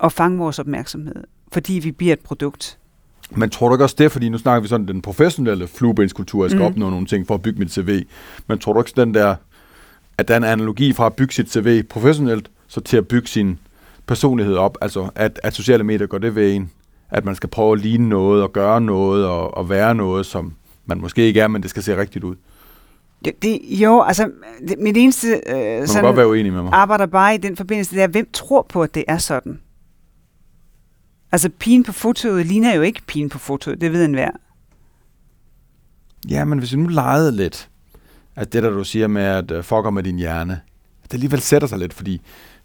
at 0.00 0.12
fange 0.12 0.38
vores 0.38 0.58
opmærksomhed. 0.58 1.24
Fordi 1.52 1.72
vi 1.72 1.92
bliver 1.92 2.12
et 2.12 2.20
produkt. 2.20 2.78
Men 3.30 3.50
tror 3.50 3.68
du 3.68 3.74
ikke 3.74 3.84
også 3.84 3.96
det, 3.98 4.12
fordi 4.12 4.28
nu 4.28 4.38
snakker 4.38 4.60
vi 4.62 4.68
sådan 4.68 4.88
den 4.88 5.02
professionelle 5.02 5.66
fluebenskultur, 5.66 6.44
jeg 6.44 6.50
skal 6.50 6.60
Mm. 6.60 6.66
opnå 6.66 6.90
nogle 6.90 7.06
ting 7.06 7.26
for 7.26 7.34
at 7.34 7.42
bygge 7.42 7.58
mit 7.58 7.72
CV. 7.72 8.02
Men 8.46 8.58
tror 8.58 8.72
du 8.72 8.80
ikke 8.80 8.92
den 8.96 9.14
der, 9.14 9.34
at 10.18 10.28
der 10.28 10.34
er 10.34 10.38
en 10.38 10.44
analogi 10.44 10.92
fra 10.92 11.06
at 11.06 11.14
bygge 11.14 11.34
sit 11.34 11.52
CV 11.52 11.82
professionelt, 11.82 12.50
så 12.68 12.80
til 12.80 12.96
at 12.96 13.08
bygge 13.08 13.28
sin 13.28 13.58
personlighed 14.06 14.54
op, 14.56 14.78
altså 14.80 15.08
at, 15.14 15.40
at 15.42 15.54
sociale 15.54 15.84
medier 15.84 16.06
går 16.06 16.18
det 16.18 16.34
ved 16.34 16.54
en, 16.54 16.70
at 17.10 17.24
man 17.24 17.34
skal 17.34 17.48
prøve 17.48 17.72
at 17.72 17.78
ligne 17.78 18.08
noget 18.08 18.42
og 18.42 18.52
gøre 18.52 18.80
noget 18.80 19.26
og, 19.26 19.56
og 19.56 19.70
være 19.70 19.94
noget, 19.94 20.26
som 20.26 20.52
man 20.86 21.00
måske 21.00 21.22
ikke 21.22 21.40
er, 21.40 21.48
men 21.48 21.62
det 21.62 21.70
skal 21.70 21.82
se 21.82 21.96
rigtigt 21.96 22.24
ud. 22.24 22.34
Det, 23.24 23.42
det, 23.42 23.58
jo, 23.68 24.00
altså, 24.02 24.30
det, 24.68 24.78
mit 24.78 24.96
eneste 24.96 25.28
øh, 25.28 25.86
sådan, 25.86 26.04
godt 26.04 26.16
være 26.16 26.28
uenig 26.28 26.52
med 26.52 26.62
mig. 26.62 26.72
arbejder 26.72 27.06
bare 27.06 27.34
i 27.34 27.38
den 27.38 27.56
forbindelse, 27.56 27.94
det 27.94 28.02
er, 28.02 28.06
hvem 28.06 28.28
tror 28.32 28.66
på, 28.68 28.82
at 28.82 28.94
det 28.94 29.04
er 29.08 29.18
sådan? 29.18 29.60
Altså, 31.32 31.48
pigen 31.58 31.82
på 31.84 31.92
fotoet 31.92 32.46
ligner 32.46 32.74
jo 32.74 32.82
ikke 32.82 33.02
pigen 33.06 33.28
på 33.28 33.38
fotoet, 33.38 33.80
det 33.80 33.92
ved 33.92 34.04
enhver. 34.04 34.30
Ja, 36.28 36.44
men 36.44 36.58
hvis 36.58 36.72
vi 36.72 36.76
nu 36.76 36.88
legede 36.88 37.32
lidt, 37.32 37.68
at 38.36 38.52
det 38.52 38.62
der 38.62 38.70
du 38.70 38.84
siger 38.84 39.06
med, 39.08 39.22
at 39.22 39.50
uh, 39.50 39.64
fucker 39.64 39.90
med 39.90 40.02
din 40.02 40.16
hjerne, 40.16 40.60
det 41.02 41.14
alligevel 41.14 41.40
sætter 41.40 41.68
sig 41.68 41.78
lidt, 41.78 41.92
fordi 41.94 42.20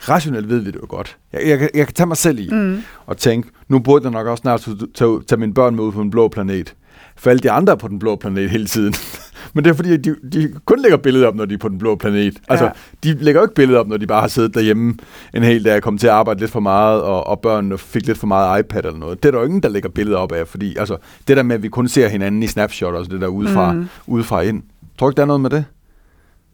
rationelt 0.10 0.50
ved 0.50 0.60
vi 0.60 0.72
det 0.72 0.76
jo 0.82 0.86
godt. 0.90 1.18
Jeg, 1.34 1.42
jeg, 1.48 1.60
kan- 1.60 1.70
jeg 1.74 1.86
kan 1.88 1.94
tage 1.94 2.08
mig 2.08 2.18
selv 2.18 2.40
i 2.40 2.50
Mm. 2.52 2.82
og 3.06 3.18
tænke, 3.18 3.50
nu 3.68 3.80
burde 3.80 4.04
jeg 4.06 4.12
nok 4.12 4.28
også 4.28 4.42
snart 4.42 4.62
tage, 4.62 4.78
tage, 4.96 5.22
tage 5.24 5.40
mine 5.40 5.54
børn 5.54 5.76
med 5.76 5.84
ud 5.84 5.92
på 5.92 6.02
en 6.02 6.12
blå 6.12 6.28
planet. 6.28 6.76
For 7.16 7.30
alle 7.30 7.40
de 7.40 7.52
andre 7.52 7.74
er 7.74 7.78
på 7.78 7.88
den 7.88 8.00
blå 8.00 8.16
planet 8.16 8.50
hele 8.50 8.66
tiden. 8.68 8.94
Men 9.56 9.64
det 9.64 9.72
er 9.72 9.76
fordi, 9.76 9.98
de, 9.98 10.16
de 10.32 10.54
kun 10.66 10.80
lægger 10.82 10.98
billeder 10.98 11.28
op, 11.28 11.36
når 11.36 11.46
de 11.46 11.54
er 11.54 11.58
på 11.58 11.70
den 11.70 11.78
blå 11.78 11.96
planet. 11.96 12.38
Altså, 12.50 12.66
Ja. 12.66 12.72
de 13.04 13.14
lægger 13.24 13.42
jo 13.42 13.46
ikke 13.46 13.56
billeder 13.56 13.80
op, 13.80 13.88
når 13.88 13.98
de 13.98 14.08
bare 14.08 14.22
har 14.22 14.28
siddet 14.28 14.54
derhjemme 14.54 14.94
en 15.34 15.44
hel 15.44 15.66
dag 15.66 15.76
og 15.76 15.82
kommet 15.82 16.00
til 16.00 16.08
at 16.08 16.14
arbejde 16.14 16.40
lidt 16.40 16.52
for 16.52 16.60
meget, 16.60 17.02
og, 17.02 17.28
og 17.28 17.40
børnene 17.40 17.78
fik 17.78 18.08
lidt 18.08 18.18
for 18.18 18.28
meget 18.28 18.60
iPad 18.60 18.86
eller 18.86 19.00
noget. 19.00 19.24
Det 19.24 19.30
er 19.30 19.32
der 19.32 19.40
jo 19.40 19.46
ingen, 19.46 19.64
der 19.64 19.70
lægger 19.70 19.90
billeder 19.90 20.18
op 20.18 20.32
af, 20.32 20.48
fordi 20.48 20.76
altså, 20.78 20.98
det 21.28 21.38
der 21.38 21.44
med, 21.44 21.56
at 21.56 21.64
vi 21.64 21.68
kun 21.70 21.88
ser 21.88 22.08
hinanden 22.08 22.44
i 22.44 22.48
snapshot, 22.48 22.96
altså 22.96 23.12
det 23.12 23.22
der 23.22 23.28
udefra, 23.28 23.72
mm. 23.74 23.88
udefra 24.08 24.42
ind. 24.42 24.64
Tror 25.00 25.08
du 25.08 25.12
ikke, 25.12 25.18
der 25.18 25.24
er 25.24 25.28
noget 25.28 25.42
med 25.42 25.50
det? 25.50 25.66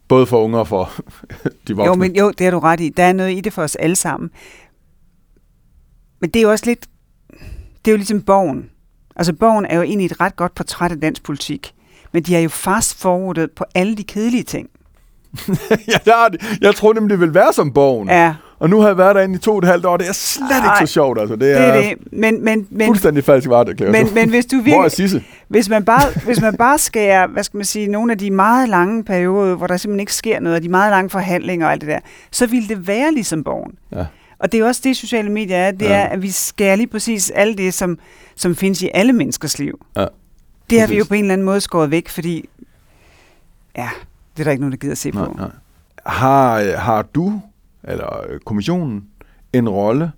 Både 0.08 0.26
for 0.26 0.44
unge 0.44 0.58
og 0.58 0.68
for 0.68 0.90
de 1.68 1.76
voksne. 1.76 1.84
Jo, 1.84 1.94
men 1.94 2.16
jo, 2.16 2.30
det 2.30 2.44
har 2.44 2.50
du 2.50 2.58
ret 2.58 2.80
i. 2.80 2.88
Der 2.96 3.02
er 3.02 3.12
noget 3.12 3.32
i 3.36 3.40
det 3.40 3.52
for 3.52 3.62
os 3.62 3.76
alle 3.76 3.96
sammen. 3.96 4.30
Men 6.20 6.30
det 6.30 6.36
er 6.40 6.42
jo 6.42 6.50
også 6.50 6.66
lidt... 6.66 6.86
Det 7.84 7.90
er 7.90 7.92
jo 7.92 7.96
ligesom 7.96 8.22
Borgen. 8.22 8.70
Altså, 9.16 9.32
Borgen 9.32 9.66
er 9.66 9.76
jo 9.76 9.82
egentlig 9.82 10.06
et 10.06 10.20
ret 10.20 10.36
godt 10.36 10.54
portræt 10.54 10.92
af 10.92 11.00
dansk 11.00 11.22
politik. 11.22 11.74
Men 12.12 12.22
de 12.22 12.34
har 12.34 12.40
jo 12.40 12.48
fast 12.48 13.00
forwardet 13.00 13.50
på 13.50 13.64
alle 13.74 13.96
de 13.96 14.02
kedelige 14.04 14.42
ting. 14.42 14.68
ja, 15.70 15.96
jeg, 16.06 16.28
det. 16.32 16.58
jeg 16.60 16.74
troede 16.74 16.94
nemlig, 16.94 17.10
det 17.10 17.20
ville 17.20 17.34
være 17.34 17.52
som 17.52 17.72
bogen. 17.72 18.08
Ja, 18.08 18.34
Og 18.58 18.70
nu 18.70 18.80
har 18.80 18.86
jeg 18.88 18.98
været 18.98 19.14
derinde 19.16 19.34
i 19.34 19.38
to 19.38 19.52
og 19.52 19.58
et 19.58 19.64
halvt 19.64 19.86
år. 19.86 19.96
Det 19.96 20.08
er 20.08 20.12
slet 20.12 20.50
Ej, 20.50 20.56
ikke 20.80 20.86
så 20.88 20.92
sjovt. 20.92 21.20
Altså. 21.20 21.32
Det 21.36 21.40
det 21.40 21.56
er, 21.58 21.76
det. 21.82 21.94
Men, 22.12 22.44
men, 22.44 22.66
men, 22.70 22.86
fuldstændig 22.86 23.24
falsk 23.24 23.48
vareerklæring. 23.48 23.92
men, 24.04 24.14
men 24.14 24.28
hvis 24.30 24.46
du 24.46 24.56
Hvor 24.56 24.70
er 24.70 24.74
virkelig, 24.82 24.92
Sisse? 24.92 25.24
hvis 25.48 25.68
man 25.68 25.84
bare, 25.84 26.02
hvis 26.24 26.40
man 26.40 26.56
bare 26.56 26.78
skærer, 26.78 27.26
hvad 27.26 27.42
skal 27.42 27.58
man 27.58 27.64
sige, 27.64 27.86
nogle 27.86 28.12
af 28.12 28.18
de 28.18 28.30
meget 28.30 28.68
lange 28.68 29.04
perioder, 29.04 29.54
hvor 29.54 29.66
der 29.66 29.76
simpelthen 29.76 30.00
ikke 30.00 30.14
sker 30.14 30.40
noget, 30.40 30.56
og 30.56 30.62
de 30.62 30.68
meget 30.68 30.90
lange 30.90 31.10
forhandlinger 31.10 31.66
og 31.66 31.72
alt 31.72 31.80
det 31.80 31.88
der, 31.88 31.98
så 32.30 32.46
ville 32.46 32.68
det 32.68 32.86
være 32.86 33.12
ligesom 33.12 33.44
Borgen. 33.44 33.72
Ja. 33.92 34.04
Og 34.38 34.52
det 34.52 34.58
er 34.58 34.62
jo 34.62 34.66
også 34.66 34.80
det, 34.84 34.96
sociale 34.96 35.30
medier 35.30 35.56
er. 35.56 35.70
Det 35.70 35.82
Ja. 35.82 35.92
er, 35.94 36.04
at 36.06 36.22
vi 36.22 36.30
skærer 36.30 36.76
lige 36.76 36.86
præcis 36.86 37.30
alt 37.30 37.58
det, 37.58 37.74
som, 37.74 37.98
som 38.36 38.56
findes 38.56 38.82
i 38.82 38.88
alle 38.94 39.12
menneskers 39.12 39.58
liv. 39.58 39.78
Ja, 39.96 40.06
Det 40.72 40.80
har 40.80 40.88
vi 40.88 40.98
jo 40.98 41.04
på 41.08 41.14
en 41.14 41.24
eller 41.24 41.32
anden 41.32 41.44
måde 41.44 41.60
skåret 41.60 41.90
væk, 41.90 42.08
fordi 42.08 42.48
ja, 43.76 43.90
det 44.36 44.40
er 44.40 44.44
der 44.44 44.50
ikke 44.50 44.60
nogen, 44.60 44.72
der 44.72 44.78
gider 44.78 44.92
at 44.92 44.98
se 44.98 45.10
Nej, 45.10 45.24
på. 45.24 45.32
nej. 45.38 45.50
Har, 46.06 46.76
har 46.76 47.02
du, 47.02 47.40
eller 47.84 48.26
øh, 48.28 48.40
kommissionen, 48.40 49.04
en 49.52 49.68
rolle 49.68 50.12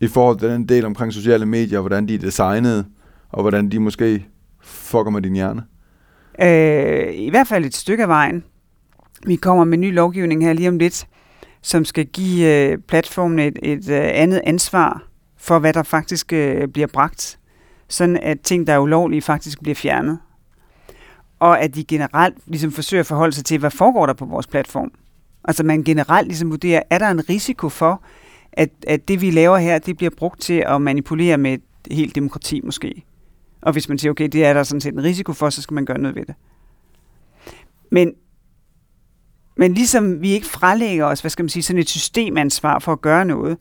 i 0.00 0.06
forhold 0.08 0.38
til 0.38 0.48
den 0.48 0.68
del 0.68 0.84
omkring 0.84 1.12
sociale 1.12 1.46
medier, 1.46 1.80
hvordan 1.80 2.08
de 2.08 2.14
er 2.14 2.18
designet, 2.18 2.86
og 3.28 3.42
hvordan 3.42 3.68
de 3.68 3.78
måske 3.78 4.26
fucker 4.60 5.10
med 5.10 5.22
din 5.22 5.34
hjerne? 5.34 5.62
Øh, 6.42 7.14
I 7.14 7.30
hvert 7.30 7.46
fald 7.46 7.64
et 7.64 7.74
stykke 7.74 8.02
af 8.02 8.08
vejen. 8.08 8.44
Vi 9.26 9.36
kommer 9.36 9.64
med 9.64 9.78
ny 9.78 9.94
lovgivning 9.94 10.44
her 10.44 10.52
lige 10.52 10.68
om 10.68 10.78
lidt, 10.78 11.06
som 11.62 11.84
skal 11.84 12.06
give 12.06 12.70
øh, 12.70 12.78
platformen 12.78 13.38
et, 13.38 13.58
et 13.62 13.90
øh, 13.90 14.10
andet 14.12 14.40
ansvar 14.44 15.02
for, 15.36 15.58
hvad 15.58 15.72
der 15.72 15.82
faktisk 15.82 16.32
øh, 16.32 16.68
bliver 16.68 16.86
bragt. 16.86 17.38
Sådan 17.90 18.16
at 18.16 18.40
ting, 18.40 18.66
der 18.66 18.72
er 18.72 18.78
ulovlige, 18.78 19.22
faktisk 19.22 19.60
bliver 19.60 19.74
fjernet. 19.74 20.18
Og 21.38 21.60
at 21.60 21.74
de 21.74 21.84
generelt 21.84 22.38
ligesom 22.46 22.72
forsøger 22.72 23.00
at 23.00 23.06
forholde 23.06 23.32
sig 23.32 23.44
til, 23.44 23.58
hvad 23.58 23.70
foregår 23.70 24.06
der 24.06 24.12
på 24.12 24.24
vores 24.24 24.46
platform. 24.46 24.92
Altså 25.44 25.62
man 25.62 25.84
generelt 25.84 26.26
ligesom 26.26 26.50
vurderer, 26.50 26.82
er 26.90 26.98
der 26.98 27.08
en 27.08 27.28
risiko 27.28 27.68
for, 27.68 28.02
at, 28.52 28.70
at 28.86 29.08
det 29.08 29.20
vi 29.20 29.30
laver 29.30 29.58
her, 29.58 29.78
det 29.78 29.96
bliver 29.96 30.10
brugt 30.16 30.40
til 30.40 30.64
at 30.66 30.82
manipulere 30.82 31.38
med 31.38 31.52
et 31.52 31.62
helt 31.90 32.14
demokrati 32.14 32.60
måske. 32.64 33.04
Og 33.62 33.72
hvis 33.72 33.88
man 33.88 33.98
siger, 33.98 34.10
okay, 34.10 34.28
det 34.28 34.44
er 34.44 34.52
der 34.52 34.62
sådan 34.62 34.80
set 34.80 34.94
en 34.94 35.02
risiko 35.02 35.32
for, 35.32 35.50
så 35.50 35.62
skal 35.62 35.74
man 35.74 35.84
gøre 35.84 35.98
noget 35.98 36.16
ved 36.16 36.24
det. 36.24 36.34
Men, 37.90 38.12
men 39.56 39.74
ligesom 39.74 40.22
vi 40.22 40.30
ikke 40.30 40.46
frelægger 40.46 41.04
os, 41.04 41.20
hvad 41.20 41.30
skal 41.30 41.42
man 41.42 41.48
sige, 41.48 41.62
sådan 41.62 41.80
et 41.80 41.88
systemansvar 41.88 42.78
for 42.78 42.92
at 42.92 43.00
gøre 43.00 43.24
noget, 43.24 43.58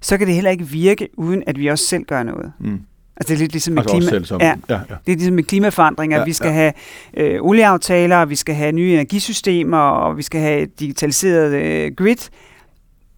så 0.00 0.18
kan 0.18 0.26
det 0.26 0.34
heller 0.34 0.50
ikke 0.50 0.66
virke, 0.68 1.08
uden 1.16 1.42
at 1.46 1.58
vi 1.58 1.66
også 1.66 1.84
selv 1.84 2.04
gør 2.04 2.22
noget. 2.22 2.52
Mm. 2.58 2.80
Altså 3.20 3.28
det 3.32 3.34
er 3.34 3.38
lidt 3.38 3.52
ligesom 3.52 3.74
med 3.74 3.82
Altså 3.82 3.96
klima. 4.10 4.24
selv 4.24 4.38
ja, 4.40 4.54
ja, 4.68 4.74
ja. 4.74 4.94
det 5.06 5.12
er 5.12 5.16
ligesom 5.16 5.34
med 5.34 5.42
klimaforandringer. 5.44 6.16
Ja, 6.16 6.20
Ja, 6.20 6.24
vi 6.24 6.32
skal 6.32 6.48
ja. 6.48 6.52
ja. 6.54 6.72
have 7.16 7.34
øh, 7.34 7.42
olieaftaler, 7.42 8.24
vi 8.24 8.34
skal 8.36 8.54
have 8.54 8.72
nye 8.72 8.92
energisystemer, 8.94 9.78
og 9.78 10.16
vi 10.16 10.22
skal 10.22 10.40
have 10.40 10.60
et 10.60 10.80
digitaliseret 10.80 11.52
øh, 11.54 11.92
grid. 11.96 12.30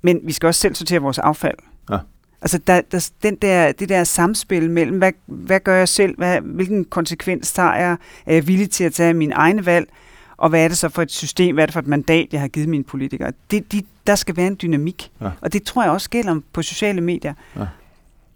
Men 0.03 0.21
vi 0.25 0.33
skal 0.33 0.47
også 0.47 0.61
selv 0.61 0.75
sortere 0.75 0.99
vores 1.01 1.19
affald. 1.19 1.59
Ja. 1.91 1.99
Altså 2.43 2.59
der, 2.59 2.81
der, 2.81 3.11
den 3.23 3.37
der, 3.37 3.73
det 3.73 3.89
der 3.89 4.05
samspil 4.05 4.71
mellem, 4.71 4.99
hvad, 4.99 5.13
hvad 5.27 5.61
gør 5.61 5.77
jeg 5.77 5.89
selv, 5.89 6.17
hvad, 6.17 6.41
hvilken 6.41 6.85
konsekvens 6.85 7.53
tager 7.53 7.75
jeg, 7.75 7.97
er 8.27 8.35
jeg 8.35 8.47
villig 8.47 8.71
til 8.71 8.85
at 8.85 8.93
tage 8.95 9.15
mine 9.15 9.35
egne 9.35 9.67
valg, 9.67 9.89
og 10.37 10.49
hvad 10.49 10.65
er 10.65 10.69
det 10.69 10.79
så 10.79 10.89
for 10.89 11.03
et 11.03 11.11
system, 11.13 11.55
hvad 11.55 11.65
er 11.65 11.67
det 11.67 11.73
for 11.73 11.81
et 11.81 11.87
mandat, 11.87 12.27
jeg 12.33 12.41
har 12.41 12.49
givet 12.49 12.69
mine 12.69 12.85
politikere. 12.85 13.33
Det, 13.51 13.73
de, 13.73 13.83
der 14.07 14.15
skal 14.15 14.37
være 14.37 14.47
en 14.47 14.59
dynamik, 14.63 15.11
Ja. 15.21 15.29
og 15.41 15.53
det 15.53 15.63
tror 15.63 15.83
jeg 15.83 15.93
også 15.93 16.11
gælder 16.11 16.41
på 16.53 16.63
sociale 16.63 17.01
medier. 17.01 17.35
Ja. 17.57 17.65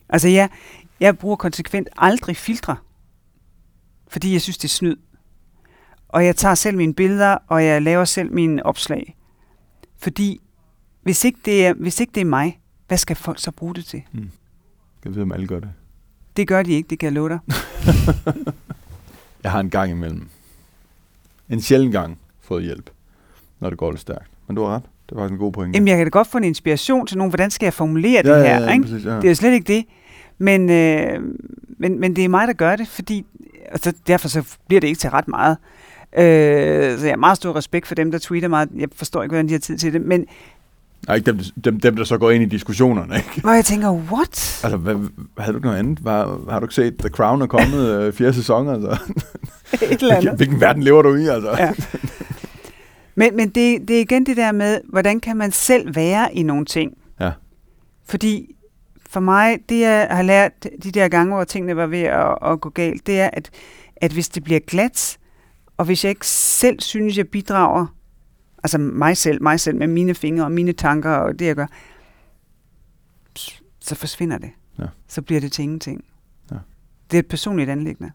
Altså 0.09 0.29
jeg, 0.29 0.48
jeg 1.00 1.18
bruger 1.18 1.37
konsekvent 1.37 1.88
aldrig 1.96 2.37
filtre, 2.37 2.76
fordi 4.09 4.32
jeg 4.32 4.40
synes, 4.42 4.59
det 4.59 4.68
er 4.68 4.72
snyd. 4.72 4.96
Og 6.09 6.24
jeg 6.24 6.37
tager 6.37 6.54
selv 6.54 6.76
mine 6.76 6.94
billeder, 6.94 7.38
og 7.46 7.64
jeg 7.64 7.82
laver 7.82 8.04
selv 8.04 8.32
mine 8.32 8.66
opslag. 8.66 9.16
Fordi 9.98 10.40
hvis 11.02 11.24
ikke 11.24 11.38
det 11.44 11.66
er, 11.66 11.74
hvis 11.74 12.00
ikke 12.00 12.12
det 12.14 12.20
er 12.20 12.24
mig, 12.24 12.61
hvad 12.88 12.98
skal 12.98 13.16
folk 13.16 13.40
så 13.40 13.50
bruge 13.50 13.74
det 13.74 13.85
til? 13.85 14.02
Jeg 15.04 15.14
ved, 15.14 15.22
om 15.22 15.32
alle 15.32 15.46
gør 15.46 15.61
det. 15.61 15.68
Det 16.37 16.48
gør 16.48 16.62
de 16.62 16.72
ikke, 16.72 16.90
det 16.90 16.98
kan 16.98 17.06
jeg 17.06 17.12
love 17.12 17.28
dig. 17.28 17.38
Jeg 19.42 19.52
har 19.52 19.61
en 19.61 19.70
gang 19.70 19.90
imellem, 19.90 20.28
en 21.50 21.61
sjælden 21.61 21.92
gang, 21.92 22.18
fået 22.40 22.64
hjælp, 22.64 22.90
når 23.61 23.70
det 23.70 23.78
går 23.78 23.90
lidt 23.90 24.00
stærkt. 24.00 24.30
Men 24.46 24.56
du 24.56 24.64
har 24.64 24.74
ret. 24.74 24.82
Det 25.09 25.16
var 25.16 25.26
en 25.28 25.38
god 25.38 25.52
pointe. 25.52 25.76
Jamen, 25.76 25.88
jeg 25.88 25.96
kan 25.96 26.06
da 26.06 26.11
godt 26.11 26.26
få 26.28 26.38
en 26.38 26.44
inspiration 26.44 27.06
til 27.06 27.18
nogen, 27.18 27.30
hvordan 27.30 27.50
skal 27.50 27.66
jeg 27.66 27.74
formulere 27.74 28.22
det 28.22 28.37
her? 28.37 28.61
ja, 28.61 28.72
ikke? 28.72 28.82
Præcis, 28.85 29.04
ja. 29.04 29.16
Det 29.16 29.24
er 29.24 29.28
jo 29.28 29.35
slet 29.35 29.52
ikke 29.52 29.72
det. 29.74 29.85
Men, 30.38 30.70
øh, 30.70 31.20
men, 31.79 32.01
men 32.01 32.16
det 32.16 32.25
er 32.25 32.29
mig, 32.29 32.49
der 32.49 32.55
gør 32.55 32.77
det, 32.77 32.88
fordi 32.88 33.27
altså, 33.68 33.92
derfor 34.07 34.29
så 34.29 34.57
bliver 34.68 34.81
det 34.81 34.88
ikke 34.88 34.99
til 34.99 35.11
ret 35.11 35.29
meget. 35.29 35.57
Øh, 36.18 36.99
så 36.99 37.05
jeg 37.05 37.12
har 37.12 37.16
meget 37.16 37.37
stor 37.37 37.57
respekt 37.57 37.87
for 37.87 37.94
dem, 37.94 38.11
der 38.11 38.18
tweeter 38.18 38.49
meget. 38.49 38.68
Jeg 38.77 38.88
forstår 38.94 39.22
ikke, 39.22 39.33
hvordan 39.33 39.49
de 39.49 39.53
har 39.53 39.59
tid 39.59 39.79
til 39.79 39.92
det. 39.92 40.03
Men 40.03 40.27
Nej, 41.07 41.16
ikke 41.16 41.33
dem, 41.33 41.38
dem, 41.64 41.81
dem, 41.81 41.96
der 41.96 42.05
så 42.05 42.18
går 42.18 42.31
ind 42.31 42.42
i 42.42 42.46
diskussionerne, 42.46 43.16
ikke? 43.16 43.40
hvor 43.40 43.53
jeg 43.53 43.64
tænker, 43.64 43.90
what? 43.90 44.61
Altså, 44.64 44.77
hvad, 44.77 44.94
havde 45.38 45.53
du 45.53 45.59
ikke 45.59 45.66
noget 45.66 45.79
andet? 45.79 46.05
Var, 46.05 46.51
har 46.51 46.61
du 46.61 46.66
ikke 46.66 46.75
set 46.75 46.99
The 46.99 47.09
Crown 47.09 47.42
er 47.42 47.46
kommet 47.46 47.88
øh, 47.88 48.12
fjerde 48.12 48.35
sæson? 48.35 48.68
Altså? 48.68 48.99
Et 49.92 50.03
eller 50.03 50.16
andet. 50.16 50.37
Hvilken 50.37 50.61
verden 50.61 50.83
lever 50.83 51.03
du 51.03 51.14
i, 51.14 51.27
altså? 51.27 51.51
Ja. 51.59 51.72
Men, 53.14 53.37
men 53.37 53.49
det, 53.49 53.88
det 53.88 53.96
er 53.96 54.01
igen 54.01 54.27
det 54.27 54.37
der 54.37 54.53
med, 54.53 54.81
hvordan 54.88 55.20
kan 55.20 55.37
man 55.37 55.53
selv 55.53 55.96
være 55.96 56.35
i 56.35 56.42
nogle 56.42 56.64
ting? 56.64 56.92
Ja. 57.20 57.31
Fordi 58.09 58.57
for 59.16 59.20
mig, 59.20 59.59
det 59.68 59.81
jeg 59.81 60.09
har 60.11 60.22
lært 60.22 60.52
de 60.83 60.90
der 60.90 61.09
gange, 61.09 61.35
hvor 61.35 61.44
tingene 61.44 61.76
var 61.76 61.87
ved 61.87 62.02
at, 62.02 62.38
at 62.42 62.61
gå 62.61 62.68
galt, 62.68 63.07
det 63.07 63.20
er, 63.20 63.31
at, 63.33 63.50
at 63.96 64.12
hvis 64.12 64.29
det 64.29 64.44
bliver 64.44 64.61
glat, 64.61 65.18
og 65.76 65.85
hvis 65.85 66.05
jeg 66.05 66.11
ikke 66.11 66.26
selv 66.26 66.81
synes, 66.81 67.18
jeg 67.18 67.29
bidrager, 67.29 67.87
altså 68.64 68.79
mig 68.79 69.16
selv, 69.16 69.42
mig 69.42 69.61
selv 69.61 69.79
med 69.79 69.87
mine 69.87 70.14
fingre 70.14 70.44
og 70.44 70.52
mine 70.52 70.72
tanker 70.72 71.11
og 71.11 71.38
det, 71.38 71.46
jeg 71.46 71.57
gør, 71.57 71.66
så 73.81 73.94
forsvinder 73.94 74.38
det. 74.38 74.50
Ja. 74.79 74.87
Så 75.09 75.22
bliver 75.22 75.40
det 75.40 75.52
til 75.52 75.62
ingenting. 75.62 76.05
Ja. 76.50 76.57
Det 77.11 77.16
er 77.16 77.20
et 77.20 77.29
personligt 77.29 77.70
anlæggende. 77.70 78.12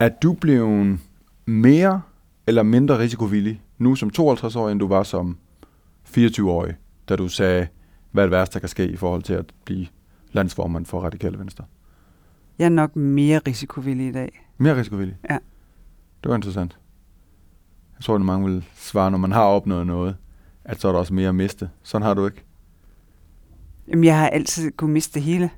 Er 0.00 0.08
du 0.22 0.32
blevet 0.32 0.98
mere 1.46 2.02
eller 2.46 2.62
mindre 2.62 2.98
risikovillig 2.98 3.62
nu 3.78 3.94
som 3.94 4.10
52-årig, 4.18 4.72
end 4.72 4.80
du 4.80 4.88
var 4.88 5.02
som 5.02 5.38
24-årig, 6.08 6.74
da 7.08 7.16
du 7.16 7.28
sagde, 7.28 7.66
hvad 8.10 8.22
det 8.24 8.30
værste, 8.30 8.54
der 8.54 8.60
kan 8.60 8.68
ske 8.68 8.88
i 8.88 8.96
forhold 8.96 9.22
til 9.22 9.34
at 9.34 9.52
blive 9.64 9.86
landsformand 10.32 10.86
for 10.86 11.00
Radikale 11.00 11.38
Venstre? 11.38 11.64
Jeg 12.58 12.64
er 12.64 12.68
nok 12.68 12.96
mere 12.96 13.40
risikovillig 13.46 14.08
i 14.08 14.12
dag. 14.12 14.46
Mere 14.58 14.76
risikovillig? 14.76 15.16
Ja. 15.30 15.38
Det 16.22 16.28
var 16.28 16.34
interessant. 16.34 16.78
Jeg 17.96 18.04
tror, 18.04 18.14
at 18.14 18.20
mange 18.20 18.50
vil 18.50 18.64
svare, 18.74 19.10
når 19.10 19.18
man 19.18 19.32
har 19.32 19.44
opnået 19.44 19.86
noget, 19.86 20.16
at 20.64 20.80
så 20.80 20.88
er 20.88 20.92
der 20.92 20.98
også 20.98 21.14
mere 21.14 21.28
at 21.28 21.34
miste. 21.34 21.70
Sådan 21.82 22.06
har 22.06 22.14
du 22.14 22.26
ikke. 22.26 22.44
Jamen, 23.88 24.04
jeg 24.04 24.18
har 24.18 24.28
altid 24.28 24.70
kunne 24.70 24.92
miste 24.92 25.14
det 25.14 25.22
hele. 25.22 25.50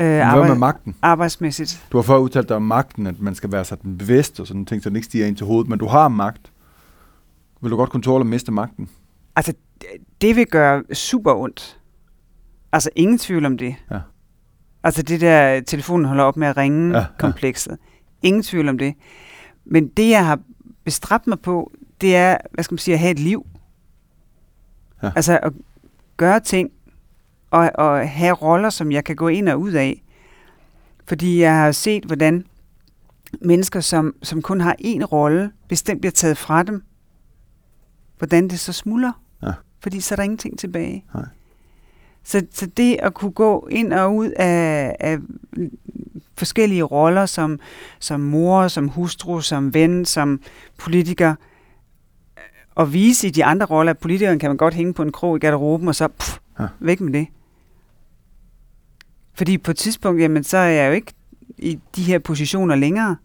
Øh, 0.00 0.06
Hvad 0.06 0.16
med 0.16 0.20
arbejde, 0.22 0.54
magten? 0.58 0.96
arbejdsmæssigt. 1.02 1.86
Du 1.92 1.96
har 1.98 2.02
før 2.02 2.16
udtalt 2.16 2.48
dig 2.48 2.56
om 2.56 2.62
magten, 2.62 3.06
at 3.06 3.20
man 3.20 3.34
skal 3.34 3.52
være 3.52 3.64
sådan 3.64 3.98
bevidst 3.98 4.40
og 4.40 4.46
sådan 4.46 4.66
ting, 4.66 4.82
så 4.82 4.88
den 4.88 4.96
ikke 4.96 5.06
stiger 5.06 5.26
ind 5.26 5.36
til 5.36 5.46
hovedet, 5.46 5.68
men 5.68 5.78
du 5.78 5.86
har 5.86 6.08
magt. 6.08 6.52
Vil 7.60 7.70
du 7.70 7.76
godt 7.76 7.90
kunne 7.90 8.02
tåle 8.02 8.20
at 8.20 8.26
miste 8.26 8.52
magten? 8.52 8.88
Altså, 9.36 9.52
det- 10.20 10.36
vil 10.36 10.46
gøre 10.46 10.82
super 10.94 11.34
ondt. 11.34 11.78
Altså, 12.72 12.90
ingen 12.96 13.18
tvivl 13.18 13.46
om 13.46 13.58
det. 13.58 13.74
Ja. 13.90 13.98
Altså, 14.84 15.02
det 15.02 15.20
der, 15.20 15.60
telefonen 15.60 16.04
holder 16.06 16.24
op 16.24 16.36
med 16.36 16.48
at 16.48 16.56
ringe 16.56 16.88
Ja, 16.90 16.96
ja, 16.98 17.00
ja. 17.00 17.06
komplekset. 17.18 17.78
Ingen 18.22 18.42
tvivl 18.42 18.68
om 18.68 18.78
det. 18.78 18.94
Men 19.64 19.88
det, 19.88 20.10
jeg 20.10 20.26
har 20.26 20.38
bestræbt 20.84 21.26
mig 21.26 21.40
på, 21.40 21.72
det 22.00 22.16
er, 22.16 22.36
hvad 22.52 22.64
skal 22.64 22.72
man 22.74 22.78
sige, 22.78 22.94
at 22.94 23.00
have 23.00 23.10
et 23.10 23.18
liv. 23.18 23.46
Ja. 25.02 25.10
Altså, 25.16 25.38
at 25.42 25.52
gøre 26.16 26.40
ting, 26.40 26.70
og, 27.52 27.70
og 27.74 28.08
have 28.08 28.32
roller, 28.34 28.70
som 28.70 28.92
jeg 28.92 29.04
kan 29.04 29.16
gå 29.16 29.28
ind 29.28 29.48
og 29.48 29.60
ud 29.60 29.72
af. 29.72 30.02
Fordi 31.06 31.40
jeg 31.40 31.56
har 31.56 31.72
set, 31.72 32.04
hvordan 32.04 32.46
mennesker, 33.40 33.80
som, 33.80 34.14
som 34.22 34.42
kun 34.42 34.60
har 34.60 34.76
én 34.84 35.04
rolle, 35.04 35.52
den 35.86 36.00
bliver 36.00 36.12
taget 36.12 36.38
fra 36.38 36.62
dem, 36.62 36.82
hvordan 38.18 38.48
det 38.48 38.60
så 38.60 38.72
smuldrer. 38.72 39.12
Ja. 39.42 39.52
Fordi 39.80 40.00
så 40.00 40.14
er 40.14 40.16
der 40.16 40.22
ingenting 40.22 40.58
tilbage. 40.58 41.04
Nej. 41.14 41.24
Så, 42.24 42.46
så 42.52 42.66
det 42.66 42.96
at 43.02 43.14
kunne 43.14 43.32
gå 43.32 43.68
ind 43.70 43.92
og 43.92 44.16
ud 44.16 44.30
af, 44.30 44.96
af 45.00 45.18
forskellige 46.36 46.82
roller 46.82 47.26
som, 47.26 47.60
som 47.98 48.20
mor, 48.20 48.68
som 48.68 48.88
hustru, 48.88 49.40
som 49.40 49.74
ven, 49.74 50.04
som 50.04 50.40
politiker, 50.78 51.34
og 52.74 52.92
vise 52.92 53.26
i 53.26 53.30
de 53.30 53.44
andre 53.44 53.66
roller, 53.66 53.90
at 53.90 53.98
politikeren 53.98 54.38
kan 54.38 54.50
man 54.50 54.56
godt 54.56 54.74
hænge 54.74 54.94
på 54.94 55.02
en 55.02 55.12
krog 55.12 55.36
i 55.36 55.40
garderoben, 55.40 55.88
og 55.88 55.94
så 55.94 56.08
pff, 56.08 56.38
ja. 56.60 56.66
væk 56.80 57.00
med 57.00 57.12
det. 57.12 57.26
Fordi 59.34 59.58
på 59.58 59.70
et 59.70 59.76
tidspunkt, 59.76 60.20
jamen, 60.20 60.44
så 60.44 60.56
er 60.56 60.68
jeg 60.68 60.88
jo 60.88 60.92
ikke 60.92 61.12
i 61.58 61.78
de 61.96 62.02
her 62.02 62.18
positioner 62.18 62.74
længere, 62.74 63.16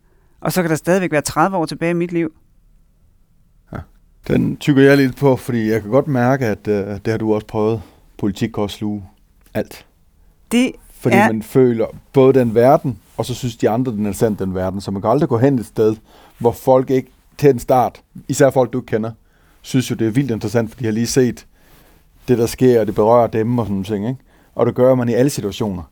og 0.41 0.51
så 0.53 0.61
kan 0.61 0.69
der 0.69 0.75
stadigvæk 0.75 1.11
være 1.11 1.21
30 1.21 1.57
år 1.57 1.65
tilbage 1.65 1.91
i 1.91 1.93
mit 1.93 2.11
liv. 2.11 2.31
Den 4.27 4.57
tykker 4.57 4.83
jeg 4.83 4.97
lidt 4.97 5.15
på, 5.15 5.35
fordi 5.35 5.69
jeg 5.69 5.81
kan 5.81 5.91
godt 5.91 6.07
mærke, 6.07 6.45
at 6.45 6.67
uh, 6.67 6.73
det 6.73 7.07
har 7.07 7.17
du 7.17 7.33
også 7.33 7.47
prøvet. 7.47 7.81
Politik 8.17 8.49
kan 8.49 8.63
også 8.63 8.77
sluge 8.77 9.03
alt. 9.53 9.85
Det 10.51 10.71
Fordi 10.99 11.15
Ja. 11.15 11.27
man 11.27 11.43
føler 11.43 11.85
både 12.13 12.39
den 12.39 12.55
verden, 12.55 12.99
og 13.17 13.25
så 13.25 13.33
synes 13.33 13.55
de 13.57 13.69
andre, 13.69 13.91
den 13.91 14.05
er 14.05 14.11
sandt, 14.11 14.39
den 14.39 14.55
verden. 14.55 14.81
Så 14.81 14.91
man 14.91 15.01
kan 15.01 15.11
aldrig 15.11 15.29
gå 15.29 15.37
hen 15.37 15.59
et 15.59 15.65
sted, 15.65 15.95
hvor 16.37 16.51
folk 16.51 16.89
ikke 16.89 17.09
til 17.37 17.49
en 17.49 17.59
start, 17.59 18.01
især 18.27 18.49
folk, 18.49 18.73
du 18.73 18.77
ikke 18.79 18.85
kender, 18.85 19.11
synes 19.61 19.91
jo, 19.91 19.95
det 19.95 20.07
er 20.07 20.11
vildt 20.11 20.31
interessant, 20.31 20.69
fordi 20.69 20.79
de 20.79 20.85
har 20.85 20.91
lige 20.93 21.07
set 21.07 21.45
det, 22.27 22.37
der 22.37 22.45
sker, 22.45 22.79
og 22.79 22.87
det 22.87 22.95
berører 22.95 23.27
dem 23.27 23.59
og 23.59 23.65
sådan 23.65 23.73
nogle 23.73 23.85
ting. 23.85 24.07
Ikke? 24.09 24.21
Og 24.55 24.65
det 24.65 24.75
gør 24.75 24.95
man 24.95 25.09
i 25.09 25.13
alle 25.13 25.29
situationer. 25.29 25.83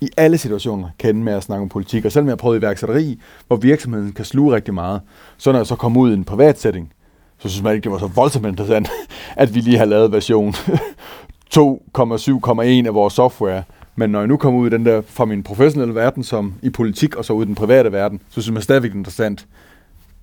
I 0.00 0.08
alle 0.16 0.38
situationer 0.38 0.88
kan 0.98 1.10
ende 1.10 1.24
med 1.24 1.32
at 1.32 1.42
snakke 1.42 1.62
om 1.62 1.68
politik. 1.68 2.04
Og 2.04 2.12
selvom 2.12 2.26
jeg 2.26 2.32
har 2.32 2.36
prøvet 2.36 2.58
iværksætteri, 2.58 3.20
hvor 3.46 3.56
virksomheden 3.56 4.12
kan 4.12 4.24
sluge 4.24 4.54
rigtig 4.54 4.74
meget, 4.74 5.00
så 5.36 5.52
når 5.52 5.58
jeg 5.58 5.66
så 5.66 5.76
kom 5.76 5.96
ud 5.96 6.10
i 6.10 6.14
en 6.14 6.24
privat 6.24 6.60
setting, 6.60 6.92
så 7.38 7.48
synes 7.48 7.62
man 7.62 7.74
ikke, 7.74 7.84
det 7.84 7.92
var 7.92 7.98
så 7.98 8.06
voldsomt 8.06 8.46
interessant, 8.46 8.88
at 9.36 9.54
vi 9.54 9.60
lige 9.60 9.78
har 9.78 9.84
lavet 9.84 10.12
version 10.12 10.54
2,7,1 11.58 12.86
af 12.86 12.94
vores 12.94 13.14
software. 13.14 13.62
Men 13.96 14.10
når 14.10 14.18
jeg 14.18 14.28
nu 14.28 14.36
kommer 14.36 14.60
ud 14.60 14.66
i 14.66 14.70
den 14.70 14.86
der 14.86 15.02
fra 15.06 15.24
min 15.24 15.42
professionelle 15.42 15.94
verden, 15.94 16.24
som 16.24 16.54
i 16.62 16.70
politik, 16.70 17.16
og 17.16 17.24
så 17.24 17.32
ud 17.32 17.44
i 17.44 17.46
den 17.46 17.54
private 17.54 17.92
verden, 17.92 18.20
så 18.30 18.42
synes 18.42 18.54
man 18.54 18.62
stadigvæk, 18.62 18.90
det 18.90 18.96
er 18.96 19.00
interessant. 19.00 19.46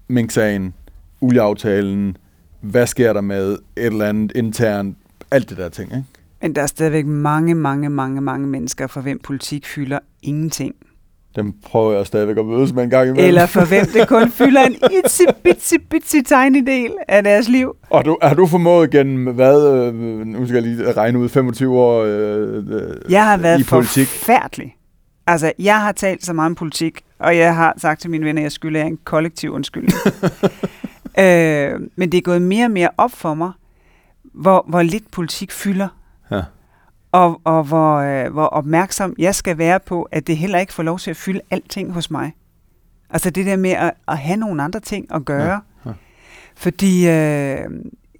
Mink-sagen, 0.07 0.73
olieaftalen, 1.21 2.17
hvad 2.61 2.87
sker 2.87 3.13
der 3.13 3.21
med 3.21 3.51
et 3.51 3.59
eller 3.75 4.09
andet 4.09 4.31
internt, 4.35 4.97
alt 5.31 5.49
det 5.49 5.57
der 5.57 5.69
ting, 5.69 5.91
ikke? 5.91 6.05
Men 6.41 6.55
der 6.55 6.61
er 6.61 6.67
stadigvæk 6.67 7.05
mange, 7.05 7.55
mange, 7.55 7.89
mange, 7.89 8.21
mange 8.21 8.47
mennesker, 8.47 8.87
for 8.87 9.01
hvem 9.01 9.19
politik 9.23 9.65
fylder 9.65 9.99
ingenting. 10.23 10.75
Dem 11.35 11.53
prøver 11.65 11.93
jeg 11.93 12.07
stadigvæk 12.07 12.37
at 12.37 12.45
mødes 12.45 12.73
med 12.73 12.83
en 12.83 12.89
gang 12.89 13.09
imellem. 13.09 13.27
Eller 13.27 13.45
for 13.45 13.65
hvem 13.65 13.85
det 13.85 14.07
kun 14.07 14.31
fylder 14.41 14.61
en 14.61 14.75
itzy 14.91 15.21
bitzy 15.43 15.73
bitzy 15.89 16.15
tiny 16.15 16.63
del 16.67 16.91
af 17.07 17.23
deres 17.23 17.47
liv. 17.49 17.75
Og 17.89 18.05
du, 18.05 18.17
har 18.21 18.33
du 18.33 18.45
formået 18.45 18.91
gennem, 18.91 19.35
hvad, 19.35 19.87
øh, 19.87 19.93
nu 20.25 20.45
skal 20.47 20.63
jeg 20.63 20.75
lige 20.75 20.91
regne 20.91 21.19
ud, 21.19 21.29
25 21.29 21.79
år 21.79 22.03
øh, 22.03 22.57
øh, 22.57 23.11
Jeg 23.11 23.25
har 23.25 23.37
været 23.37 23.59
i 23.59 23.63
politik? 23.63 24.07
forfærdelig. 24.07 24.75
Altså, 25.27 25.51
jeg 25.59 25.81
har 25.81 25.91
talt 25.91 26.25
så 26.25 26.33
meget 26.33 26.49
om 26.49 26.55
politik, 26.55 27.01
og 27.19 27.37
jeg 27.37 27.55
har 27.55 27.73
sagt 27.77 28.01
til 28.01 28.09
mine 28.09 28.25
venner, 28.25 28.41
at 28.41 28.43
jeg 28.43 28.51
skylder 28.51 28.79
jer 28.79 28.87
en 28.87 28.97
kollektiv 29.03 29.51
undskyldning. 29.53 29.93
øh, 31.23 31.79
men 31.95 32.11
det 32.11 32.17
er 32.17 32.21
gået 32.21 32.41
mere 32.41 32.65
og 32.65 32.71
mere 32.71 32.89
op 32.97 33.11
for 33.11 33.33
mig, 33.33 33.51
hvor, 34.33 34.65
hvor 34.67 34.81
lidt 34.81 35.11
politik 35.11 35.51
fylder. 35.51 35.87
Og, 37.11 37.41
og 37.43 37.63
hvor, 37.63 37.95
øh, 37.97 38.33
hvor 38.33 38.45
opmærksom 38.45 39.15
jeg 39.17 39.35
skal 39.35 39.57
være 39.57 39.79
på, 39.79 40.07
at 40.11 40.27
det 40.27 40.37
heller 40.37 40.59
ikke 40.59 40.73
får 40.73 40.83
lov 40.83 40.99
til 40.99 41.11
at 41.11 41.17
fylde 41.17 41.41
alting 41.49 41.93
hos 41.93 42.11
mig. 42.11 42.33
Altså 43.09 43.29
det 43.29 43.45
der 43.45 43.55
med 43.55 43.71
at, 43.71 43.91
at 44.07 44.17
have 44.17 44.37
nogle 44.37 44.63
andre 44.63 44.79
ting 44.79 45.13
at 45.13 45.25
gøre. 45.25 45.61
Ja, 45.85 45.89
ja. 45.89 45.91
Fordi 46.55 47.09
øh, 47.09 47.57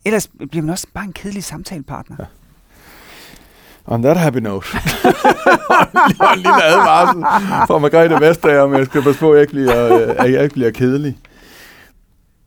ellers 0.06 0.30
bliver 0.52 0.62
man 0.64 0.70
også 0.70 0.88
bare 0.94 1.04
en 1.04 1.14
kedelig 1.14 1.44
samtalepartner. 1.44 2.16
Ja. 2.20 2.26
On 3.86 4.02
that 4.02 4.18
happy 4.18 4.38
note. 4.38 4.68
og 6.20 6.34
en 6.34 6.38
lille 6.38 6.64
advarsel 6.64 7.22
fra 7.68 7.80
Margrethe 7.80 8.20
Vestager, 8.20 8.62
om 8.62 8.74
jeg 8.74 8.86
skal 8.86 9.02
passe 9.02 9.20
på, 9.20 9.32
at 9.32 9.36
jeg 9.36 9.42
ikke 9.42 9.54
bliver, 9.54 10.10
øh, 10.10 10.16
at 10.18 10.32
jeg 10.32 10.44
ikke 10.44 10.54
bliver 10.54 10.72
kedelig. 10.72 11.18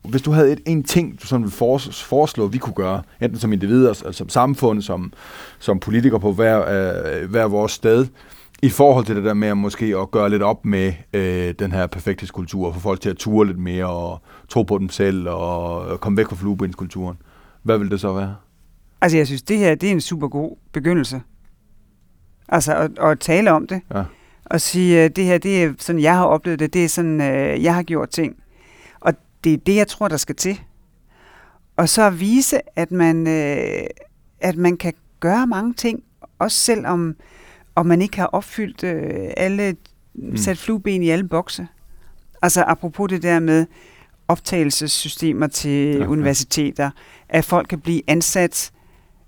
Hvis 0.09 0.21
du 0.21 0.31
havde 0.31 0.51
et, 0.51 0.61
en 0.65 0.83
ting, 0.83 1.21
du 1.21 1.27
sådan 1.27 1.43
ville 1.43 1.55
foreslå, 1.91 2.47
vi 2.47 2.57
kunne 2.57 2.73
gøre, 2.73 3.01
enten 3.21 3.39
som 3.39 3.53
individer, 3.53 3.89
altså 3.89 4.11
som 4.11 4.29
samfund, 4.29 4.81
som, 4.81 5.13
som 5.59 5.79
politikere 5.79 6.19
på 6.19 6.33
hver, 6.33 6.59
øh, 6.61 7.29
hver 7.29 7.45
vores 7.45 7.71
sted, 7.71 8.07
i 8.61 8.69
forhold 8.69 9.05
til 9.05 9.15
det 9.15 9.23
der 9.23 9.33
med 9.33 9.47
at 9.47 9.57
måske 9.57 9.85
at 9.85 10.11
gøre 10.11 10.29
lidt 10.29 10.43
op 10.43 10.65
med 10.65 10.93
øh, 11.13 11.53
den 11.59 11.71
her 11.71 11.87
perfekthedskultur, 11.87 12.67
og 12.67 12.73
få 12.73 12.79
folk 12.79 13.01
til 13.01 13.09
at 13.09 13.17
ture 13.17 13.47
lidt 13.47 13.59
mere, 13.59 13.85
og 13.85 14.21
tro 14.49 14.63
på 14.63 14.77
dem 14.77 14.89
selv, 14.89 15.29
og 15.29 15.99
komme 15.99 16.17
væk 16.17 16.27
fra 16.27 16.35
fluebindskulturen. 16.35 17.17
Hvad 17.63 17.77
vil 17.77 17.91
det 17.91 17.99
så 17.99 18.13
være? 18.13 18.35
Altså, 19.01 19.17
jeg 19.17 19.27
synes, 19.27 19.41
det 19.41 19.57
her 19.57 19.75
det 19.75 19.87
er 19.87 19.91
en 19.91 20.01
super 20.01 20.27
god 20.27 20.57
begyndelse. 20.71 21.21
Altså, 22.49 22.75
at, 22.75 22.91
at 22.99 23.19
tale 23.19 23.51
om 23.51 23.67
det. 23.67 23.81
Ja. 23.95 24.03
Og 24.45 24.61
sige, 24.61 25.01
at 25.01 25.15
det 25.15 25.25
her, 25.25 25.37
det 25.37 25.63
er 25.63 25.73
sådan, 25.79 26.01
jeg 26.01 26.15
har 26.15 26.25
oplevet 26.25 26.59
det. 26.59 26.73
Det 26.73 26.85
er 26.85 26.89
sådan, 26.89 27.21
øh, 27.21 27.63
jeg 27.63 27.75
har 27.75 27.83
gjort 27.83 28.09
ting. 28.09 28.35
Det 29.45 29.53
er 29.53 29.57
det, 29.57 29.75
jeg 29.75 29.87
tror, 29.87 30.07
der 30.07 30.17
skal 30.17 30.35
til. 30.35 30.61
Og 31.77 31.89
så 31.89 32.01
at 32.03 32.19
vise, 32.19 32.59
at 32.75 32.91
man, 32.91 33.27
øh, 33.27 33.87
at 34.39 34.57
man 34.57 34.77
kan 34.77 34.93
gøre 35.19 35.47
mange 35.47 35.73
ting, 35.73 36.03
også 36.39 36.57
selvom 36.57 37.15
om 37.75 37.85
man 37.85 38.01
ikke 38.01 38.17
har 38.17 38.25
opfyldt 38.25 38.83
øh, 38.83 39.29
alle, 39.37 39.75
Mm. 40.17 40.37
sat 40.37 40.57
flueben 40.57 41.03
i 41.03 41.09
alle 41.09 41.27
bokse. 41.27 41.67
Altså 42.41 42.63
apropos 42.67 43.09
det 43.09 43.23
der 43.23 43.39
med 43.39 43.65
optagelsessystemer 44.27 45.47
til 45.47 45.97
ja. 45.97 46.05
universiteter, 46.07 46.89
at 47.29 47.45
folk 47.45 47.67
kan 47.67 47.79
blive 47.79 48.01
ansat, 48.07 48.71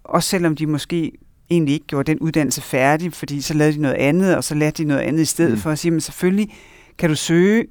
også 0.04 0.30
selvom 0.30 0.56
de 0.56 0.68
måske 0.68 1.12
egentlig 1.50 1.74
ikke 1.74 1.88
gjorde 1.88 2.12
den 2.12 2.20
uddannelse 2.20 2.62
færdig, 2.62 3.14
fordi 3.14 3.42
så 3.42 3.54
lavede 3.54 3.76
de 3.76 3.82
noget 3.82 3.96
andet, 3.96 4.36
og 4.36 4.44
så 4.44 4.56
lærte 4.56 4.84
de 4.84 4.88
noget 4.88 5.02
andet 5.02 5.22
i 5.22 5.26
stedet 5.26 5.52
mm. 5.52 5.58
for 5.58 5.72
at 5.72 5.80
sige, 5.80 5.92
men 5.92 6.02
selvfølgelig 6.02 6.56
kan 6.98 7.10
du 7.10 7.16
søge, 7.16 7.66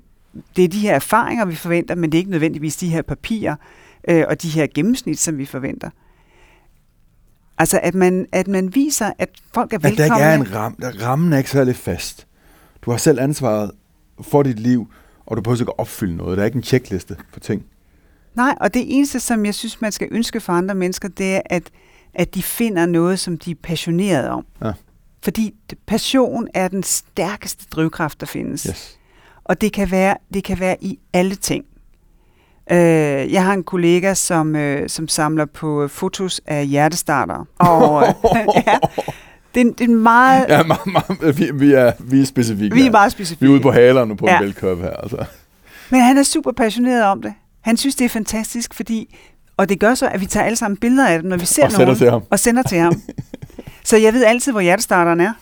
det 0.57 0.64
er 0.64 0.68
de 0.68 0.78
her 0.80 0.95
erfaringer, 0.95 1.45
vi 1.45 1.55
forventer, 1.55 1.95
men 1.95 2.12
det 2.12 2.18
er 2.18 2.20
ikke 2.20 2.30
nødvendigvis 2.30 2.76
de 2.76 2.89
her 2.89 3.03
papirer 3.03 3.57
øh, 4.09 4.24
og 4.28 4.43
de 4.43 4.49
her 4.49 4.66
gennemsnit, 4.74 5.18
som 5.18 5.39
vi 5.39 5.47
forventer. 5.47 5.91
Altså, 7.59 7.80
at 7.82 7.95
man, 7.95 8.26
at 8.32 8.49
man 8.49 8.74
viser, 8.74 9.12
at 9.18 9.28
folk 9.55 9.72
er 9.72 9.76
At 9.76 9.82
der 9.82 9.89
velkomne. 9.89 10.14
ikke 10.14 10.24
er 10.24 10.34
en 10.34 10.55
ram, 10.55 10.76
rammen 11.03 11.32
er 11.32 11.39
ikke 11.39 11.51
særlig 11.51 11.76
fast. 11.76 12.26
Du 12.82 12.91
har 12.91 12.99
selv 12.99 13.20
ansvaret 13.20 13.70
for 14.20 14.43
dit 14.43 14.59
liv, 14.59 14.89
og 15.26 15.37
du 15.37 15.43
behøver 15.43 15.61
ikke 15.61 15.70
at 15.70 15.78
opfylde 15.78 16.16
noget. 16.16 16.37
Der 16.37 16.43
er 16.43 16.47
ikke 16.47 16.57
en 16.57 16.62
tjekliste 16.62 17.16
for 17.32 17.41
ting. 17.41 17.64
Nej, 18.34 18.55
og 18.61 18.74
det 18.74 18.97
eneste, 18.97 19.20
som 19.20 19.47
jeg 19.47 19.55
synes, 19.55 19.80
man 19.80 19.93
skal 19.93 20.09
ønske 20.11 20.41
for 20.41 20.53
andre 20.53 20.74
mennesker, 20.74 21.09
det 21.09 21.37
er, 21.37 21.41
at, 21.47 21.62
at 22.14 22.34
de 22.34 22.43
finder 22.43 22.87
noget, 22.87 23.18
som 23.18 23.39
de 23.39 23.51
er 23.51 23.55
passionerede 23.62 24.30
om. 24.30 24.47
Ja. 24.64 24.72
Fordi 25.22 25.55
passion 25.87 26.49
er 26.55 26.68
den 26.68 26.82
stærkeste 26.82 27.64
drivkraft, 27.70 28.20
der 28.20 28.26
findes. 28.26 28.62
Yes. 28.62 28.95
Og 29.49 29.61
det 29.61 29.72
kan 29.72 29.90
være, 29.90 30.16
det 30.34 30.44
kan 30.44 30.61
være 30.61 30.76
i 30.80 30.99
alle 31.12 31.34
ting. 31.34 31.64
Øh, 32.70 33.32
jeg 33.32 33.44
har 33.44 33.53
en 33.53 33.64
kollega, 33.64 34.14
som, 34.14 34.57
øh, 34.57 34.88
som 34.88 35.09
samler 35.09 35.44
på 35.44 35.88
fotos 35.88 36.40
af 36.47 36.66
hjertestartere. 36.66 37.44
Og 37.59 38.03
øh, 38.09 38.14
ja, 38.66 38.78
det, 39.55 39.61
er, 39.61 39.72
det 39.78 39.90
er 39.90 39.94
meget... 39.94 40.47
Ja, 40.49 40.62
meget, 40.62 40.86
meget, 40.86 41.38
vi, 41.38 41.51
vi, 41.55 41.72
er, 41.72 41.92
vi 42.01 42.20
er 42.20 42.24
specifikke. 42.24 42.74
vi 42.74 42.80
er 42.80 42.84
her. 42.84 42.90
meget 42.90 43.12
specifikke. 43.12 43.40
vi 43.40 43.47
er 43.47 43.53
ude 43.53 43.61
på 43.61 43.70
halerne 43.72 44.16
på 44.16 44.26
ja. 44.28 44.36
En 44.36 44.42
bælkøb 44.42 44.78
her. 44.78 44.90
Altså. 44.90 45.24
Men 45.90 46.01
han 46.01 46.18
er 46.18 46.22
super 46.22 46.53
passioneret 46.53 47.05
om 47.05 47.22
det. 47.22 47.34
Han 47.61 47.76
synes, 47.76 47.94
det 47.94 48.05
er 48.05 48.09
fantastisk, 48.09 48.74
fordi... 48.74 49.16
Og 49.57 49.68
det 49.68 49.80
gør 49.80 49.94
så, 49.94 50.09
at 50.09 50.20
vi 50.20 50.26
tager 50.26 50.44
alle 50.47 50.57
sammen 50.57 50.76
billeder 50.76 51.09
af 51.09 51.20
dem, 51.20 51.28
når 51.28 51.36
vi 51.36 51.47
ser 51.47 51.64
Og 51.64 51.70
sender 51.70 51.84
nogen. 51.86 51.99
til 51.99 52.11
ham. 52.11 52.22
Og 52.30 52.38
sender 52.38 52.62
til 52.62 52.78
ham. 52.78 53.03
så 53.84 53.97
jeg 53.97 54.12
ved 54.14 54.24
altid, 54.24 54.53
hvor 54.53 54.61
hjertestarteren 54.61 55.20
er. 55.20 55.32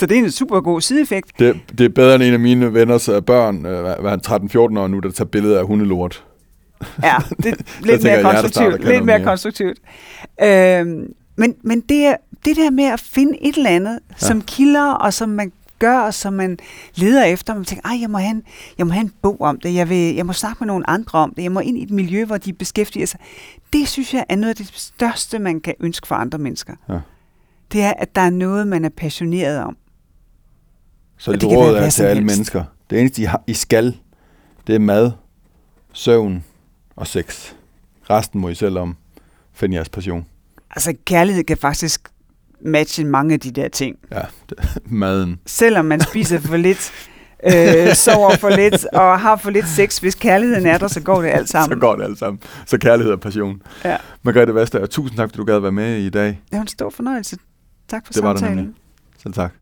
Så 0.00 0.06
det 0.06 0.18
er 0.18 0.22
en 0.22 0.30
super 0.30 0.60
god 0.60 0.80
sideeffekt. 0.80 1.38
Det, 1.38 1.60
det 1.78 1.84
er 1.84 1.88
bedre 1.88 2.14
end 2.14 2.22
en 2.22 2.32
af 2.32 2.40
mine 2.40 2.74
venners 2.74 3.08
øh, 3.08 3.22
børn, 3.22 3.66
øh, 3.66 4.00
hvad 4.00 4.10
han 4.10 4.20
13-14 4.26 4.58
år 4.58 4.86
nu, 4.86 4.98
der 4.98 5.10
tager 5.10 5.28
billeder 5.28 5.58
af 5.58 5.66
hundelort. 5.66 6.24
Ja, 7.02 7.16
det 7.42 7.46
er 7.46 7.56
lidt 7.82 8.02
mere 8.02 8.22
konstruktivt. 8.22 8.72
Lidt 8.72 9.04
mere 9.04 9.18
mere. 9.18 9.24
konstruktivt. 9.24 9.78
Øhm, 10.42 11.12
men 11.36 11.54
men 11.62 11.80
det, 11.80 12.06
er, 12.06 12.16
det 12.44 12.56
der 12.56 12.70
med 12.70 12.84
at 12.84 13.00
finde 13.00 13.42
et 13.42 13.56
eller 13.56 13.70
andet, 13.70 13.98
ja. 14.10 14.26
som 14.26 14.42
kilder, 14.42 14.92
og 14.92 15.12
som 15.12 15.28
man 15.28 15.52
gør, 15.78 15.98
og 15.98 16.14
som 16.14 16.32
man 16.32 16.58
leder 16.94 17.24
efter, 17.24 17.52
og 17.52 17.56
man 17.56 17.64
tænker, 17.64 17.88
ej, 17.88 18.00
jeg 18.00 18.10
må, 18.10 18.18
have 18.18 18.30
en, 18.30 18.42
jeg 18.78 18.86
må 18.86 18.92
have 18.92 19.04
en 19.04 19.12
bog 19.22 19.40
om 19.40 19.60
det, 19.60 19.74
jeg, 19.74 19.88
vil, 19.88 20.14
jeg 20.14 20.26
må 20.26 20.32
snakke 20.32 20.56
med 20.60 20.66
nogle 20.66 20.90
andre 20.90 21.18
om 21.18 21.34
det, 21.36 21.42
jeg 21.42 21.52
må 21.52 21.60
ind 21.60 21.78
i 21.78 21.82
et 21.82 21.90
miljø, 21.90 22.24
hvor 22.24 22.36
de 22.36 22.52
beskæftiger 22.52 23.06
sig. 23.06 23.20
Det 23.72 23.88
synes 23.88 24.14
jeg 24.14 24.24
er 24.28 24.36
noget 24.36 24.50
af 24.50 24.56
det 24.56 24.70
største, 24.74 25.38
man 25.38 25.60
kan 25.60 25.74
ønske 25.80 26.06
for 26.06 26.14
andre 26.14 26.38
mennesker. 26.38 26.74
Ja. 26.88 26.98
Det 27.72 27.82
er, 27.82 27.92
at 27.98 28.14
der 28.14 28.20
er 28.20 28.30
noget, 28.30 28.68
man 28.68 28.84
er 28.84 28.88
passioneret 28.88 29.62
om. 29.64 29.76
Så 31.18 31.30
kan 31.40 31.48
råd 31.48 31.76
er 31.76 31.90
til 31.90 32.02
alle 32.02 32.20
helst. 32.22 32.36
mennesker. 32.36 32.64
Det 32.90 33.00
eneste, 33.00 33.22
I, 33.22 33.24
har, 33.24 33.42
I 33.46 33.54
skal, 33.54 33.96
det 34.66 34.74
er 34.74 34.78
mad, 34.78 35.10
søvn 35.92 36.44
og 36.96 37.06
sex. 37.06 37.52
Resten 38.10 38.40
må 38.40 38.48
I 38.48 38.54
selv 38.54 38.78
om. 38.78 38.96
Find 39.54 39.74
jeres 39.74 39.88
passion. 39.88 40.26
Altså, 40.70 40.94
kærlighed 41.06 41.44
kan 41.44 41.56
faktisk 41.56 42.08
matche 42.60 43.04
mange 43.04 43.34
af 43.34 43.40
de 43.40 43.50
der 43.50 43.68
ting. 43.68 43.96
Ja, 44.12 44.20
det, 44.50 44.58
maden. 44.84 45.40
selvom 45.46 45.84
man 45.84 46.00
spiser 46.00 46.40
for 46.40 46.56
lidt, 46.56 46.92
øh, 47.54 47.94
sover 47.94 48.36
for 48.36 48.48
lidt 48.48 48.84
og 48.84 49.20
har 49.20 49.36
for 49.36 49.50
lidt 49.50 49.68
sex, 49.68 49.98
hvis 49.98 50.14
kærligheden 50.14 50.66
er 50.66 50.78
der, 50.78 50.88
så 50.88 51.00
går 51.00 51.22
det 51.22 51.28
alt 51.28 51.48
Så 51.48 51.52
sammen. 51.52 51.80
går 51.80 51.96
det 51.96 52.04
alt 52.04 52.18
sammen. 52.18 52.40
Så 52.66 52.78
kærlighed 52.78 53.12
og 53.12 53.20
passion. 53.20 53.62
Ja. 53.84 53.96
Margrethe 54.22 54.54
Vestager, 54.54 54.86
tusind 54.86 55.16
tak, 55.18 55.28
fordi 55.28 55.36
du 55.36 55.44
gad 55.44 55.58
være 55.58 55.72
med 55.72 55.96
i 55.98 56.10
dag. 56.10 56.26
Det 56.26 56.36
var 56.52 56.60
en 56.60 56.66
stor 56.68 56.90
fornøjelse. 56.90 57.36
Tak 57.88 58.06
for 58.06 58.12
Det 58.12 58.22
var 58.22 58.30
det 58.32 58.38
samtalen. 58.40 58.56
nemlig. 58.64 58.74
Selv 59.22 59.34
tak. 59.34 59.52